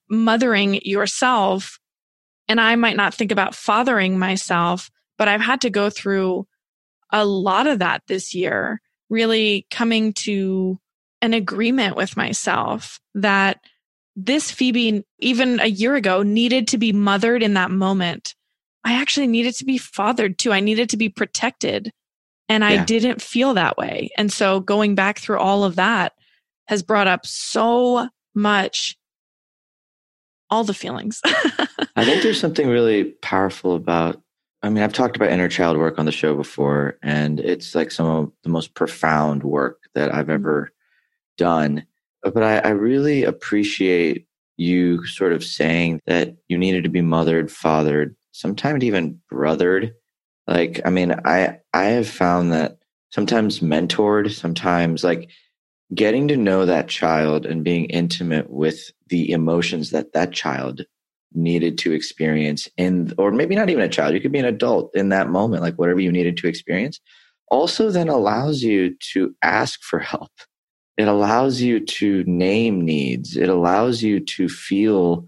mothering 0.09 0.81
yourself 0.85 1.79
and 2.49 2.63
I 2.63 2.77
might 2.77 2.97
not 2.97 3.13
think 3.13 3.31
about 3.31 3.55
fathering 3.55 4.19
myself, 4.19 4.91
but 5.19 5.29
I've 5.29 5.43
had 5.43 5.61
to 5.63 5.71
go 5.71 5.91
through 5.91 6.47
a 7.13 7.25
lot 7.25 7.67
of 7.67 7.79
that 7.81 8.03
this 8.09 8.35
year, 8.35 8.81
really 9.11 9.67
coming 9.71 10.13
to 10.15 10.79
an 11.21 11.35
agreement 11.35 11.97
with 11.97 12.17
myself 12.17 12.99
that 13.15 13.61
this 14.17 14.51
Phoebe, 14.51 15.05
even 15.21 15.61
a 15.61 15.67
year 15.67 15.95
ago, 15.95 16.23
needed 16.23 16.69
to 16.69 16.79
be 16.79 16.93
mothered 16.93 17.43
in 17.43 17.55
that 17.55 17.71
moment. 17.71 18.35
I 18.85 18.95
actually 18.95 19.29
needed 19.29 19.55
to 19.57 19.65
be 19.65 19.79
fathered 19.79 20.39
too. 20.39 20.53
I 20.53 20.61
needed 20.61 20.91
to 20.91 20.97
be 20.97 21.09
protected. 21.09 21.93
And 22.49 22.65
I 22.65 22.75
yeah. 22.75 22.85
didn't 22.85 23.23
feel 23.23 23.55
that 23.55 23.79
way. 23.79 24.11
And 24.19 24.33
so 24.33 24.61
going 24.61 24.95
back 24.95 25.19
through 25.19 25.39
all 25.39 25.65
of 25.65 25.77
that 25.77 26.13
has 26.67 26.83
brought 26.83 27.07
up 27.07 27.25
so 27.25 28.09
much 28.35 28.97
all 30.51 30.65
the 30.65 30.75
feelings. 30.75 31.21
I 31.25 32.05
think 32.05 32.23
there's 32.23 32.41
something 32.41 32.69
really 32.69 33.05
powerful 33.05 33.75
about. 33.75 34.22
I 34.63 34.69
mean, 34.69 34.85
I've 34.85 34.93
talked 34.93 35.17
about 35.17 35.31
inner 35.31 35.49
child 35.49 35.77
work 35.77 35.99
on 35.99 36.07
the 36.07 36.13
show 36.13 36.37
before, 36.37 36.99
and 37.03 37.41
it's 37.41 37.75
like 37.75 37.91
some 37.91 38.07
of 38.07 38.33
the 38.45 38.49
most 38.49 38.75
profound 38.75 39.43
work 39.43 39.89
that 39.95 40.15
I've 40.15 40.27
mm-hmm. 40.27 40.33
ever 40.33 40.73
done. 41.37 41.87
But 42.23 42.43
I, 42.43 42.59
I 42.59 42.69
really 42.71 43.25
appreciate 43.25 44.27
you 44.57 45.05
sort 45.07 45.33
of 45.33 45.43
saying 45.43 46.01
that 46.07 46.37
you 46.49 46.57
needed 46.57 46.85
to 46.85 46.91
be 46.91 47.01
mothered, 47.01 47.51
fathered, 47.51 48.15
sometimes 48.31 48.85
even 48.85 49.21
brothered. 49.33 49.93
Like, 50.47 50.81
I 50.85 50.91
mean, 50.91 51.15
I 51.25 51.59
I 51.73 51.85
have 51.85 52.09
found 52.09 52.53
that 52.53 52.79
sometimes 53.11 53.61
mentored, 53.61 54.31
sometimes 54.31 55.03
like 55.03 55.31
getting 55.95 56.29
to 56.29 56.37
know 56.37 56.65
that 56.67 56.89
child 56.89 57.45
and 57.45 57.65
being 57.65 57.87
intimate 57.87 58.49
with 58.51 58.93
the 59.09 59.31
emotions 59.33 59.91
that 59.91 60.13
that 60.13 60.33
child 60.33 60.83
needed 61.35 61.79
to 61.79 61.93
experience 61.93 62.69
in 62.77 63.13
or 63.19 63.31
maybe 63.31 63.55
not 63.55 63.71
even 63.71 63.83
a 63.83 63.89
child 63.89 64.15
you 64.15 64.21
could 64.21 64.33
be 64.33 64.39
an 64.39 64.45
adult 64.45 64.91
in 64.95 65.09
that 65.09 65.29
moment 65.29 65.63
like 65.63 65.75
whatever 65.77 66.01
you 66.01 66.13
needed 66.13 66.37
to 66.37 66.49
experience 66.49 67.01
also 67.49 67.91
then 67.91 68.09
allows 68.09 68.63
you 68.63 68.97
to 69.13 69.35
ask 69.43 69.83
for 69.83 69.99
help 69.99 70.33
it 70.97 71.09
allows 71.09 71.61
you 71.61 71.81
to 71.81 72.25
name 72.25 72.85
needs 72.85 73.37
it 73.37 73.49
allows 73.49 74.03
you 74.03 74.21
to 74.21 74.49
feel 74.49 75.27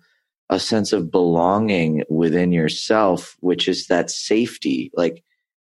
a 0.51 0.61
sense 0.61 0.93
of 0.93 1.11
belonging 1.11 2.03
within 2.09 2.53
yourself 2.53 3.37
which 3.41 3.69
is 3.69 3.87
that 3.87 4.11
safety 4.11 4.91
like 4.95 5.23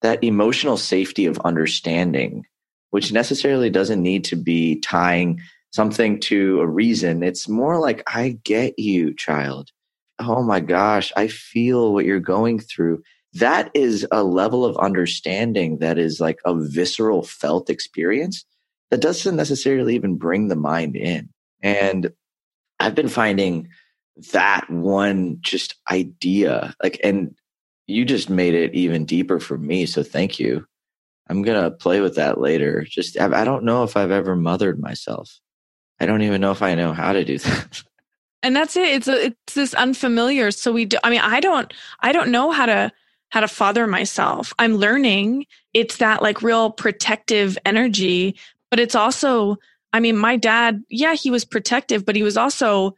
that 0.03 0.22
emotional 0.22 0.76
safety 0.76 1.26
of 1.26 1.39
understanding 1.45 2.45
which 2.91 3.12
necessarily 3.12 3.70
doesn't 3.70 4.03
need 4.03 4.24
to 4.24 4.37
be 4.37 4.78
tying 4.80 5.41
something 5.74 6.20
to 6.20 6.61
a 6.61 6.66
reason. 6.68 7.24
It's 7.24 7.49
more 7.49 7.80
like, 7.80 8.05
I 8.07 8.39
get 8.45 8.78
you, 8.78 9.12
child. 9.12 9.70
Oh 10.19 10.43
my 10.43 10.61
gosh, 10.61 11.12
I 11.17 11.29
feel 11.29 11.93
what 11.93 12.05
you're 12.05 12.21
going 12.21 12.61
through. 12.61 13.03
That 13.35 13.71
is 13.75 14.07
a 14.12 14.23
level 14.23 14.65
of 14.65 14.77
understanding 14.77 15.79
that 15.79 15.99
is 15.99 16.21
like 16.21 16.39
a 16.45 16.55
visceral 16.55 17.23
felt 17.25 17.69
experience 17.69 18.45
that 18.91 19.01
doesn't 19.01 19.35
necessarily 19.37 19.95
even 19.97 20.17
bring 20.17 20.49
the 20.49 20.57
mind 20.57 20.95
in. 20.95 21.29
And 21.62 22.12
I've 22.79 22.95
been 22.95 23.09
finding 23.09 23.69
that 24.33 24.71
one 24.71 25.39
just 25.41 25.75
idea 25.91 26.75
like, 26.83 27.01
and 27.03 27.35
you 27.87 28.05
just 28.05 28.31
made 28.31 28.55
it 28.55 28.75
even 28.75 29.05
deeper 29.05 29.41
for 29.41 29.59
me. 29.59 29.87
So 29.87 30.03
thank 30.03 30.39
you. 30.39 30.65
I'm 31.29 31.43
gonna 31.43 31.71
play 31.71 32.01
with 32.01 32.17
that 32.17 32.41
later. 32.41 32.85
Just 32.89 33.19
I 33.19 33.45
don't 33.45 33.65
know 33.65 33.83
if 33.83 33.97
I've 33.97 34.11
ever 34.11 34.37
mothered 34.37 34.79
myself. 34.81 35.41
I 35.99 36.07
don't 36.07 36.23
even 36.23 36.41
know 36.41 36.51
if 36.53 36.62
I 36.62 36.75
know 36.75 36.93
how 36.93 37.12
to 37.12 37.25
do 37.25 37.39
that. 37.41 37.83
And 38.45 38.55
that's 38.55 38.77
it. 38.77 38.89
It's 38.89 39.09
a, 39.09 39.27
it's 39.27 39.55
this 39.55 39.75
unfamiliar. 39.75 40.51
So 40.51 40.71
we 40.71 40.85
do. 40.85 40.99
I 41.03 41.11
mean, 41.11 41.21
I 41.21 41.41
don't 41.41 41.73
I 42.01 42.13
don't 42.13 42.31
know 42.31 42.51
how 42.51 42.67
to 42.67 42.93
how 43.31 43.41
to 43.41 43.49
father 43.49 43.87
myself. 43.87 44.53
I'm 44.59 44.77
learning. 44.77 45.47
It's 45.73 45.97
that 45.97 46.23
like 46.23 46.43
real 46.43 46.71
protective 46.71 47.59
energy, 47.65 48.37
but 48.71 48.79
it's 48.79 48.95
also. 48.95 49.57
I 49.93 50.01
mean, 50.01 50.17
my 50.17 50.37
dad. 50.37 50.83
Yeah, 50.89 51.15
he 51.15 51.31
was 51.31 51.45
protective, 51.45 52.05
but 52.05 52.17
he 52.17 52.23
was 52.23 52.37
also 52.37 52.97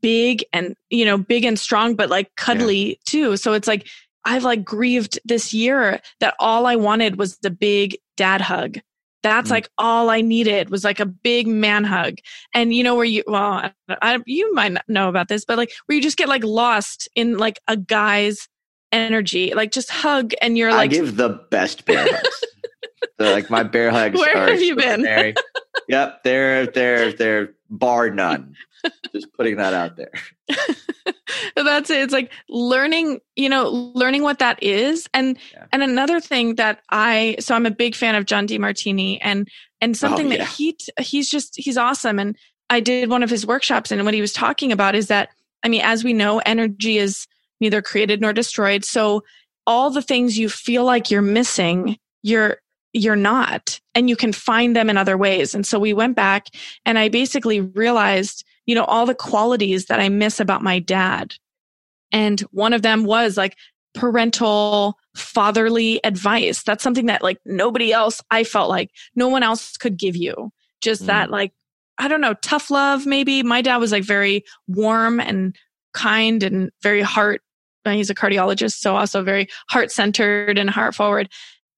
big 0.00 0.44
and 0.52 0.76
you 0.90 1.04
know 1.04 1.18
big 1.18 1.44
and 1.44 1.58
strong, 1.58 1.94
but 1.94 2.08
like 2.08 2.34
cuddly 2.36 2.88
yeah. 2.88 2.94
too. 3.04 3.36
So 3.36 3.52
it's 3.52 3.68
like 3.68 3.86
I've 4.24 4.44
like 4.44 4.64
grieved 4.64 5.18
this 5.24 5.52
year 5.52 6.00
that 6.20 6.34
all 6.40 6.66
I 6.66 6.76
wanted 6.76 7.18
was 7.18 7.38
the 7.38 7.50
big 7.50 7.96
dad 8.16 8.40
hug. 8.40 8.78
That's 9.26 9.48
mm. 9.48 9.54
like 9.54 9.68
all 9.76 10.08
I 10.08 10.20
needed 10.20 10.70
was 10.70 10.84
like 10.84 11.00
a 11.00 11.06
big 11.06 11.48
man 11.48 11.82
hug. 11.82 12.18
And 12.54 12.72
you 12.72 12.84
know 12.84 12.94
where 12.94 13.04
you 13.04 13.24
well, 13.26 13.72
I, 13.88 14.20
you 14.24 14.54
might 14.54 14.72
not 14.72 14.88
know 14.88 15.08
about 15.08 15.26
this, 15.26 15.44
but 15.44 15.58
like 15.58 15.72
where 15.86 15.96
you 15.96 16.02
just 16.02 16.16
get 16.16 16.28
like 16.28 16.44
lost 16.44 17.08
in 17.16 17.36
like 17.36 17.58
a 17.66 17.76
guy's 17.76 18.48
energy, 18.92 19.52
like 19.52 19.72
just 19.72 19.90
hug 19.90 20.32
and 20.40 20.56
you're 20.56 20.70
like 20.70 20.92
I 20.92 20.94
give 20.94 21.16
the 21.16 21.40
best 21.50 21.84
bear 21.86 22.06
hugs. 22.08 22.44
So 23.18 23.32
like 23.32 23.50
my 23.50 23.62
bear 23.62 23.90
hugs. 23.90 24.18
Where 24.18 24.48
have 24.48 24.60
you 24.60 24.76
been? 24.76 25.34
yep, 25.88 26.22
they're 26.24 26.66
they're 26.66 27.12
they're 27.12 27.54
bar 27.70 28.10
none. 28.10 28.56
just 29.12 29.32
putting 29.32 29.56
that 29.56 29.74
out 29.74 29.96
there. 29.96 30.12
that's 31.56 31.90
it. 31.90 32.00
It's 32.00 32.12
like 32.12 32.32
learning, 32.48 33.20
you 33.34 33.48
know, 33.48 33.68
learning 33.68 34.22
what 34.22 34.38
that 34.38 34.62
is. 34.62 35.08
And 35.14 35.38
yeah. 35.52 35.66
and 35.72 35.82
another 35.82 36.20
thing 36.20 36.56
that 36.56 36.80
I 36.90 37.36
so 37.40 37.54
I'm 37.54 37.66
a 37.66 37.70
big 37.70 37.94
fan 37.94 38.14
of 38.14 38.26
John 38.26 38.46
Demartini 38.46 39.18
and 39.20 39.48
and 39.80 39.90
oh, 39.90 39.94
something 39.94 40.26
oh, 40.26 40.30
yeah. 40.30 40.38
that 40.38 40.48
he 40.48 40.76
he's 41.00 41.28
just 41.28 41.54
he's 41.56 41.76
awesome. 41.76 42.18
And 42.18 42.36
I 42.70 42.80
did 42.80 43.10
one 43.10 43.22
of 43.22 43.30
his 43.30 43.46
workshops 43.46 43.90
and 43.90 44.04
what 44.04 44.14
he 44.14 44.20
was 44.20 44.32
talking 44.32 44.72
about 44.72 44.94
is 44.94 45.08
that 45.08 45.30
I 45.62 45.68
mean, 45.68 45.82
as 45.82 46.04
we 46.04 46.12
know, 46.12 46.40
energy 46.44 46.98
is 46.98 47.26
neither 47.60 47.82
created 47.82 48.20
nor 48.20 48.32
destroyed. 48.32 48.84
So 48.84 49.24
all 49.66 49.90
the 49.90 50.02
things 50.02 50.38
you 50.38 50.48
feel 50.48 50.84
like 50.84 51.10
you're 51.10 51.22
missing, 51.22 51.98
you're 52.22 52.58
you're 52.96 53.16
not 53.16 53.78
and 53.94 54.08
you 54.08 54.16
can 54.16 54.32
find 54.32 54.74
them 54.74 54.88
in 54.88 54.96
other 54.96 55.16
ways 55.16 55.54
and 55.54 55.66
so 55.66 55.78
we 55.78 55.92
went 55.92 56.16
back 56.16 56.46
and 56.84 56.98
i 56.98 57.08
basically 57.08 57.60
realized 57.60 58.44
you 58.66 58.74
know, 58.74 58.84
all 58.84 59.06
the 59.06 59.14
qualities 59.14 59.86
that 59.86 60.00
I 60.00 60.08
miss 60.08 60.40
about 60.40 60.62
my 60.62 60.78
dad. 60.78 61.34
And 62.12 62.40
one 62.50 62.72
of 62.72 62.82
them 62.82 63.04
was 63.04 63.36
like 63.36 63.56
parental 63.94 64.98
fatherly 65.16 66.04
advice. 66.04 66.62
That's 66.62 66.82
something 66.82 67.06
that 67.06 67.22
like 67.22 67.38
nobody 67.44 67.92
else, 67.92 68.20
I 68.30 68.44
felt 68.44 68.68
like 68.68 68.90
no 69.14 69.28
one 69.28 69.42
else 69.42 69.76
could 69.76 69.96
give 69.96 70.16
you. 70.16 70.50
Just 70.82 71.04
mm. 71.04 71.06
that 71.06 71.30
like, 71.30 71.52
I 71.98 72.08
don't 72.08 72.20
know, 72.20 72.34
tough 72.42 72.70
love 72.70 73.06
maybe. 73.06 73.42
My 73.42 73.62
dad 73.62 73.78
was 73.78 73.92
like 73.92 74.04
very 74.04 74.44
warm 74.66 75.20
and 75.20 75.56
kind 75.94 76.42
and 76.42 76.70
very 76.82 77.02
heart. 77.02 77.40
He's 77.84 78.10
a 78.10 78.16
cardiologist, 78.16 78.78
so 78.78 78.96
also 78.96 79.22
very 79.22 79.46
heart 79.70 79.92
centered 79.92 80.58
and 80.58 80.68
heart 80.68 80.92
forward. 80.92 81.28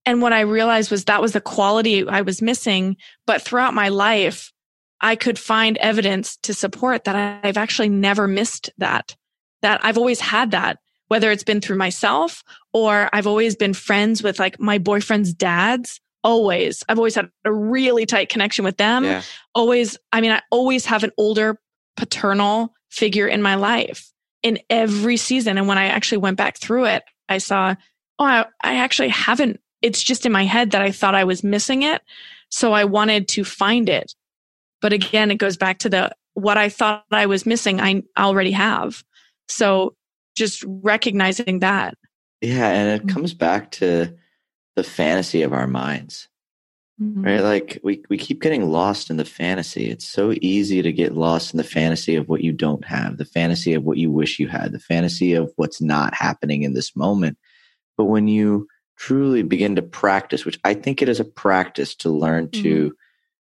And 0.09 0.23
what 0.23 0.33
I 0.33 0.41
realized 0.41 0.91
was 0.91 1.05
that 1.05 1.21
was 1.21 1.35
the 1.35 1.41
quality 1.43 2.09
I 2.09 2.23
was 2.23 2.41
missing. 2.41 2.97
But 3.27 3.43
throughout 3.43 3.75
my 3.75 3.91
life, 3.91 4.55
I 5.03 5.17
could 5.17 5.39
find 5.39 5.77
evidence 5.77 6.39
to 6.45 6.55
support 6.55 7.05
that 7.05 7.45
I've 7.45 7.59
actually 7.59 7.91
never 7.91 8.27
missed 8.27 8.71
that, 8.79 9.15
that 9.61 9.85
I've 9.85 9.99
always 9.99 10.19
had 10.19 10.53
that, 10.53 10.79
whether 11.09 11.31
it's 11.31 11.45
been 11.45 11.61
through 11.61 11.77
myself 11.77 12.43
or 12.73 13.11
I've 13.13 13.27
always 13.27 13.55
been 13.55 13.75
friends 13.75 14.23
with 14.23 14.39
like 14.39 14.59
my 14.59 14.79
boyfriend's 14.79 15.35
dads. 15.35 16.01
Always. 16.25 16.83
I've 16.89 16.97
always 16.97 17.15
had 17.15 17.29
a 17.45 17.53
really 17.53 18.07
tight 18.07 18.31
connection 18.31 18.65
with 18.65 18.79
them. 18.79 19.05
Yeah. 19.05 19.21
Always. 19.55 19.99
I 20.11 20.23
mean, 20.23 20.33
I 20.33 20.41
always 20.51 20.87
have 20.87 21.05
an 21.05 21.13
older 21.19 21.61
paternal 21.99 22.73
figure 22.89 23.29
in 23.29 23.43
my 23.43 23.57
life 23.57 24.11
in 24.43 24.59
every 24.71 25.19
season. 25.19 25.59
And 25.59 25.69
when 25.69 25.77
I 25.77 25.89
actually 25.89 26.19
went 26.19 26.39
back 26.39 26.57
through 26.57 26.87
it, 26.87 27.03
I 27.29 27.37
saw, 27.37 27.75
oh, 28.19 28.25
I, 28.25 28.47
I 28.65 28.77
actually 28.77 29.11
haven't. 29.11 29.61
It's 29.83 30.03
just 30.03 30.27
in 30.27 30.33
my 30.33 30.45
head 30.45 30.73
that 30.73 30.83
I 30.83 30.91
thought 30.91 31.15
I 31.15 31.25
was 31.25 31.45
missing 31.45 31.83
it. 31.83 32.03
So 32.51 32.73
I 32.73 32.85
wanted 32.85 33.29
to 33.29 33.45
find 33.45 33.89
it 33.89 34.15
but 34.81 34.93
again, 34.93 35.31
it 35.31 35.37
goes 35.37 35.57
back 35.57 35.79
to 35.81 35.89
the 35.89 36.13
what 36.35 36.57
I 36.57 36.69
thought 36.69 37.05
I 37.11 37.27
was 37.27 37.47
missing, 37.47 37.81
I 37.81 38.03
already 38.17 38.53
have. 38.53 39.03
So 39.49 39.97
just 40.37 40.65
recognizing 40.67 41.61
that. 41.61 41.95
Yeah. 42.41 42.69
And 42.69 42.89
it 42.91 43.01
mm-hmm. 43.01 43.15
comes 43.15 43.35
back 43.35 43.73
to 43.73 44.15
the 44.77 44.85
fantasy 44.85 45.43
of 45.43 45.53
our 45.53 45.67
minds. 45.67 46.29
Mm-hmm. 47.03 47.23
Right? 47.23 47.41
Like 47.41 47.81
we, 47.83 48.05
we 48.09 48.19
keep 48.19 48.41
getting 48.41 48.71
lost 48.71 49.11
in 49.11 49.17
the 49.17 49.25
fantasy. 49.25 49.91
It's 49.91 50.07
so 50.07 50.33
easy 50.41 50.81
to 50.83 50.93
get 50.93 51.17
lost 51.17 51.55
in 51.55 51.59
the 51.59 51.65
fantasy 51.65 52.15
of 52.15 52.29
what 52.29 52.43
you 52.43 52.53
don't 52.53 52.85
have, 52.85 53.17
the 53.17 53.25
fantasy 53.25 53.75
of 53.75 53.83
what 53.83 53.99
you 53.99 54.11
wish 54.11 54.39
you 54.39 54.47
had, 54.49 54.73
the 54.73 54.81
fantasy 54.81 55.35
of 55.35 55.53
what's 55.57 55.81
not 55.81 56.15
happening 56.15 56.63
in 56.63 56.75
this 56.75 56.95
moment. 56.95 57.37
But 57.97 58.05
when 58.05 58.29
you 58.29 58.69
truly 58.99 59.43
begin 59.43 59.77
to 59.77 59.83
practice, 59.83 60.45
which 60.45 60.59
I 60.65 60.75
think 60.75 61.01
it 61.01 61.09
is 61.09 61.21
a 61.21 61.25
practice 61.25 61.95
to 61.97 62.11
learn 62.11 62.49
mm-hmm. 62.49 62.63
to 62.63 62.95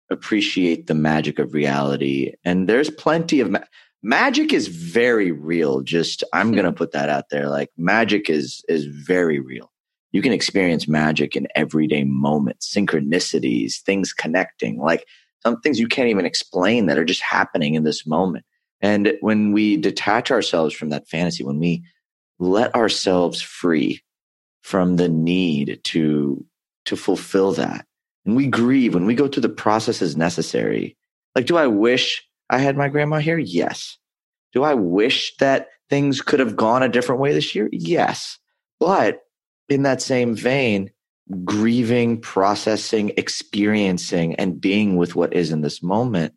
appreciate 0.10 0.88
the 0.88 0.96
magic 0.96 1.40
of 1.40 1.54
reality. 1.54 2.34
And 2.44 2.68
there's 2.68 2.90
plenty 2.90 3.40
of 3.40 3.52
ma- 3.52 3.60
magic 4.02 4.52
is 4.52 4.68
very 4.68 5.32
real. 5.32 5.82
Just 5.82 6.24
I'm 6.34 6.52
going 6.54 6.66
to 6.66 6.72
put 6.72 6.92
that 6.92 7.10
out 7.10 7.26
there. 7.30 7.50
Like 7.50 7.70
magic 7.78 8.30
is 8.30 8.64
is 8.68 8.86
very 8.86 9.40
real. 9.40 9.72
You 10.12 10.22
can 10.22 10.34
experience 10.34 10.88
magic 10.88 11.36
in 11.36 11.48
everyday 11.56 12.04
moments, 12.04 12.72
synchronicities, 12.72 13.82
things 13.82 14.14
connecting, 14.14 14.80
like 14.80 15.06
some 15.44 15.60
things 15.62 15.80
you 15.80 15.88
can't 15.88 16.10
even 16.10 16.26
explain 16.26 16.86
that 16.86 17.00
are 17.00 17.06
just 17.06 17.22
happening 17.22 17.74
in 17.74 17.84
this 17.84 18.06
moment. 18.06 18.46
And 18.80 19.14
when 19.22 19.54
we 19.54 19.78
detach 19.78 20.30
ourselves 20.30 20.74
from 20.76 20.90
that 20.90 21.08
fantasy, 21.08 21.44
when 21.44 21.58
we 21.58 21.84
let 22.38 22.76
ourselves 22.76 23.42
free 23.42 24.02
from 24.64 24.96
the 24.96 25.10
need 25.10 25.80
to 25.84 26.44
to 26.86 26.96
fulfill 26.96 27.54
that. 27.54 27.86
And 28.26 28.36
we 28.36 28.48
grieve 28.48 28.94
when 28.94 29.06
we 29.06 29.16
go 29.16 29.28
through 29.28 29.42
the 29.42 29.50
processes 29.50 30.18
necessary. 30.18 30.98
Like 31.36 31.46
do 31.46 31.58
i 31.58 31.68
wish 31.68 32.28
i 32.50 32.58
had 32.58 32.76
my 32.76 32.90
grandma 32.90 33.20
here? 33.20 33.38
Yes. 33.38 33.98
Do 34.54 34.64
i 34.64 34.74
wish 34.74 35.36
that 35.38 35.68
things 35.90 36.22
could 36.22 36.40
have 36.40 36.56
gone 36.56 36.82
a 36.82 36.90
different 36.90 37.22
way 37.22 37.34
this 37.34 37.54
year? 37.54 37.70
Yes. 37.72 38.40
But 38.80 39.20
in 39.70 39.84
that 39.84 40.02
same 40.02 40.36
vein 40.36 40.92
grieving 41.46 42.20
processing 42.20 43.12
experiencing 43.16 44.36
and 44.36 44.60
being 44.60 44.98
with 44.98 45.16
what 45.16 45.34
is 45.34 45.52
in 45.52 45.62
this 45.62 45.82
moment 45.82 46.34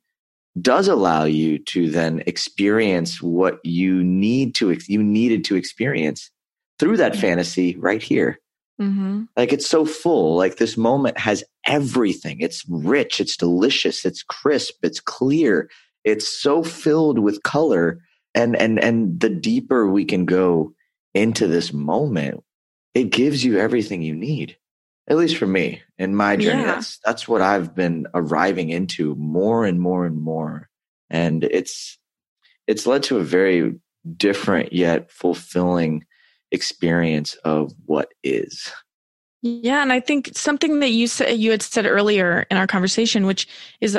does 0.60 0.88
allow 0.88 1.24
you 1.24 1.58
to 1.58 1.90
then 1.90 2.22
experience 2.26 3.20
what 3.20 3.58
you 3.64 4.02
need 4.02 4.54
to 4.54 4.76
you 4.86 5.02
needed 5.02 5.44
to 5.44 5.56
experience 5.56 6.30
through 6.78 6.98
that 6.98 7.16
fantasy 7.16 7.76
right 7.76 8.02
here. 8.02 8.38
Mm-hmm. 8.80 9.24
Like 9.36 9.52
it's 9.52 9.66
so 9.66 9.86
full. 9.86 10.36
Like 10.36 10.56
this 10.56 10.76
moment 10.76 11.18
has 11.18 11.42
everything. 11.66 12.40
It's 12.40 12.64
rich. 12.68 13.20
It's 13.20 13.36
delicious. 13.36 14.04
It's 14.04 14.22
crisp. 14.22 14.74
It's 14.82 15.00
clear. 15.00 15.70
It's 16.04 16.28
so 16.28 16.62
filled 16.62 17.18
with 17.18 17.42
color. 17.42 18.00
And, 18.34 18.54
and, 18.54 18.78
and 18.78 19.18
the 19.18 19.30
deeper 19.30 19.88
we 19.88 20.04
can 20.04 20.26
go 20.26 20.74
into 21.14 21.46
this 21.46 21.72
moment, 21.72 22.44
it 22.94 23.04
gives 23.04 23.42
you 23.42 23.58
everything 23.58 24.02
you 24.02 24.14
need. 24.14 24.56
At 25.08 25.16
least 25.16 25.36
for 25.36 25.46
me 25.46 25.82
in 25.98 26.14
my 26.14 26.36
journey, 26.36 26.62
yeah. 26.62 26.74
that's, 26.74 26.98
that's 26.98 27.28
what 27.28 27.40
I've 27.40 27.74
been 27.74 28.06
arriving 28.12 28.70
into 28.70 29.14
more 29.14 29.64
and 29.64 29.80
more 29.80 30.04
and 30.04 30.20
more. 30.20 30.68
And 31.08 31.44
it's, 31.44 31.96
it's 32.66 32.86
led 32.86 33.04
to 33.04 33.18
a 33.18 33.24
very 33.24 33.76
different 34.16 34.72
yet 34.72 35.10
fulfilling 35.10 36.04
experience 36.52 37.34
of 37.44 37.72
what 37.86 38.12
is. 38.22 38.70
Yeah, 39.42 39.82
and 39.82 39.92
I 39.92 40.00
think 40.00 40.30
something 40.34 40.80
that 40.80 40.90
you 40.90 41.06
said 41.06 41.38
you 41.38 41.50
had 41.50 41.62
said 41.62 41.86
earlier 41.86 42.46
in 42.50 42.56
our 42.56 42.66
conversation, 42.66 43.26
which 43.26 43.46
is 43.80 43.98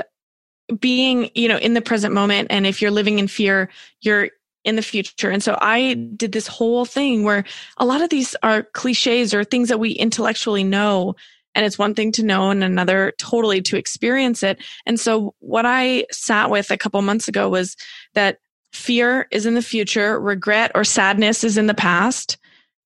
being, 0.79 1.29
you 1.35 1.47
know, 1.47 1.57
in 1.57 1.73
the 1.73 1.81
present 1.81 2.13
moment, 2.13 2.47
and 2.49 2.67
if 2.67 2.81
you're 2.81 2.91
living 2.91 3.19
in 3.19 3.27
fear, 3.27 3.69
you're 4.01 4.29
in 4.65 4.75
the 4.75 4.81
future. 4.81 5.29
And 5.29 5.41
so 5.41 5.57
I 5.61 5.93
did 5.93 6.33
this 6.33 6.47
whole 6.47 6.83
thing 6.83 7.23
where 7.23 7.45
a 7.77 7.85
lot 7.85 8.01
of 8.01 8.09
these 8.09 8.35
are 8.43 8.63
cliches 8.63 9.33
or 9.33 9.45
things 9.45 9.69
that 9.69 9.79
we 9.79 9.91
intellectually 9.91 10.63
know. 10.63 11.15
And 11.55 11.65
it's 11.65 11.79
one 11.79 11.95
thing 11.95 12.11
to 12.13 12.23
know 12.23 12.51
and 12.51 12.63
another 12.63 13.13
totally 13.17 13.61
to 13.61 13.77
experience 13.77 14.43
it. 14.43 14.61
And 14.85 14.99
so 14.99 15.33
what 15.39 15.65
I 15.65 16.05
sat 16.11 16.49
with 16.49 16.69
a 16.69 16.77
couple 16.77 17.01
months 17.01 17.29
ago 17.29 17.47
was 17.47 17.77
that 18.13 18.39
fear 18.73 19.27
is 19.31 19.45
in 19.45 19.53
the 19.53 19.61
future, 19.61 20.19
regret 20.19 20.71
or 20.75 20.83
sadness 20.83 21.43
is 21.43 21.57
in 21.57 21.67
the 21.67 21.73
past, 21.73 22.37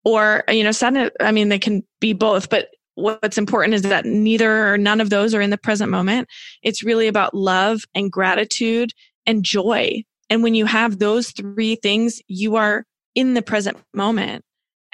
or, 0.03 0.43
you 0.49 0.63
know, 0.63 0.71
sadness, 0.71 1.11
I 1.19 1.32
mean, 1.32 1.49
they 1.49 1.59
can 1.59 1.84
be 1.99 2.13
both, 2.13 2.49
but 2.49 2.69
what's 2.95 3.38
important 3.38 3.73
is 3.73 3.84
that 3.84 4.05
neither 4.05 4.73
or 4.73 4.77
none 4.77 5.01
of 5.01 5.09
those 5.09 5.34
are 5.34 5.41
in 5.41 5.49
the 5.49 5.57
present 5.57 5.91
moment. 5.91 6.27
It's 6.63 6.84
really 6.84 7.07
about 7.07 7.34
love 7.34 7.84
and 7.95 8.11
gratitude 8.11 8.91
and 9.25 9.43
joy. 9.43 10.03
And 10.29 10.43
when 10.43 10.55
you 10.55 10.65
have 10.65 10.99
those 10.99 11.32
three 11.32 11.75
things, 11.75 12.21
you 12.27 12.55
are 12.55 12.86
in 13.15 13.34
the 13.34 13.41
present 13.41 13.77
moment. 13.93 14.43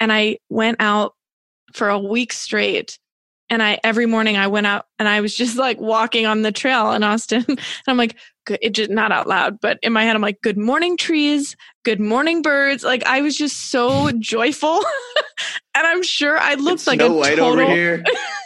And 0.00 0.12
I 0.12 0.38
went 0.48 0.76
out 0.80 1.14
for 1.72 1.88
a 1.88 1.98
week 1.98 2.32
straight 2.32 2.98
and 3.50 3.62
I 3.62 3.78
every 3.82 4.06
morning 4.06 4.36
I 4.36 4.46
went 4.46 4.66
out 4.66 4.86
and 4.98 5.08
I 5.08 5.20
was 5.20 5.34
just 5.34 5.56
like 5.56 5.80
walking 5.80 6.26
on 6.26 6.42
the 6.42 6.52
trail 6.52 6.92
in 6.92 7.02
Austin. 7.02 7.44
and 7.48 7.60
I'm 7.86 7.96
like, 7.96 8.16
it 8.50 8.70
just 8.70 8.90
not 8.90 9.12
out 9.12 9.26
loud, 9.26 9.60
but 9.60 9.78
in 9.82 9.92
my 9.92 10.04
head, 10.04 10.16
I'm 10.16 10.22
like, 10.22 10.40
good 10.42 10.58
morning, 10.58 10.96
trees. 10.96 11.56
Good 11.84 12.00
morning, 12.00 12.42
birds. 12.42 12.84
Like 12.84 13.04
I 13.04 13.20
was 13.20 13.36
just 13.36 13.70
so 13.70 14.10
joyful. 14.18 14.76
and 15.74 15.86
I'm 15.86 16.02
sure 16.02 16.38
I 16.38 16.54
looked 16.54 16.74
it's 16.74 16.86
like 16.86 17.00
Snow 17.00 17.14
a 17.14 17.16
White 17.16 17.36
total... 17.36 17.64
over 17.64 17.72
here. 17.72 18.04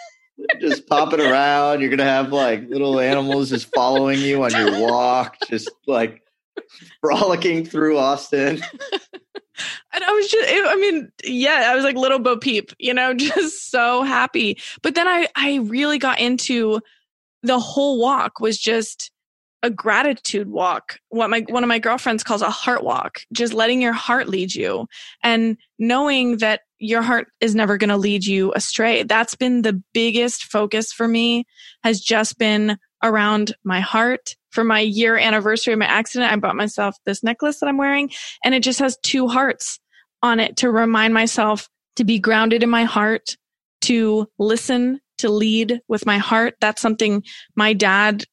just 0.60 0.86
popping 0.88 1.20
around. 1.20 1.80
You're 1.80 1.90
gonna 1.90 2.04
have 2.04 2.32
like 2.32 2.68
little 2.68 3.00
animals 3.00 3.50
just 3.50 3.72
following 3.74 4.18
you 4.18 4.42
on 4.42 4.50
your 4.50 4.80
walk, 4.80 5.36
just 5.48 5.70
like 5.86 6.22
frolicking 7.00 7.64
through 7.64 7.98
Austin. 7.98 8.62
and 9.92 10.04
I 10.04 10.10
was 10.12 10.28
just, 10.28 10.48
I 10.48 10.76
mean, 10.76 11.12
yeah, 11.24 11.70
I 11.70 11.74
was 11.74 11.84
like 11.84 11.96
little 11.96 12.18
Bo 12.18 12.36
Peep, 12.36 12.72
you 12.78 12.92
know, 12.92 13.14
just 13.14 13.70
so 13.70 14.02
happy. 14.02 14.58
But 14.82 14.94
then 14.94 15.06
I, 15.06 15.28
I 15.36 15.56
really 15.58 15.98
got 15.98 16.18
into 16.18 16.80
the 17.42 17.58
whole 17.58 18.00
walk 18.00 18.40
was 18.40 18.58
just 18.58 19.11
a 19.62 19.70
gratitude 19.70 20.48
walk. 20.48 20.98
What 21.08 21.30
my 21.30 21.44
one 21.48 21.62
of 21.62 21.68
my 21.68 21.78
girlfriends 21.78 22.24
calls 22.24 22.42
a 22.42 22.50
heart 22.50 22.82
walk 22.82 23.20
just 23.32 23.52
letting 23.52 23.80
your 23.80 23.92
heart 23.92 24.28
lead 24.28 24.54
you 24.54 24.86
and 25.22 25.56
knowing 25.78 26.38
that 26.38 26.62
your 26.78 27.02
heart 27.02 27.28
is 27.40 27.54
never 27.54 27.76
going 27.76 27.90
to 27.90 27.96
lead 27.96 28.24
you 28.24 28.52
astray. 28.54 29.04
That's 29.04 29.36
been 29.36 29.62
the 29.62 29.80
biggest 29.94 30.44
focus 30.44 30.92
for 30.92 31.06
me 31.06 31.44
has 31.84 32.00
just 32.00 32.38
been 32.38 32.78
around 33.02 33.54
my 33.64 33.80
heart. 33.80 34.36
For 34.50 34.64
my 34.64 34.80
year 34.80 35.16
anniversary 35.16 35.72
of 35.72 35.78
my 35.78 35.86
accident 35.86 36.30
i 36.30 36.36
bought 36.36 36.56
myself 36.56 36.94
this 37.06 37.22
necklace 37.22 37.60
that 37.60 37.70
i'm 37.70 37.78
wearing 37.78 38.10
and 38.44 38.54
it 38.54 38.62
just 38.62 38.80
has 38.80 38.98
two 39.02 39.26
hearts 39.26 39.80
on 40.22 40.40
it 40.40 40.58
to 40.58 40.70
remind 40.70 41.14
myself 41.14 41.70
to 41.96 42.04
be 42.04 42.18
grounded 42.18 42.62
in 42.62 42.68
my 42.68 42.84
heart 42.84 43.38
to 43.82 44.28
listen 44.38 45.00
to 45.18 45.28
lead 45.28 45.80
with 45.88 46.06
my 46.06 46.18
heart. 46.18 46.54
That's 46.60 46.82
something 46.82 47.22
my 47.54 47.72
dad 47.72 48.24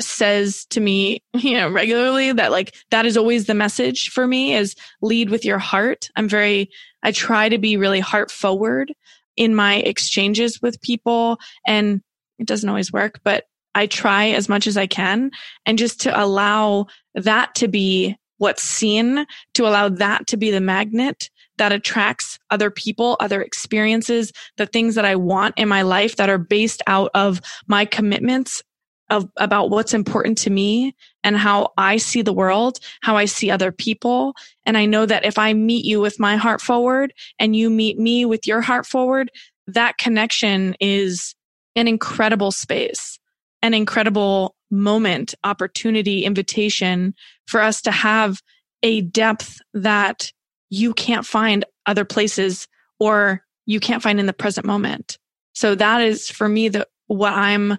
says 0.00 0.66
to 0.66 0.80
me, 0.80 1.22
you 1.34 1.54
know, 1.54 1.70
regularly 1.70 2.32
that 2.32 2.50
like 2.50 2.74
that 2.90 3.06
is 3.06 3.16
always 3.16 3.46
the 3.46 3.54
message 3.54 4.10
for 4.10 4.26
me 4.26 4.54
is 4.54 4.74
lead 5.02 5.30
with 5.30 5.44
your 5.44 5.58
heart. 5.58 6.08
I'm 6.16 6.28
very, 6.28 6.70
I 7.02 7.12
try 7.12 7.48
to 7.48 7.58
be 7.58 7.76
really 7.76 8.00
heart 8.00 8.30
forward 8.30 8.92
in 9.36 9.54
my 9.54 9.76
exchanges 9.76 10.62
with 10.62 10.80
people 10.80 11.38
and 11.66 12.00
it 12.38 12.46
doesn't 12.46 12.68
always 12.68 12.92
work, 12.92 13.20
but 13.24 13.44
I 13.74 13.86
try 13.86 14.26
as 14.26 14.48
much 14.48 14.66
as 14.66 14.76
I 14.76 14.86
can 14.86 15.30
and 15.66 15.78
just 15.78 16.00
to 16.02 16.20
allow 16.22 16.86
that 17.14 17.54
to 17.56 17.68
be 17.68 18.16
what's 18.38 18.62
seen, 18.62 19.26
to 19.54 19.66
allow 19.66 19.88
that 19.88 20.26
to 20.28 20.36
be 20.36 20.50
the 20.50 20.60
magnet 20.60 21.30
that 21.56 21.72
attracts 21.72 22.38
other 22.50 22.70
people, 22.70 23.16
other 23.20 23.40
experiences, 23.40 24.32
the 24.56 24.66
things 24.66 24.96
that 24.96 25.04
I 25.04 25.16
want 25.16 25.54
in 25.56 25.68
my 25.68 25.82
life 25.82 26.16
that 26.16 26.28
are 26.28 26.38
based 26.38 26.82
out 26.86 27.10
of 27.14 27.40
my 27.68 27.84
commitments 27.84 28.62
of 29.10 29.28
about 29.36 29.70
what's 29.70 29.94
important 29.94 30.38
to 30.38 30.50
me 30.50 30.94
and 31.22 31.36
how 31.36 31.72
I 31.76 31.98
see 31.98 32.22
the 32.22 32.32
world, 32.32 32.78
how 33.02 33.16
I 33.16 33.26
see 33.26 33.50
other 33.50 33.70
people. 33.70 34.34
And 34.64 34.78
I 34.78 34.86
know 34.86 35.06
that 35.06 35.24
if 35.24 35.38
I 35.38 35.52
meet 35.52 35.84
you 35.84 36.00
with 36.00 36.18
my 36.18 36.36
heart 36.36 36.60
forward 36.60 37.12
and 37.38 37.54
you 37.54 37.70
meet 37.70 37.98
me 37.98 38.24
with 38.24 38.46
your 38.46 38.60
heart 38.60 38.86
forward, 38.86 39.30
that 39.66 39.98
connection 39.98 40.74
is 40.80 41.34
an 41.76 41.88
incredible 41.88 42.50
space, 42.50 43.18
an 43.62 43.74
incredible 43.74 44.56
moment, 44.70 45.34
opportunity, 45.44 46.24
invitation 46.24 47.14
for 47.46 47.60
us 47.60 47.80
to 47.82 47.90
have 47.90 48.40
a 48.82 49.02
depth 49.02 49.60
that 49.72 50.32
you 50.70 50.92
can't 50.94 51.26
find 51.26 51.64
other 51.86 52.04
places 52.04 52.66
or 52.98 53.42
you 53.66 53.80
can't 53.80 54.02
find 54.02 54.20
in 54.20 54.26
the 54.26 54.32
present 54.32 54.66
moment. 54.66 55.18
So 55.54 55.74
that 55.74 56.00
is 56.00 56.30
for 56.30 56.48
me 56.48 56.68
the 56.68 56.86
what 57.06 57.32
I'm 57.32 57.78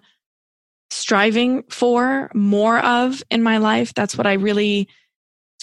striving 0.90 1.64
for 1.70 2.30
more 2.34 2.80
of 2.80 3.24
in 3.30 3.44
my 3.44 3.58
life. 3.58 3.94
That's 3.94 4.18
what 4.18 4.28
I 4.28 4.34
really 4.34 4.88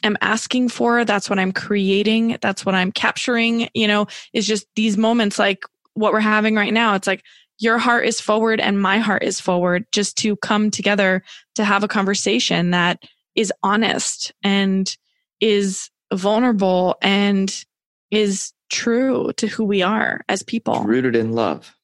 am 0.03 0.17
asking 0.21 0.69
for. 0.69 1.05
That's 1.05 1.31
what 1.31 1.39
I'm 1.39 1.53
creating. 1.53 2.39
That's 2.41 2.67
what 2.67 2.75
I'm 2.75 2.93
capturing, 2.93 3.69
you 3.75 3.87
know, 3.87 4.07
is 4.33 4.47
just 4.47 4.67
these 4.75 4.97
moments 4.97 5.39
like 5.39 5.65
what 5.95 6.13
we're 6.13 6.21
having 6.21 6.55
right 6.55 6.73
now. 6.73 6.95
It's 6.95 7.07
like 7.07 7.23
your 7.59 7.79
heart 7.79 8.07
is 8.07 8.21
forward 8.21 8.61
and 8.61 8.81
my 8.81 8.99
heart 8.99 9.23
is 9.23 9.41
forward 9.41 9.87
just 9.93 10.19
to 10.19 10.37
come 10.37 10.71
together 10.71 11.23
to 11.55 11.65
have 11.65 11.85
a 11.85 11.89
conversation 11.89 12.71
that 12.71 13.03
is 13.35 13.53
honest 13.63 14.33
and 14.43 14.97
is 15.41 15.91
vulnerable 16.13 16.97
and 17.01 17.65
is 18.11 18.53
true 18.71 19.33
to 19.37 19.47
who 19.47 19.65
we 19.65 19.83
are 19.83 20.23
as 20.29 20.43
people. 20.43 20.83
Rooted 20.83 21.15
in 21.15 21.33
love. 21.33 21.77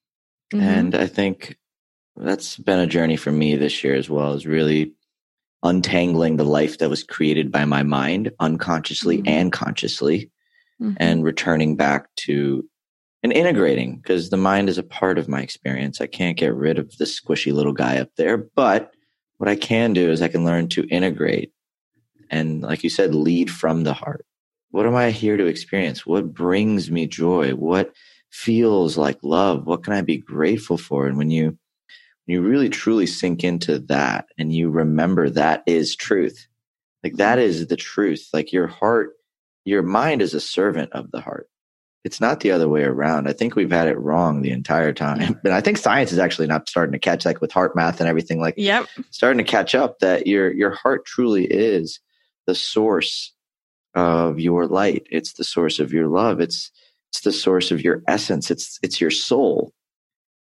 Mm-hmm. 0.52 0.64
And 0.64 0.94
I 0.94 1.06
think 1.06 1.56
that's 2.20 2.56
been 2.56 2.78
a 2.78 2.86
journey 2.86 3.16
for 3.16 3.32
me 3.32 3.56
this 3.56 3.82
year 3.82 3.94
as 3.94 4.10
well, 4.10 4.32
is 4.34 4.46
really 4.46 4.92
untangling 5.62 6.36
the 6.36 6.44
life 6.44 6.78
that 6.78 6.90
was 6.90 7.02
created 7.02 7.50
by 7.50 7.64
my 7.64 7.82
mind 7.82 8.30
unconsciously 8.40 9.18
mm-hmm. 9.18 9.28
and 9.28 9.52
consciously 9.52 10.30
mm-hmm. 10.80 10.94
and 10.98 11.24
returning 11.24 11.76
back 11.76 12.06
to 12.16 12.64
and 13.24 13.32
integrating 13.32 13.96
because 13.96 14.30
the 14.30 14.36
mind 14.36 14.68
is 14.68 14.78
a 14.78 14.82
part 14.82 15.18
of 15.18 15.28
my 15.28 15.40
experience. 15.42 16.00
I 16.00 16.06
can't 16.06 16.36
get 16.36 16.54
rid 16.54 16.78
of 16.78 16.96
the 16.98 17.04
squishy 17.04 17.52
little 17.52 17.72
guy 17.72 17.98
up 17.98 18.10
there, 18.16 18.36
but 18.36 18.92
what 19.38 19.48
I 19.48 19.56
can 19.56 19.92
do 19.92 20.10
is 20.10 20.22
I 20.22 20.28
can 20.28 20.44
learn 20.44 20.68
to 20.70 20.86
integrate 20.88 21.52
and, 22.30 22.62
like 22.62 22.84
you 22.84 22.90
said, 22.90 23.14
lead 23.14 23.50
from 23.50 23.84
the 23.84 23.94
heart. 23.94 24.24
What 24.70 24.86
am 24.86 24.94
I 24.94 25.10
here 25.10 25.36
to 25.36 25.46
experience? 25.46 26.06
What 26.06 26.32
brings 26.32 26.90
me 26.90 27.06
joy? 27.06 27.52
What 27.52 27.92
feels 28.30 28.96
like 28.96 29.18
love? 29.22 29.66
What 29.66 29.82
can 29.82 29.94
I 29.94 30.02
be 30.02 30.18
grateful 30.18 30.76
for? 30.76 31.06
And 31.06 31.16
when 31.16 31.30
you 31.30 31.58
you 32.28 32.42
really 32.42 32.68
truly 32.68 33.06
sink 33.06 33.42
into 33.42 33.78
that 33.80 34.26
and 34.38 34.52
you 34.52 34.70
remember 34.70 35.30
that 35.30 35.62
is 35.66 35.96
truth, 35.96 36.46
like 37.02 37.14
that 37.16 37.38
mm-hmm. 37.38 37.48
is 37.48 37.66
the 37.66 37.76
truth. 37.76 38.28
Like 38.32 38.52
your 38.52 38.66
heart, 38.66 39.14
your 39.64 39.82
mind 39.82 40.22
is 40.22 40.34
a 40.34 40.40
servant 40.40 40.92
of 40.92 41.10
the 41.10 41.20
heart 41.20 41.48
it's 42.08 42.20
not 42.20 42.40
the 42.40 42.50
other 42.50 42.68
way 42.68 42.84
around. 42.84 43.28
I 43.28 43.34
think 43.34 43.54
we've 43.54 43.70
had 43.70 43.88
it 43.88 43.98
wrong 43.98 44.40
the 44.40 44.50
entire 44.50 44.92
time. 44.92 45.38
And 45.44 45.52
I 45.52 45.60
think 45.60 45.76
science 45.76 46.12
is 46.12 46.18
actually 46.18 46.46
not 46.46 46.68
starting 46.68 46.92
to 46.92 46.98
catch 46.98 47.24
like 47.24 47.40
with 47.40 47.52
HeartMath 47.52 48.00
and 48.00 48.08
everything 48.08 48.40
like 48.40 48.54
yep. 48.56 48.86
starting 49.10 49.38
to 49.38 49.50
catch 49.50 49.74
up 49.74 49.98
that 49.98 50.26
your 50.26 50.52
your 50.52 50.70
heart 50.70 51.04
truly 51.04 51.44
is 51.44 52.00
the 52.46 52.54
source 52.54 53.32
of 53.94 54.40
your 54.40 54.66
light. 54.66 55.06
It's 55.10 55.34
the 55.34 55.44
source 55.44 55.78
of 55.78 55.92
your 55.92 56.08
love. 56.08 56.40
It's 56.40 56.70
it's 57.10 57.20
the 57.20 57.32
source 57.32 57.70
of 57.70 57.82
your 57.82 58.02
essence. 58.08 58.50
It's 58.50 58.78
it's 58.82 59.00
your 59.00 59.10
soul. 59.10 59.72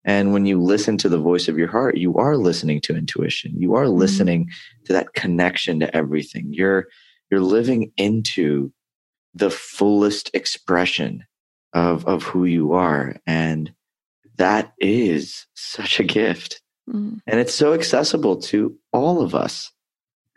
And 0.06 0.34
when 0.34 0.46
you 0.46 0.62
listen 0.62 0.98
to 1.00 1.10
the 1.10 1.20
voice 1.20 1.48
of 1.48 1.58
your 1.58 1.68
heart, 1.68 1.98
you 1.98 2.16
are 2.18 2.38
listening 2.38 2.82
to 2.82 2.96
intuition. 2.96 3.54
You 3.60 3.76
are 3.76 3.86
mm-hmm. 3.86 4.00
listening 4.00 4.46
mm-hmm. 4.46 4.86
to 4.86 4.94
that 4.94 5.14
connection 5.14 5.80
to 5.82 5.96
everything. 5.96 6.48
You're 6.52 6.88
you're 7.30 7.42
living 7.42 7.92
into 7.98 8.72
the 9.34 9.50
fullest 9.50 10.32
expression 10.34 11.26
of 11.74 12.06
of 12.06 12.24
who 12.24 12.46
you 12.46 12.74
are 12.74 13.16
and 13.28 13.72
that 14.38 14.74
is 14.80 15.46
such 15.54 16.00
a 16.00 16.04
gift 16.04 16.62
mm. 16.90 17.20
and 17.28 17.40
it's 17.40 17.54
so 17.54 17.74
accessible 17.74 18.38
to 18.38 18.76
all 18.92 19.22
of 19.22 19.36
us 19.36 19.72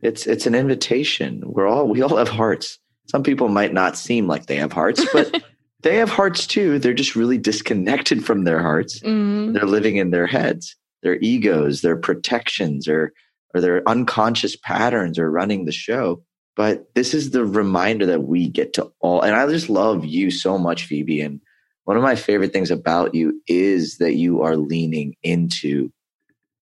it's 0.03 0.27
it's 0.27 0.47
an 0.47 0.55
invitation 0.55 1.43
we're 1.47 1.67
all 1.67 1.89
we 1.89 2.03
all 2.03 2.17
have 2.17 2.29
hearts 2.29 2.79
some 3.07 3.23
people 3.23 3.49
might 3.49 3.73
not 3.73 3.97
seem 3.97 4.27
like 4.27 4.47
they 4.47 4.57
have 4.57 4.73
hearts 4.73 5.05
but 5.13 5.43
they 5.83 5.97
have 5.97 6.11
hearts 6.11 6.47
too. 6.47 6.79
They're 6.79 6.95
just 6.95 7.17
really 7.17 7.39
disconnected 7.39 8.25
from 8.25 8.45
their 8.45 8.61
hearts. 8.61 9.01
Mm. 9.01 9.53
they're 9.53 9.67
living 9.67 9.97
in 9.97 10.11
their 10.11 10.27
heads. 10.27 10.77
Their 11.03 11.19
egos 11.21 11.81
their 11.81 11.97
protections 11.97 12.89
or 12.89 13.13
or 13.55 13.61
their 13.61 13.87
unconscious 13.89 14.57
patterns 14.57 15.19
are 15.19 15.31
running 15.31 15.65
the 15.65 15.73
show. 15.73 16.23
But 16.55 16.95
this 16.95 17.15
is 17.15 17.31
the 17.31 17.45
reminder 17.45 18.07
that 18.07 18.23
we 18.23 18.49
get 18.49 18.75
to 18.75 18.93
all 19.01 19.23
and 19.23 19.35
i 19.35 19.47
just 19.47 19.69
love 19.69 20.05
you 20.05 20.31
so 20.31 20.59
much 20.59 20.85
phoebe. 20.85 21.21
And 21.21 21.41
one 21.85 21.97
of 21.97 22.03
my 22.03 22.15
favorite 22.15 22.53
things 22.53 22.71
about 22.71 23.15
you 23.15 23.43
is 23.49 23.99
that 23.99 24.15
you 24.15 24.43
are 24.43 24.57
leaning 24.57 25.17
into 25.23 25.91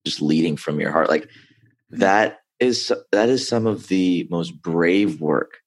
just 0.07 0.23
leading 0.23 0.57
from 0.57 0.81
your 0.81 0.91
heart. 0.91 1.11
Like 1.11 1.29
that 1.91 2.39
is 2.59 2.91
that 3.13 3.29
is 3.29 3.47
some 3.47 3.67
of 3.67 3.89
the 3.89 4.27
most 4.31 4.53
brave 4.63 5.21
work. 5.21 5.59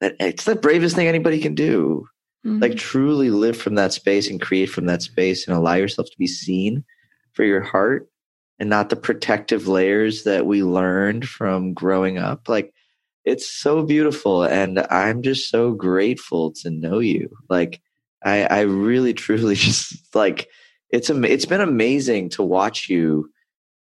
That 0.00 0.16
it's 0.18 0.44
the 0.44 0.56
bravest 0.56 0.96
thing 0.96 1.06
anybody 1.06 1.38
can 1.38 1.54
do 1.54 2.06
mm-hmm. 2.44 2.60
like 2.60 2.76
truly 2.76 3.30
live 3.30 3.56
from 3.56 3.74
that 3.76 3.92
space 3.92 4.28
and 4.28 4.40
create 4.40 4.66
from 4.66 4.86
that 4.86 5.02
space 5.02 5.46
and 5.46 5.56
allow 5.56 5.74
yourself 5.74 6.08
to 6.08 6.18
be 6.18 6.26
seen 6.26 6.84
for 7.32 7.44
your 7.44 7.62
heart 7.62 8.08
and 8.58 8.68
not 8.68 8.90
the 8.90 8.96
protective 8.96 9.66
layers 9.66 10.24
that 10.24 10.46
we 10.46 10.62
learned 10.62 11.28
from 11.28 11.72
growing 11.72 12.18
up 12.18 12.48
like 12.48 12.72
it's 13.24 13.48
so 13.48 13.82
beautiful 13.82 14.42
and 14.42 14.78
i'm 14.90 15.22
just 15.22 15.48
so 15.48 15.72
grateful 15.72 16.52
to 16.52 16.70
know 16.70 16.98
you 16.98 17.28
like 17.48 17.80
i 18.24 18.44
i 18.44 18.60
really 18.60 19.14
truly 19.24 19.54
just 19.54 20.14
like 20.14 20.48
it's 20.90 21.10
it's 21.10 21.46
been 21.46 21.60
amazing 21.60 22.28
to 22.28 22.42
watch 22.42 22.88
you 22.88 23.30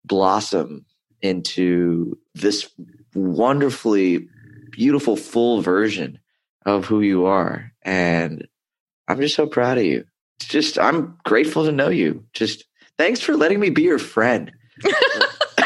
blossom 0.05 0.85
into 1.21 2.17
this 2.33 2.69
wonderfully 3.13 4.27
beautiful 4.71 5.15
full 5.15 5.61
version 5.61 6.17
of 6.65 6.85
who 6.85 7.01
you 7.01 7.25
are 7.25 7.71
and 7.83 8.47
i'm 9.07 9.19
just 9.19 9.35
so 9.35 9.47
proud 9.47 9.77
of 9.77 9.83
you 9.83 10.05
just 10.39 10.77
i'm 10.79 11.17
grateful 11.25 11.65
to 11.65 11.71
know 11.71 11.89
you 11.89 12.23
just 12.33 12.65
thanks 12.97 13.19
for 13.19 13.35
letting 13.35 13.59
me 13.59 13.69
be 13.69 13.83
your 13.83 13.99
friend 13.99 14.51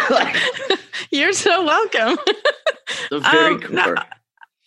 like, 0.10 0.36
you're 1.12 1.34
so 1.34 1.66
welcome 1.66 2.18
very 3.12 3.56
um, 3.56 3.62
core. 3.62 3.98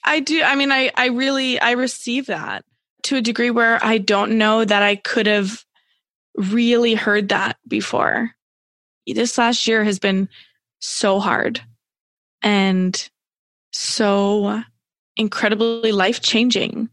I 0.04 0.20
do. 0.20 0.42
I 0.42 0.54
mean, 0.54 0.72
I, 0.72 0.90
I 0.94 1.06
really, 1.06 1.60
I 1.60 1.72
receive 1.72 2.26
that 2.26 2.64
to 3.04 3.16
a 3.16 3.20
degree 3.20 3.50
where 3.50 3.82
I 3.84 3.98
don't 3.98 4.38
know 4.38 4.64
that 4.64 4.82
I 4.82 4.96
could 4.96 5.26
have 5.26 5.64
really 6.34 6.94
heard 6.94 7.28
that 7.28 7.58
before. 7.66 8.30
This 9.06 9.38
last 9.38 9.66
year 9.66 9.84
has 9.84 9.98
been 9.98 10.28
so 10.80 11.18
hard 11.18 11.60
and 12.42 13.08
so 13.72 14.62
incredibly 15.18 15.92
life 15.92 16.22
changing. 16.22 16.88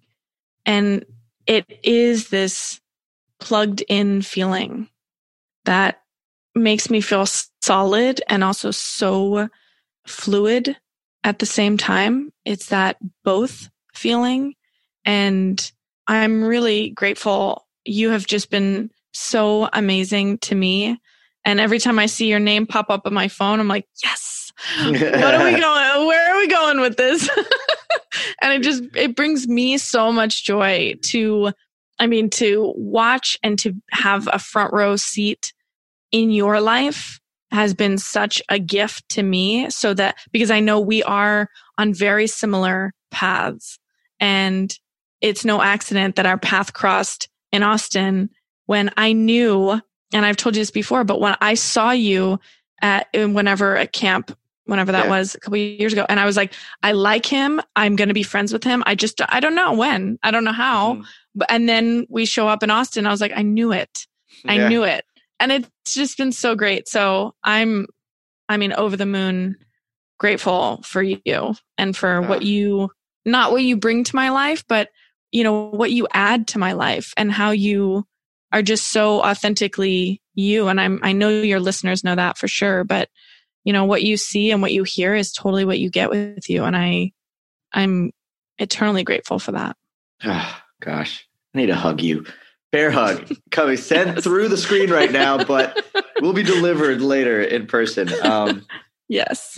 And 0.65 1.05
it 1.45 1.79
is 1.83 2.29
this 2.29 2.81
plugged 3.39 3.83
in 3.87 4.21
feeling 4.21 4.89
that 5.65 6.01
makes 6.55 6.89
me 6.89 7.01
feel 7.01 7.25
solid 7.61 8.21
and 8.27 8.43
also 8.43 8.71
so 8.71 9.47
fluid 10.07 10.75
at 11.23 11.39
the 11.39 11.45
same 11.45 11.77
time. 11.77 12.31
It's 12.45 12.67
that 12.67 12.97
both 13.23 13.69
feeling. 13.93 14.55
And 15.05 15.71
I'm 16.07 16.43
really 16.43 16.91
grateful. 16.91 17.67
You 17.83 18.09
have 18.11 18.25
just 18.25 18.49
been 18.49 18.89
so 19.13 19.69
amazing 19.73 20.39
to 20.39 20.55
me. 20.55 20.99
And 21.43 21.59
every 21.59 21.79
time 21.79 21.99
I 21.99 22.07
see 22.07 22.27
your 22.27 22.39
name 22.39 22.65
pop 22.65 22.89
up 22.89 23.05
on 23.05 23.13
my 23.13 23.27
phone, 23.27 23.59
I'm 23.59 23.67
like, 23.67 23.87
yes, 24.03 24.51
what 24.87 25.01
are 25.03 25.43
we 25.43 25.51
going? 25.59 26.07
Where 26.07 26.33
are 26.33 26.37
we 26.37 26.47
going 26.47 26.79
with 26.81 26.97
this? 26.97 27.29
and 28.41 28.53
it 28.53 28.63
just, 28.63 28.83
it 28.95 29.15
brings 29.15 29.47
me 29.47 29.77
so 29.77 30.11
much 30.11 30.43
joy 30.43 30.95
to, 31.03 31.51
I 31.99 32.07
mean, 32.07 32.29
to 32.31 32.73
watch 32.75 33.37
and 33.43 33.57
to 33.59 33.73
have 33.91 34.27
a 34.31 34.39
front 34.39 34.73
row 34.73 34.95
seat 34.95 35.53
in 36.11 36.31
your 36.31 36.61
life 36.61 37.19
has 37.51 37.73
been 37.73 37.97
such 37.97 38.41
a 38.49 38.59
gift 38.59 39.07
to 39.09 39.23
me 39.23 39.69
so 39.69 39.93
that 39.93 40.17
because 40.31 40.51
I 40.51 40.59
know 40.59 40.79
we 40.79 41.03
are 41.03 41.49
on 41.77 41.93
very 41.93 42.27
similar 42.27 42.93
paths. 43.11 43.79
And 44.19 44.77
it's 45.21 45.45
no 45.45 45.61
accident 45.61 46.15
that 46.15 46.25
our 46.25 46.37
path 46.37 46.73
crossed 46.73 47.29
in 47.51 47.63
Austin 47.63 48.29
when 48.65 48.91
I 48.97 49.13
knew 49.13 49.79
and 50.13 50.25
I've 50.25 50.37
told 50.37 50.55
you 50.55 50.61
this 50.61 50.71
before 50.71 51.03
but 51.03 51.19
when 51.19 51.35
I 51.41 51.53
saw 51.53 51.91
you 51.91 52.39
at 52.81 53.07
whenever 53.13 53.75
a 53.75 53.87
camp 53.87 54.37
whenever 54.65 54.91
that 54.91 55.05
yeah. 55.05 55.09
was 55.09 55.35
a 55.35 55.39
couple 55.39 55.57
years 55.57 55.93
ago 55.93 56.05
and 56.09 56.19
I 56.19 56.25
was 56.25 56.35
like 56.35 56.53
I 56.83 56.93
like 56.93 57.25
him 57.25 57.61
I'm 57.75 57.95
going 57.95 58.07
to 58.07 58.13
be 58.13 58.23
friends 58.23 58.51
with 58.51 58.63
him 58.63 58.83
I 58.85 58.95
just 58.95 59.21
I 59.29 59.39
don't 59.39 59.55
know 59.55 59.73
when 59.73 60.17
I 60.23 60.31
don't 60.31 60.43
know 60.43 60.51
how 60.51 60.95
mm. 60.95 61.05
but 61.35 61.51
and 61.51 61.69
then 61.69 62.07
we 62.09 62.25
show 62.25 62.47
up 62.47 62.63
in 62.63 62.71
Austin 62.71 63.05
I 63.05 63.11
was 63.11 63.21
like 63.21 63.33
I 63.35 63.41
knew 63.41 63.71
it 63.71 64.07
I 64.47 64.55
yeah. 64.55 64.67
knew 64.67 64.83
it 64.83 65.05
and 65.39 65.51
it's 65.51 65.93
just 65.93 66.17
been 66.17 66.31
so 66.31 66.55
great. 66.55 66.87
So 66.87 67.35
I'm, 67.43 67.87
I 68.47 68.57
mean, 68.57 68.73
over 68.73 68.95
the 68.95 69.05
moon 69.05 69.57
grateful 70.17 70.81
for 70.83 71.03
you 71.03 71.55
and 71.77 71.95
for 71.95 72.21
what 72.21 72.43
you, 72.43 72.89
not 73.25 73.51
what 73.51 73.63
you 73.63 73.75
bring 73.75 74.03
to 74.05 74.15
my 74.15 74.29
life, 74.29 74.63
but 74.67 74.89
you 75.31 75.43
know, 75.43 75.69
what 75.69 75.91
you 75.91 76.07
add 76.13 76.47
to 76.47 76.59
my 76.59 76.73
life 76.73 77.13
and 77.17 77.31
how 77.31 77.51
you 77.51 78.05
are 78.53 78.61
just 78.61 78.91
so 78.91 79.21
authentically 79.21 80.21
you. 80.35 80.67
And 80.67 80.79
I'm, 80.79 80.99
I 81.03 81.11
know 81.11 81.29
your 81.29 81.59
listeners 81.59 82.03
know 82.03 82.15
that 82.15 82.37
for 82.37 82.47
sure, 82.47 82.83
but 82.83 83.09
you 83.65 83.73
know, 83.73 83.83
what 83.83 84.03
you 84.03 84.15
see 84.15 84.51
and 84.51 84.61
what 84.61 84.71
you 84.71 84.83
hear 84.83 85.13
is 85.13 85.33
totally 85.33 85.65
what 85.65 85.79
you 85.79 85.89
get 85.89 86.09
with 86.09 86.49
you. 86.49 86.63
And 86.63 86.77
I, 86.77 87.11
I'm 87.73 88.11
eternally 88.57 89.03
grateful 89.03 89.39
for 89.39 89.51
that. 89.51 89.75
Oh, 90.23 90.61
gosh, 90.79 91.27
I 91.53 91.57
need 91.57 91.67
to 91.67 91.75
hug 91.75 92.01
you. 92.01 92.25
Bear 92.71 92.91
hug 92.91 93.29
coming 93.51 93.77
sent 93.77 94.21
through 94.23 94.49
the 94.49 94.57
screen 94.57 94.89
right 94.89 95.11
now, 95.11 95.43
but 95.43 95.83
will 96.21 96.33
be 96.33 96.43
delivered 96.43 97.01
later 97.01 97.41
in 97.41 97.67
person. 97.67 98.09
Um, 98.23 98.65
yes. 99.07 99.57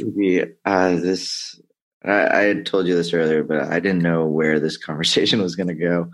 Uh, 0.65 0.95
this 0.95 1.59
I, 2.05 2.39
I, 2.39 2.41
had 2.43 2.65
told 2.65 2.87
you 2.87 2.95
this 2.95 3.13
earlier, 3.13 3.43
but 3.43 3.61
I 3.61 3.79
didn't 3.79 4.03
know 4.03 4.25
where 4.25 4.59
this 4.59 4.77
conversation 4.85 5.41
was 5.41 5.55
going 5.55 5.67
to 5.67 5.73
go. 5.73 6.09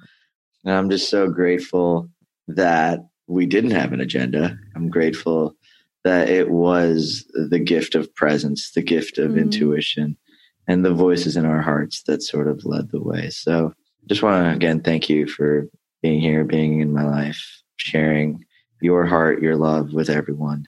And 0.63 0.73
I'm 0.73 0.89
just 0.89 1.09
so 1.09 1.29
grateful 1.29 2.09
that 2.47 3.05
we 3.27 3.45
didn't 3.45 3.71
have 3.71 3.93
an 3.93 4.01
agenda. 4.01 4.57
I'm 4.75 4.89
grateful 4.89 5.55
that 6.03 6.29
it 6.29 6.49
was 6.49 7.25
the 7.49 7.59
gift 7.59 7.95
of 7.95 8.13
presence, 8.15 8.71
the 8.71 8.81
gift 8.81 9.17
of 9.17 9.31
mm. 9.31 9.41
intuition, 9.41 10.17
and 10.67 10.85
the 10.85 10.93
voices 10.93 11.37
in 11.37 11.45
our 11.45 11.61
hearts 11.61 12.03
that 12.03 12.23
sort 12.23 12.47
of 12.47 12.65
led 12.65 12.91
the 12.91 13.01
way. 13.01 13.29
So 13.29 13.73
just 14.07 14.21
want 14.23 14.45
to 14.45 14.55
again 14.55 14.81
thank 14.81 15.09
you 15.09 15.27
for 15.27 15.67
being 16.01 16.19
here, 16.19 16.43
being 16.43 16.81
in 16.81 16.93
my 16.93 17.03
life, 17.03 17.61
sharing 17.77 18.43
your 18.81 19.05
heart, 19.05 19.41
your 19.41 19.55
love 19.55 19.93
with 19.93 20.09
everyone. 20.09 20.65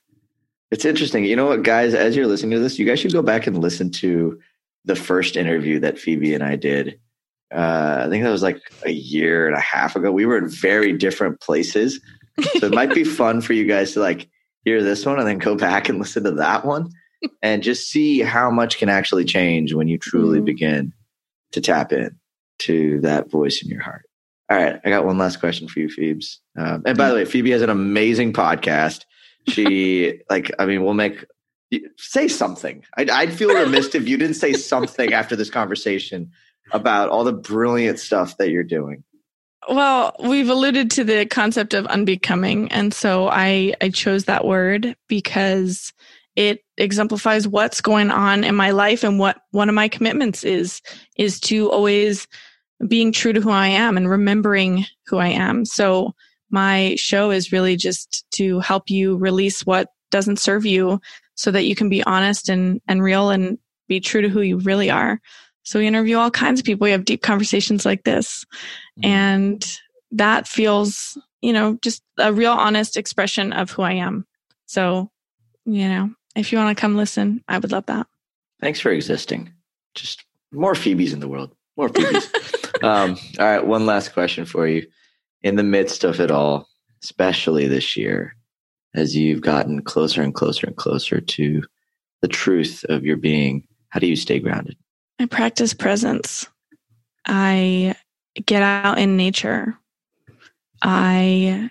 It's 0.71 0.85
interesting. 0.85 1.25
You 1.25 1.35
know 1.35 1.45
what, 1.47 1.63
guys, 1.63 1.93
as 1.93 2.15
you're 2.15 2.27
listening 2.27 2.51
to 2.51 2.59
this, 2.59 2.79
you 2.79 2.85
guys 2.85 2.99
should 2.99 3.13
go 3.13 3.21
back 3.21 3.45
and 3.45 3.57
listen 3.57 3.91
to 3.91 4.39
the 4.85 4.95
first 4.95 5.35
interview 5.35 5.79
that 5.79 5.99
Phoebe 5.99 6.33
and 6.33 6.43
I 6.43 6.55
did. 6.55 6.99
Uh, 7.53 8.03
I 8.05 8.09
think 8.09 8.23
that 8.23 8.31
was 8.31 8.41
like 8.41 8.61
a 8.85 8.91
year 8.91 9.47
and 9.47 9.55
a 9.55 9.61
half 9.61 9.95
ago. 9.95 10.11
We 10.11 10.25
were 10.25 10.37
in 10.37 10.49
very 10.49 10.93
different 10.93 11.41
places. 11.41 11.99
So 12.59 12.67
it 12.67 12.73
might 12.73 12.93
be 12.93 13.03
fun 13.21 13.41
for 13.41 13.53
you 13.53 13.65
guys 13.65 13.93
to 13.93 13.99
like 13.99 14.29
hear 14.65 14.83
this 14.83 15.05
one 15.05 15.19
and 15.19 15.27
then 15.27 15.37
go 15.37 15.55
back 15.67 15.87
and 15.87 15.99
listen 15.99 16.25
to 16.25 16.31
that 16.31 16.65
one 16.65 16.91
and 17.41 17.63
just 17.63 17.89
see 17.89 18.19
how 18.19 18.51
much 18.51 18.77
can 18.77 18.89
actually 18.89 19.23
change 19.23 19.73
when 19.73 19.87
you 19.87 19.97
truly 19.97 20.41
mm. 20.41 20.45
begin 20.45 20.93
to 21.53 21.61
tap 21.61 21.93
in 21.93 22.17
to 22.59 22.99
that 23.01 23.31
voice 23.31 23.61
in 23.63 23.69
your 23.69 23.81
heart. 23.81 24.03
All 24.49 24.57
right, 24.57 24.79
I 24.83 24.89
got 24.89 25.05
one 25.05 25.17
last 25.17 25.39
question 25.39 25.67
for 25.67 25.79
you, 25.79 25.89
Phoebes. 25.89 26.39
Um, 26.57 26.83
and 26.85 26.97
by 26.97 27.09
the 27.09 27.15
way, 27.15 27.25
Phoebe 27.25 27.51
has 27.51 27.61
an 27.61 27.69
amazing 27.69 28.33
podcast. 28.33 29.05
She 29.47 30.19
like, 30.29 30.51
I 30.59 30.65
mean, 30.65 30.83
we'll 30.83 30.93
make 30.93 31.25
say 31.97 32.27
something. 32.27 32.83
I'd, 32.95 33.09
I'd 33.09 33.33
feel 33.33 33.53
remiss 33.53 33.95
if 33.95 34.07
you 34.07 34.17
didn't 34.17 34.35
say 34.35 34.53
something 34.53 35.13
after 35.13 35.35
this 35.35 35.49
conversation 35.49 36.31
about 36.71 37.09
all 37.09 37.23
the 37.23 37.33
brilliant 37.33 37.99
stuff 37.99 38.37
that 38.37 38.49
you're 38.49 38.63
doing. 38.63 39.03
Well, 39.67 40.15
we've 40.19 40.49
alluded 40.49 40.91
to 40.91 41.03
the 41.03 41.25
concept 41.25 41.73
of 41.73 41.87
unbecoming, 41.87 42.71
and 42.71 42.93
so 42.93 43.29
I 43.29 43.73
I 43.81 43.89
chose 43.89 44.25
that 44.25 44.45
word 44.45 44.95
because 45.07 45.91
it 46.35 46.59
exemplifies 46.77 47.47
what's 47.47 47.81
going 47.81 48.11
on 48.11 48.43
in 48.43 48.55
my 48.55 48.71
life 48.71 49.03
and 49.03 49.17
what 49.17 49.37
one 49.51 49.69
of 49.69 49.75
my 49.75 49.87
commitments 49.87 50.43
is 50.43 50.81
is 51.17 51.39
to 51.41 51.71
always 51.71 52.27
being 52.87 53.11
true 53.11 53.33
to 53.33 53.41
who 53.41 53.49
I 53.49 53.67
am 53.67 53.97
and 53.97 54.09
remembering 54.09 54.85
who 55.07 55.17
I 55.17 55.29
am. 55.29 55.65
So 55.65 56.13
my 56.51 56.95
show 56.97 57.31
is 57.31 57.51
really 57.51 57.75
just 57.75 58.25
to 58.35 58.59
help 58.59 58.89
you 58.89 59.17
release 59.17 59.65
what 59.65 59.89
doesn't 60.11 60.39
serve 60.39 60.65
you 60.65 60.99
so 61.35 61.51
that 61.51 61.65
you 61.65 61.75
can 61.75 61.89
be 61.89 62.03
honest 62.03 62.49
and, 62.49 62.81
and 62.87 63.01
real 63.01 63.29
and 63.29 63.57
be 63.87 63.99
true 63.99 64.21
to 64.21 64.29
who 64.29 64.41
you 64.41 64.57
really 64.59 64.89
are. 64.89 65.19
So 65.63 65.79
we 65.79 65.87
interview 65.87 66.17
all 66.17 66.31
kinds 66.31 66.59
of 66.59 66.65
people. 66.65 66.85
We 66.85 66.91
have 66.91 67.05
deep 67.05 67.21
conversations 67.23 67.85
like 67.85 68.03
this. 68.03 68.45
Mm-hmm. 68.99 69.09
And 69.09 69.77
that 70.11 70.47
feels, 70.47 71.17
you 71.41 71.53
know, 71.53 71.77
just 71.81 72.03
a 72.17 72.33
real 72.33 72.53
honest 72.53 72.97
expression 72.97 73.53
of 73.53 73.71
who 73.71 73.81
I 73.81 73.93
am. 73.93 74.25
So, 74.65 75.11
you 75.65 75.87
know, 75.87 76.11
if 76.35 76.51
you 76.51 76.57
want 76.57 76.75
to 76.75 76.79
come 76.79 76.95
listen, 76.95 77.43
I 77.47 77.57
would 77.57 77.71
love 77.71 77.85
that. 77.87 78.07
Thanks 78.61 78.79
for 78.79 78.91
existing. 78.91 79.51
Just 79.93 80.23
more 80.51 80.75
Phoebes 80.75 81.13
in 81.13 81.19
the 81.19 81.27
world. 81.27 81.55
More 81.77 81.89
Phoebes. 81.89 82.31
um, 82.83 83.17
all 83.39 83.45
right, 83.45 83.65
one 83.65 83.85
last 83.85 84.13
question 84.13 84.45
for 84.45 84.67
you. 84.67 84.85
In 85.43 85.55
the 85.55 85.63
midst 85.63 86.03
of 86.03 86.19
it 86.19 86.31
all, 86.31 86.67
especially 87.03 87.67
this 87.67 87.95
year, 87.95 88.35
as 88.95 89.15
you've 89.15 89.41
gotten 89.41 89.81
closer 89.81 90.21
and 90.21 90.33
closer 90.33 90.67
and 90.67 90.75
closer 90.75 91.19
to 91.19 91.61
the 92.21 92.27
truth 92.27 92.85
of 92.89 93.03
your 93.03 93.17
being, 93.17 93.67
how 93.89 93.99
do 93.99 94.07
you 94.07 94.15
stay 94.15 94.39
grounded? 94.39 94.77
I 95.19 95.25
practice 95.25 95.73
presence. 95.73 96.47
I 97.25 97.95
get 98.45 98.61
out 98.61 98.99
in 98.99 99.17
nature. 99.17 99.77
I 100.81 101.69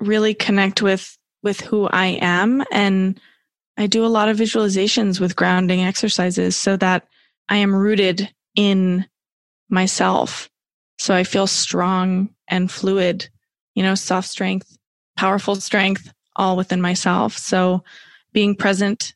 really 0.00 0.34
connect 0.34 0.82
with 0.82 1.16
with 1.42 1.60
who 1.60 1.88
I 1.88 2.18
am 2.20 2.64
and 2.70 3.20
I 3.76 3.86
do 3.86 4.04
a 4.04 4.06
lot 4.06 4.28
of 4.28 4.36
visualizations 4.36 5.18
with 5.18 5.36
grounding 5.36 5.80
exercises 5.82 6.56
so 6.56 6.76
that 6.76 7.06
I 7.48 7.56
am 7.56 7.74
rooted 7.74 8.32
in 8.54 9.06
myself. 9.68 10.48
So 10.98 11.14
I 11.14 11.24
feel 11.24 11.46
strong 11.46 12.28
and 12.48 12.70
fluid, 12.70 13.28
you 13.74 13.82
know, 13.82 13.94
soft 13.94 14.28
strength, 14.28 14.76
powerful 15.16 15.56
strength, 15.56 16.12
all 16.36 16.56
within 16.56 16.80
myself. 16.80 17.36
So 17.36 17.82
being 18.32 18.54
present, 18.54 19.14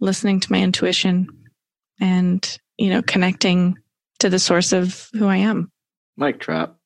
listening 0.00 0.40
to 0.40 0.52
my 0.52 0.60
intuition 0.60 1.28
and, 2.00 2.58
you 2.76 2.90
know, 2.90 3.02
connecting 3.02 3.78
to 4.20 4.30
the 4.30 4.38
source 4.38 4.72
of 4.72 5.08
who 5.12 5.26
I 5.26 5.36
am. 5.36 5.70
Mic 6.18 6.38
drop. 6.38 6.78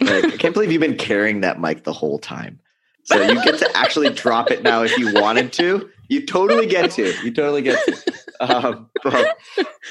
Like, 0.00 0.24
I 0.24 0.36
can't 0.36 0.54
believe 0.54 0.72
you've 0.72 0.80
been 0.80 0.96
carrying 0.96 1.42
that 1.42 1.60
mic 1.60 1.84
the 1.84 1.92
whole 1.92 2.18
time. 2.18 2.60
So 3.04 3.22
you 3.22 3.34
get 3.44 3.58
to 3.60 3.76
actually 3.76 4.10
drop 4.10 4.50
it 4.50 4.64
now 4.64 4.82
if 4.82 4.96
you 4.98 5.14
wanted 5.14 5.52
to. 5.54 5.88
You 6.08 6.26
totally 6.26 6.66
get 6.66 6.90
to. 6.92 7.14
You 7.22 7.32
totally 7.32 7.62
get 7.62 7.78
to. 7.84 8.12
Um, 8.40 8.90
but, 9.04 9.38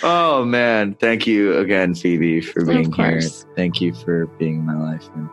oh 0.04 0.44
man, 0.44 0.96
thank 0.96 1.26
you 1.26 1.58
again, 1.58 1.96
Phoebe, 1.96 2.42
for 2.42 2.66
being 2.66 2.92
here. 2.92 3.22
Thank 3.56 3.80
you 3.80 3.94
for 3.94 4.28
being 4.38 4.58
in 4.58 4.66
my 4.66 4.76
life. 4.76 5.08
And 5.16 5.30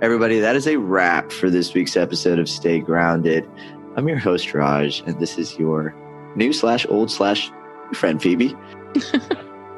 everybody, 0.00 0.38
that 0.38 0.54
is 0.54 0.68
a 0.68 0.76
wrap 0.76 1.32
for 1.32 1.50
this 1.50 1.74
week's 1.74 1.96
episode 1.96 2.38
of 2.38 2.48
Stay 2.48 2.78
Grounded. 2.78 3.48
I'm 3.96 4.06
your 4.08 4.18
host, 4.18 4.54
Raj, 4.54 5.00
and 5.00 5.18
this 5.18 5.36
is 5.36 5.58
your 5.58 5.94
new 6.36 6.52
slash 6.52 6.86
old 6.88 7.10
slash 7.10 7.50
friend, 7.92 8.22
Phoebe. 8.22 8.54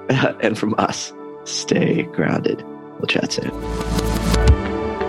and 0.41 0.59
from 0.59 0.75
us, 0.79 1.13
stay 1.45 2.03
grounded. 2.05 2.65
We'll 2.99 3.07
chat 3.07 3.33
soon. 3.33 3.51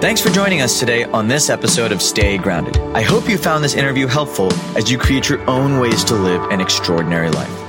Thanks 0.02 0.22
for 0.22 0.30
joining 0.30 0.62
us 0.62 0.80
today 0.80 1.04
on 1.04 1.28
this 1.28 1.50
episode 1.50 1.92
of 1.92 2.02
Stay 2.02 2.38
Grounded. 2.38 2.78
I 2.96 3.02
hope 3.02 3.28
you 3.28 3.38
found 3.38 3.64
this 3.64 3.74
interview 3.74 4.08
helpful 4.08 4.54
as 4.78 4.90
you 4.90 4.98
create 4.98 5.28
your 5.28 5.42
own 5.50 5.80
ways 5.80 6.04
to 6.06 6.16
live 6.16 6.42
an 6.52 6.62
extraordinary 6.62 7.30
life. 7.30 7.69